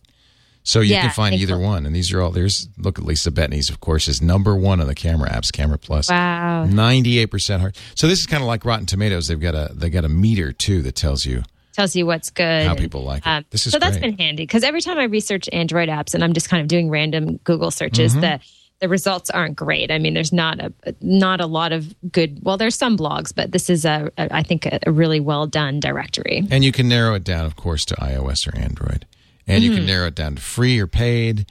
So 0.67 0.81
you 0.81 0.95
Yeah, 0.95 1.03
can 1.03 1.11
find 1.11 1.35
either 1.35 1.59
one, 1.59 1.85
and 1.85 1.95
these 1.95 2.11
are 2.15 2.23
all. 2.23 2.31
There's 2.31 2.69
look 2.79 2.99
at 2.99 3.05
Lisa 3.05 3.31
Bettany's, 3.31 3.69
of 3.69 3.81
course, 3.81 4.09
is 4.09 4.23
number 4.23 4.57
one 4.57 4.81
on 4.81 4.87
the 4.87 4.95
camera 4.95 5.29
apps, 5.31 5.53
Camera 5.53 5.77
Plus. 5.79 6.09
wow 6.11 6.65
Ninety 6.65 7.19
eight 7.19 7.27
percent 7.31 7.61
hard. 7.61 7.77
So 7.95 8.09
this 8.09 8.19
is 8.21 8.27
kind 8.27 8.43
of 8.43 8.47
like 8.47 8.65
Rotten 8.65 8.87
Tomatoes. 8.87 9.29
They've 9.29 9.39
got 9.39 9.55
a 9.55 9.71
they 9.75 9.91
got 9.91 10.05
a 10.05 10.09
meter 10.09 10.53
too 10.53 10.81
that 10.83 10.95
tells 10.97 11.27
you 11.27 11.43
tells 11.75 11.95
you 11.95 12.07
what's 12.07 12.31
good. 12.31 12.67
How 12.67 12.75
people 12.75 13.03
like 13.05 13.27
it. 13.27 13.29
um, 13.29 13.45
This 13.51 13.67
is 13.67 13.73
so 13.73 13.79
that's 13.79 13.99
been 13.99 14.17
handy 14.17 14.45
because 14.45 14.62
every 14.65 14.81
time 14.81 14.97
I 14.99 15.05
research 15.05 15.49
Android 15.53 15.89
apps 15.91 16.15
and 16.15 16.25
I'm 16.25 16.33
just 16.33 16.49
kind 16.49 16.62
of 16.62 16.69
doing 16.69 16.89
random 16.89 17.37
Google 17.45 17.71
searches, 17.71 18.12
Mm-hmm. 18.12 18.21
the 18.23 18.41
the 18.81 18.89
results 18.89 19.31
aren't 19.31 19.55
great. 19.57 19.91
I 19.91 19.99
mean, 19.99 20.15
there's 20.15 20.33
not 20.33 20.61
a 20.61 20.73
not 21.03 21.41
a 21.41 21.47
lot 21.47 21.73
of 21.73 21.95
good. 22.11 22.39
Well, 22.43 22.57
there's 22.57 22.75
some 22.75 22.97
blogs, 22.97 23.35
but 23.35 23.53
this 23.53 23.69
is 23.69 23.85
a, 23.85 24.11
a 24.19 24.35
I 24.35 24.43
think 24.43 24.65
a, 24.67 24.81
a 24.87 24.91
really 24.93 25.21
well 25.21 25.47
done 25.47 25.79
directory. 25.79 26.47
And 26.51 26.65
you 26.65 26.73
can 26.73 26.89
narrow 26.89 27.15
it 27.15 27.23
down, 27.25 27.45
of 27.45 27.55
course, 27.55 27.85
to 27.87 27.95
iOS 27.97 28.49
or 28.53 28.57
Android. 28.59 29.05
And 29.47 29.62
you 29.62 29.70
Mm-hmm. 29.70 29.78
can 29.78 29.86
narrow 29.86 30.07
it 30.09 30.14
down 30.14 30.36
to 30.36 30.42
free 30.42 30.78
or 30.80 30.86
paid. 30.86 31.47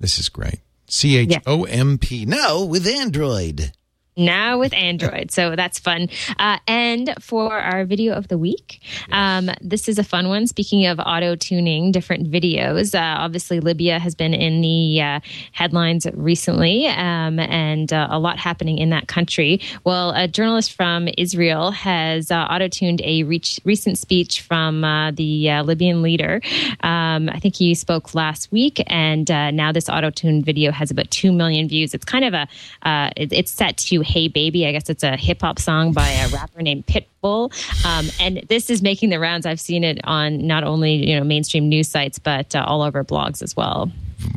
This 0.00 0.18
is 0.18 0.28
great. 0.28 0.60
C 0.88 1.16
H 1.16 1.34
O 1.46 1.64
M 1.64 1.98
P. 1.98 2.24
No, 2.26 2.64
with 2.64 2.86
Android. 2.86 3.72
Now 4.16 4.58
with 4.58 4.72
Android. 4.74 5.30
So 5.30 5.56
that's 5.56 5.78
fun. 5.78 6.08
Uh, 6.38 6.58
and 6.66 7.14
for 7.20 7.52
our 7.52 7.84
video 7.84 8.14
of 8.14 8.28
the 8.28 8.38
week, 8.38 8.80
um, 9.12 9.50
this 9.60 9.88
is 9.88 9.98
a 9.98 10.04
fun 10.04 10.28
one. 10.28 10.46
Speaking 10.46 10.86
of 10.86 10.98
auto 10.98 11.36
tuning 11.36 11.92
different 11.92 12.30
videos, 12.30 12.94
uh, 12.94 13.18
obviously 13.18 13.60
Libya 13.60 13.98
has 13.98 14.14
been 14.14 14.32
in 14.32 14.60
the 14.60 15.02
uh, 15.02 15.20
headlines 15.52 16.06
recently, 16.14 16.86
um, 16.86 17.38
and 17.38 17.92
uh, 17.92 18.08
a 18.10 18.18
lot 18.18 18.38
happening 18.38 18.78
in 18.78 18.90
that 18.90 19.06
country. 19.08 19.60
Well, 19.84 20.12
a 20.12 20.26
journalist 20.26 20.72
from 20.72 21.08
Israel 21.18 21.70
has 21.72 22.30
uh, 22.30 22.46
auto 22.50 22.68
tuned 22.68 23.02
a 23.04 23.22
reach, 23.24 23.60
recent 23.64 23.98
speech 23.98 24.40
from 24.40 24.84
uh, 24.84 25.10
the 25.10 25.50
uh, 25.50 25.62
Libyan 25.62 26.02
leader. 26.02 26.40
Um, 26.80 27.28
I 27.28 27.38
think 27.38 27.56
he 27.56 27.74
spoke 27.74 28.14
last 28.14 28.50
week, 28.50 28.82
and 28.86 29.30
uh, 29.30 29.50
now 29.50 29.72
this 29.72 29.88
auto 29.88 30.10
tuned 30.10 30.44
video 30.44 30.72
has 30.72 30.90
about 30.90 31.10
2 31.10 31.32
million 31.32 31.68
views. 31.68 31.92
It's 31.92 32.04
kind 32.04 32.24
of 32.24 32.34
a, 32.34 32.48
uh, 32.82 33.10
it, 33.16 33.32
it's 33.32 33.52
set 33.52 33.76
to 33.76 34.05
Hey 34.06 34.28
Baby. 34.28 34.66
I 34.66 34.72
guess 34.72 34.88
it's 34.88 35.02
a 35.02 35.16
hip 35.16 35.40
hop 35.40 35.58
song 35.58 35.92
by 35.92 36.08
a 36.08 36.28
rapper 36.28 36.62
named 36.62 36.86
Pitbull. 36.86 37.52
Um, 37.84 38.08
and 38.20 38.46
this 38.48 38.70
is 38.70 38.82
making 38.82 39.10
the 39.10 39.18
rounds. 39.18 39.46
I've 39.46 39.60
seen 39.60 39.84
it 39.84 40.00
on 40.04 40.46
not 40.46 40.64
only, 40.64 40.94
you 40.94 41.18
know, 41.18 41.24
mainstream 41.24 41.68
news 41.68 41.88
sites, 41.88 42.18
but 42.18 42.54
uh, 42.54 42.64
all 42.66 42.82
over 42.82 43.04
blogs 43.04 43.42
as 43.42 43.56
well. 43.56 43.90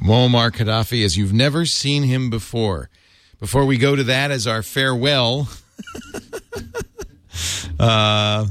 Muammar 0.04 0.52
Gaddafi 0.52 1.06
as 1.06 1.18
you've 1.18 1.34
never 1.34 1.66
seen 1.66 2.04
him 2.04 2.30
before. 2.30 2.90
Before 3.40 3.66
we 3.66 3.78
go 3.78 3.96
to 3.96 4.04
that 4.04 4.32
as 4.32 4.48
our 4.48 4.62
farewell, 4.62 5.48
uh, 7.80 8.46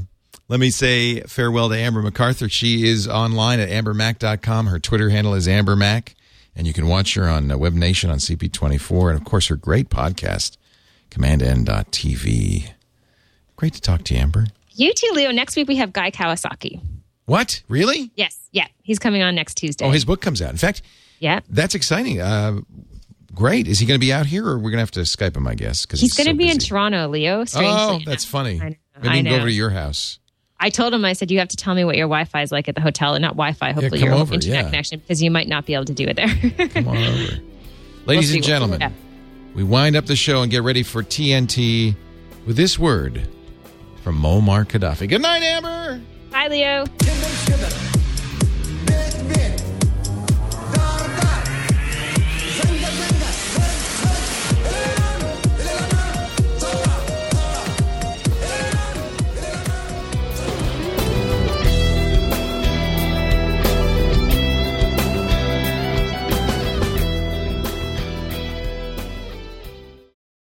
let 0.47 0.59
me 0.59 0.71
say 0.71 1.21
farewell 1.21 1.69
to 1.69 1.77
Amber 1.77 2.01
MacArthur. 2.01 2.49
She 2.49 2.87
is 2.87 3.07
online 3.07 3.59
at 3.59 3.69
ambermac.com. 3.69 4.65
Her 4.65 4.79
Twitter 4.79 5.09
handle 5.09 5.35
is 5.35 5.47
ambermac, 5.47 6.15
and 6.55 6.65
you 6.65 6.73
can 6.73 6.87
watch 6.87 7.13
her 7.13 7.29
on 7.29 7.51
uh, 7.51 7.57
Web 7.57 7.73
Nation 7.73 8.09
on 8.09 8.17
CP24, 8.17 9.11
and 9.11 9.19
of 9.19 9.25
course 9.25 9.47
her 9.47 9.55
great 9.55 9.89
podcast, 9.89 10.57
commandn.tv. 11.19 12.71
Great 13.57 13.73
to 13.73 13.81
talk 13.81 14.03
to 14.05 14.13
you, 14.13 14.21
Amber. 14.21 14.47
You 14.71 14.93
too, 14.93 15.11
Leo. 15.13 15.31
Next 15.31 15.55
week 15.57 15.67
we 15.67 15.75
have 15.75 15.91
Guy 15.91 16.11
Kawasaki. 16.11 16.81
What? 17.25 17.61
Really? 17.67 18.11
Yes. 18.15 18.47
Yeah. 18.51 18.67
He's 18.81 18.99
coming 18.99 19.21
on 19.21 19.35
next 19.35 19.55
Tuesday. 19.55 19.85
Oh, 19.85 19.91
his 19.91 20.05
book 20.05 20.21
comes 20.21 20.41
out. 20.41 20.51
In 20.51 20.57
fact, 20.57 20.81
yeah. 21.19 21.41
That's 21.49 21.75
exciting. 21.75 22.21
Uh, 22.21 22.61
great. 23.33 23.67
Is 23.67 23.79
he 23.79 23.85
going 23.85 23.99
to 23.99 24.05
be 24.05 24.13
out 24.13 24.25
here, 24.25 24.47
or 24.47 24.55
we're 24.55 24.71
going 24.71 24.73
to 24.73 24.79
have 24.79 24.91
to 24.91 25.01
Skype 25.01 25.35
him? 25.35 25.45
I 25.45 25.55
guess 25.55 25.85
because 25.85 25.99
He's, 25.99 26.13
going 26.13 26.27
to 26.27 26.33
so 26.33 26.37
be 26.37 26.49
in. 26.49 26.57
Toronto, 26.57 27.09
Leo. 27.09 27.43
Strangely 27.43 27.69
Oh, 27.69 27.99
that's 28.05 28.23
funny. 28.23 28.61
I 28.61 28.69
know. 28.69 28.75
Maybe 29.03 29.09
I 29.09 29.21
go 29.31 29.35
over 29.35 29.47
to 29.47 29.51
your 29.51 29.69
house. 29.69 30.19
I 30.61 30.69
told 30.69 30.93
him, 30.93 31.05
I 31.05 31.13
said, 31.13 31.31
you 31.31 31.39
have 31.39 31.47
to 31.49 31.55
tell 31.55 31.73
me 31.73 31.85
what 31.85 31.95
your 31.95 32.07
Wi 32.07 32.25
Fi 32.25 32.41
is 32.41 32.51
like 32.51 32.67
at 32.67 32.75
the 32.75 32.81
hotel, 32.81 33.15
and 33.15 33.21
not 33.21 33.31
Wi 33.31 33.53
Fi, 33.53 33.71
hopefully 33.71 33.99
come 33.99 34.09
your 34.09 34.17
over, 34.17 34.33
internet 34.33 34.57
yeah. 34.57 34.69
connection, 34.69 34.99
because 34.99 35.21
you 35.21 35.31
might 35.31 35.47
not 35.47 35.65
be 35.65 35.73
able 35.73 35.85
to 35.85 35.93
do 35.93 36.05
it 36.05 36.15
there. 36.15 36.67
Come 36.69 36.87
on 36.87 36.97
over, 36.97 37.07
ladies 37.11 37.39
and 38.05 38.07
We'll 38.07 38.23
figure 38.23 38.41
gentlemen. 38.41 38.93
It 39.49 39.51
out. 39.51 39.55
We 39.55 39.63
wind 39.63 39.95
up 39.95 40.05
the 40.05 40.15
show 40.15 40.41
and 40.41 40.51
get 40.51 40.63
ready 40.63 40.83
for 40.83 41.03
TNT 41.03 41.95
with 42.45 42.55
this 42.55 42.79
word 42.79 43.27
from 44.03 44.21
Muammar 44.21 44.65
Gaddafi. 44.65 45.09
Good 45.09 45.21
night, 45.21 45.43
Amber. 45.43 46.01
Hi, 46.31 46.47
Leo. 46.47 47.78